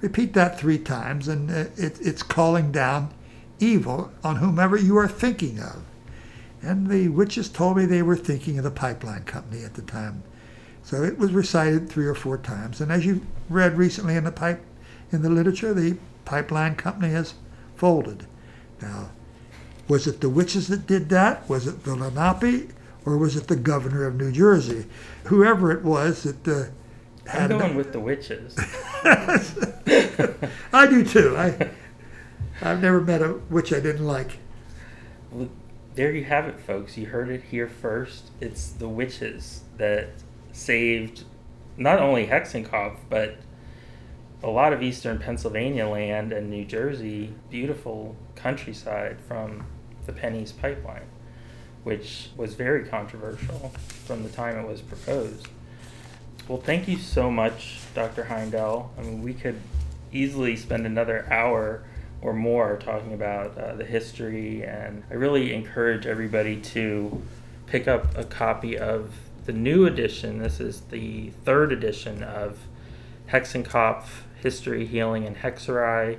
Repeat 0.00 0.32
that 0.32 0.58
three 0.58 0.78
times, 0.78 1.28
and 1.28 1.50
uh, 1.50 1.64
it, 1.76 1.98
it's 2.00 2.22
calling 2.22 2.72
down 2.72 3.12
evil 3.60 4.10
on 4.24 4.36
whomever 4.36 4.76
you 4.76 4.96
are 4.96 5.08
thinking 5.08 5.60
of. 5.60 5.82
And 6.62 6.88
the 6.88 7.08
witches 7.08 7.48
told 7.48 7.76
me 7.76 7.84
they 7.84 8.02
were 8.02 8.16
thinking 8.16 8.58
of 8.58 8.64
the 8.64 8.70
pipeline 8.70 9.24
company 9.24 9.64
at 9.64 9.74
the 9.74 9.82
time. 9.82 10.22
So 10.82 11.02
it 11.02 11.18
was 11.18 11.32
recited 11.32 11.88
three 11.88 12.06
or 12.06 12.14
four 12.14 12.38
times. 12.38 12.80
And 12.80 12.90
as 12.90 13.04
you 13.04 13.26
read 13.48 13.76
recently 13.76 14.16
in 14.16 14.24
the 14.24 14.32
pipe 14.32 14.62
in 15.12 15.22
the 15.22 15.30
literature, 15.30 15.74
the 15.74 15.98
pipeline 16.24 16.74
company 16.74 17.12
has 17.12 17.34
folded. 17.76 18.26
Now, 18.80 19.10
was 19.88 20.06
it 20.06 20.20
the 20.20 20.28
witches 20.28 20.68
that 20.68 20.86
did 20.86 21.08
that? 21.10 21.48
Was 21.48 21.66
it 21.66 21.84
the 21.84 21.94
Lenape? 21.94 22.72
Or 23.04 23.16
was 23.16 23.36
it 23.36 23.46
the 23.46 23.56
governor 23.56 24.04
of 24.04 24.16
New 24.16 24.32
Jersey? 24.32 24.86
Whoever 25.24 25.70
it 25.70 25.84
was 25.84 26.24
that 26.24 26.48
uh, 26.48 26.64
I'm 27.32 27.50
going 27.50 27.76
with 27.76 27.92
the 27.92 28.00
witches. 28.00 28.56
I 30.72 30.86
do 30.88 31.04
too. 31.04 31.36
I 31.36 31.70
I've 32.62 32.82
never 32.82 33.00
met 33.00 33.22
a 33.22 33.34
witch 33.50 33.72
I 33.72 33.80
didn't 33.80 34.06
like. 34.06 34.38
Well, 35.30 35.48
there 35.94 36.12
you 36.12 36.24
have 36.24 36.46
it, 36.46 36.58
folks. 36.60 36.96
You 36.96 37.06
heard 37.06 37.28
it 37.30 37.44
here 37.44 37.68
first. 37.68 38.30
It's 38.40 38.70
the 38.70 38.88
witches 38.88 39.62
that 39.76 40.08
saved 40.52 41.24
not 41.76 42.00
only 42.00 42.26
Hexenkopf, 42.26 42.96
but 43.08 43.36
a 44.42 44.50
lot 44.50 44.72
of 44.72 44.82
eastern 44.82 45.18
Pennsylvania 45.18 45.86
land 45.86 46.32
and 46.32 46.50
New 46.50 46.64
Jersey, 46.64 47.34
beautiful 47.50 48.16
countryside 48.34 49.18
from 49.26 49.66
the 50.04 50.12
PennEast 50.12 50.60
pipeline, 50.60 51.06
which 51.84 52.30
was 52.36 52.54
very 52.54 52.84
controversial 52.84 53.72
from 54.04 54.22
the 54.22 54.28
time 54.28 54.56
it 54.56 54.66
was 54.66 54.80
proposed. 54.80 55.48
Well, 56.48 56.60
thank 56.60 56.86
you 56.86 56.98
so 56.98 57.30
much, 57.30 57.80
Dr. 57.94 58.24
Heindel. 58.24 58.90
I 58.98 59.02
mean, 59.02 59.22
we 59.22 59.34
could 59.34 59.60
easily 60.12 60.54
spend 60.54 60.86
another 60.86 61.26
hour 61.32 61.82
or 62.22 62.32
more 62.32 62.76
talking 62.76 63.12
about 63.12 63.58
uh, 63.58 63.74
the 63.74 63.84
history, 63.84 64.62
and 64.62 65.02
I 65.10 65.14
really 65.14 65.52
encourage 65.52 66.06
everybody 66.06 66.60
to 66.60 67.22
pick 67.66 67.88
up 67.88 68.16
a 68.16 68.24
copy 68.24 68.78
of 68.78 69.12
the 69.44 69.52
new 69.52 69.86
edition. 69.86 70.38
This 70.38 70.60
is 70.60 70.82
the 70.82 71.30
third 71.44 71.72
edition 71.72 72.22
of 72.22 72.58
Hexenkopf 73.30 74.04
History, 74.42 74.86
Healing, 74.86 75.26
and 75.26 75.36
Hexerei. 75.36 76.18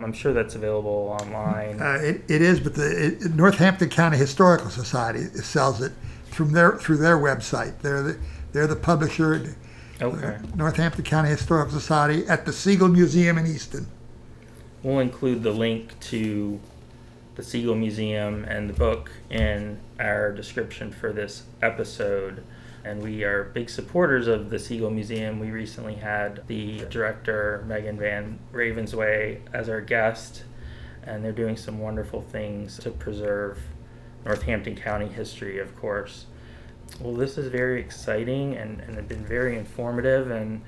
I'm 0.00 0.12
sure 0.12 0.32
that's 0.32 0.54
available 0.54 1.16
online. 1.20 1.80
Uh, 1.80 1.98
it, 2.00 2.22
it 2.28 2.42
is, 2.42 2.60
but 2.60 2.74
the 2.74 3.06
it, 3.06 3.34
Northampton 3.34 3.88
County 3.88 4.16
Historical 4.16 4.70
Society 4.70 5.24
sells 5.24 5.80
it 5.80 5.92
from 6.30 6.52
their 6.52 6.76
through 6.76 6.98
their 6.98 7.18
website. 7.18 7.80
They're 7.80 8.02
the 8.02 8.18
they're 8.52 8.66
the 8.66 8.76
publisher. 8.76 9.56
Okay. 10.00 10.26
Uh, 10.26 10.38
Northampton 10.54 11.04
County 11.04 11.30
Historical 11.30 11.72
Society 11.72 12.26
at 12.28 12.46
the 12.46 12.52
Sigal 12.52 12.92
Museum 12.92 13.38
in 13.38 13.46
Easton. 13.46 13.88
We'll 14.82 15.00
include 15.00 15.42
the 15.42 15.50
link 15.50 15.98
to 16.00 16.60
the 17.34 17.42
Sigal 17.42 17.76
Museum 17.76 18.44
and 18.44 18.68
the 18.68 18.74
book 18.74 19.10
in 19.30 19.78
our 19.98 20.32
description 20.32 20.92
for 20.92 21.12
this 21.12 21.44
episode 21.62 22.44
and 22.84 23.02
we 23.02 23.24
are 23.24 23.44
big 23.44 23.68
supporters 23.70 24.26
of 24.26 24.50
the 24.50 24.56
Sigal 24.56 24.92
Museum. 24.92 25.40
We 25.40 25.50
recently 25.50 25.96
had 25.96 26.46
the 26.46 26.84
director, 26.90 27.64
Megan 27.66 27.98
Van 27.98 28.38
Ravenswaay, 28.52 29.40
as 29.52 29.68
our 29.68 29.80
guest, 29.80 30.44
and 31.02 31.24
they're 31.24 31.32
doing 31.32 31.56
some 31.56 31.80
wonderful 31.80 32.22
things 32.22 32.78
to 32.78 32.90
preserve 32.90 33.58
Northampton 34.24 34.76
County 34.76 35.08
history, 35.08 35.58
of 35.58 35.76
course. 35.76 36.26
Well, 37.00 37.14
this 37.14 37.38
is 37.38 37.48
very 37.48 37.80
exciting 37.80 38.56
and, 38.56 38.80
and 38.80 38.96
it's 38.96 39.08
been 39.08 39.24
very 39.24 39.58
informative, 39.58 40.30
and 40.30 40.62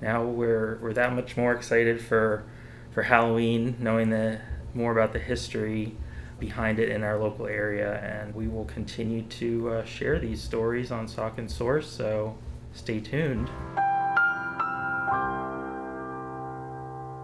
now 0.00 0.24
we're, 0.24 0.78
we're 0.80 0.92
that 0.92 1.12
much 1.14 1.36
more 1.36 1.52
excited 1.52 2.00
for, 2.00 2.44
for 2.92 3.02
Halloween, 3.02 3.76
knowing 3.78 4.10
the, 4.10 4.40
more 4.74 4.92
about 4.92 5.12
the 5.12 5.18
history 5.18 5.96
behind 6.38 6.78
it 6.78 6.90
in 6.90 7.02
our 7.02 7.18
local 7.18 7.46
area, 7.46 7.98
and 8.00 8.34
we 8.34 8.48
will 8.48 8.66
continue 8.66 9.22
to 9.22 9.70
uh, 9.70 9.84
share 9.84 10.18
these 10.18 10.42
stories 10.42 10.90
on 10.90 11.06
Saucon 11.06 11.50
Source. 11.50 11.88
So 11.88 12.36
stay 12.72 13.00
tuned. 13.00 13.50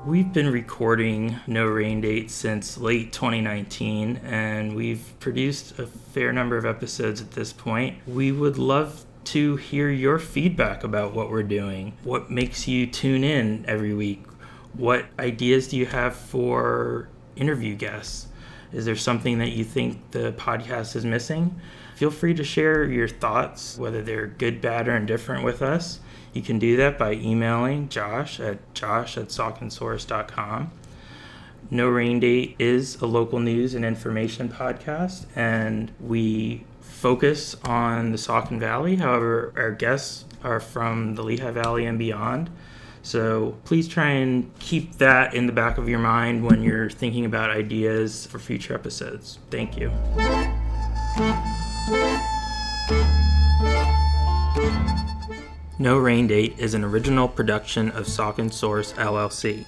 We've 0.04 0.32
been 0.32 0.50
recording 0.50 1.38
No 1.46 1.66
Rain 1.66 2.00
Date 2.00 2.28
since 2.30 2.76
late 2.76 3.12
2019, 3.12 4.16
and 4.24 4.74
we've 4.74 5.12
produced 5.20 5.78
a 5.78 5.86
fair 5.86 6.32
number 6.32 6.56
of 6.56 6.66
episodes 6.66 7.20
at 7.20 7.30
this 7.30 7.52
point. 7.52 7.98
We 8.06 8.32
would 8.32 8.58
love 8.58 9.04
to 9.26 9.54
hear 9.56 9.90
your 9.90 10.18
feedback 10.18 10.82
about 10.82 11.14
what 11.14 11.30
we're 11.30 11.44
doing. 11.44 11.92
What 12.02 12.32
makes 12.32 12.66
you 12.66 12.88
tune 12.88 13.22
in 13.22 13.64
every 13.68 13.94
week? 13.94 14.24
What 14.72 15.06
ideas 15.20 15.68
do 15.68 15.76
you 15.76 15.86
have 15.86 16.16
for 16.16 17.08
interview 17.36 17.76
guests? 17.76 18.26
Is 18.72 18.84
there 18.84 18.96
something 18.96 19.38
that 19.38 19.50
you 19.52 19.64
think 19.64 20.10
the 20.12 20.32
podcast 20.32 20.96
is 20.96 21.04
missing? 21.04 21.60
Feel 21.94 22.10
free 22.10 22.34
to 22.34 22.44
share 22.44 22.84
your 22.84 23.08
thoughts, 23.08 23.76
whether 23.78 24.02
they're 24.02 24.26
good, 24.26 24.60
bad, 24.60 24.88
or 24.88 24.96
indifferent 24.96 25.44
with 25.44 25.62
us. 25.62 26.00
You 26.32 26.42
can 26.42 26.58
do 26.58 26.76
that 26.78 26.98
by 26.98 27.12
emailing 27.12 27.88
Josh 27.88 28.40
at 28.40 28.74
josh 28.74 29.18
at 29.18 29.28
sauconsource.com. 29.28 30.70
No 31.70 31.88
Rain 31.88 32.20
Date 32.20 32.56
is 32.58 33.00
a 33.00 33.06
local 33.06 33.38
news 33.38 33.74
and 33.74 33.84
information 33.84 34.48
podcast, 34.48 35.26
and 35.36 35.92
we 36.00 36.64
focus 36.80 37.54
on 37.64 38.12
the 38.12 38.18
Saucon 38.18 38.58
Valley. 38.58 38.96
However, 38.96 39.52
our 39.56 39.72
guests 39.72 40.24
are 40.42 40.60
from 40.60 41.14
the 41.14 41.22
Lehigh 41.22 41.50
Valley 41.50 41.86
and 41.86 41.98
beyond. 41.98 42.50
So 43.02 43.56
please 43.64 43.88
try 43.88 44.10
and 44.10 44.56
keep 44.60 44.98
that 44.98 45.34
in 45.34 45.46
the 45.46 45.52
back 45.52 45.76
of 45.76 45.88
your 45.88 45.98
mind 45.98 46.44
when 46.44 46.62
you're 46.62 46.88
thinking 46.88 47.24
about 47.24 47.50
ideas 47.50 48.26
for 48.26 48.38
future 48.38 48.74
episodes. 48.74 49.38
Thank 49.50 49.76
you. 49.76 49.90
No 55.78 55.98
Rain 55.98 56.28
Date 56.28 56.54
is 56.58 56.74
an 56.74 56.84
original 56.84 57.26
production 57.26 57.90
of 57.90 58.06
Saucon 58.06 58.52
Source 58.52 58.92
LLC. 58.92 59.66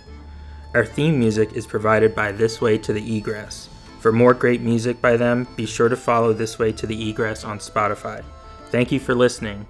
Our 0.72 0.84
theme 0.84 1.18
music 1.18 1.54
is 1.54 1.66
provided 1.66 2.14
by 2.14 2.30
This 2.30 2.60
Way 2.60 2.78
to 2.78 2.92
the 2.92 3.16
Egress. 3.16 3.68
For 3.98 4.12
more 4.12 4.34
great 4.34 4.60
music 4.60 5.00
by 5.00 5.16
them, 5.16 5.48
be 5.56 5.66
sure 5.66 5.88
to 5.88 5.96
follow 5.96 6.32
This 6.32 6.56
Way 6.58 6.70
to 6.72 6.86
the 6.86 7.10
Egress 7.10 7.44
on 7.44 7.58
Spotify. 7.58 8.22
Thank 8.70 8.92
you 8.92 9.00
for 9.00 9.14
listening. 9.14 9.66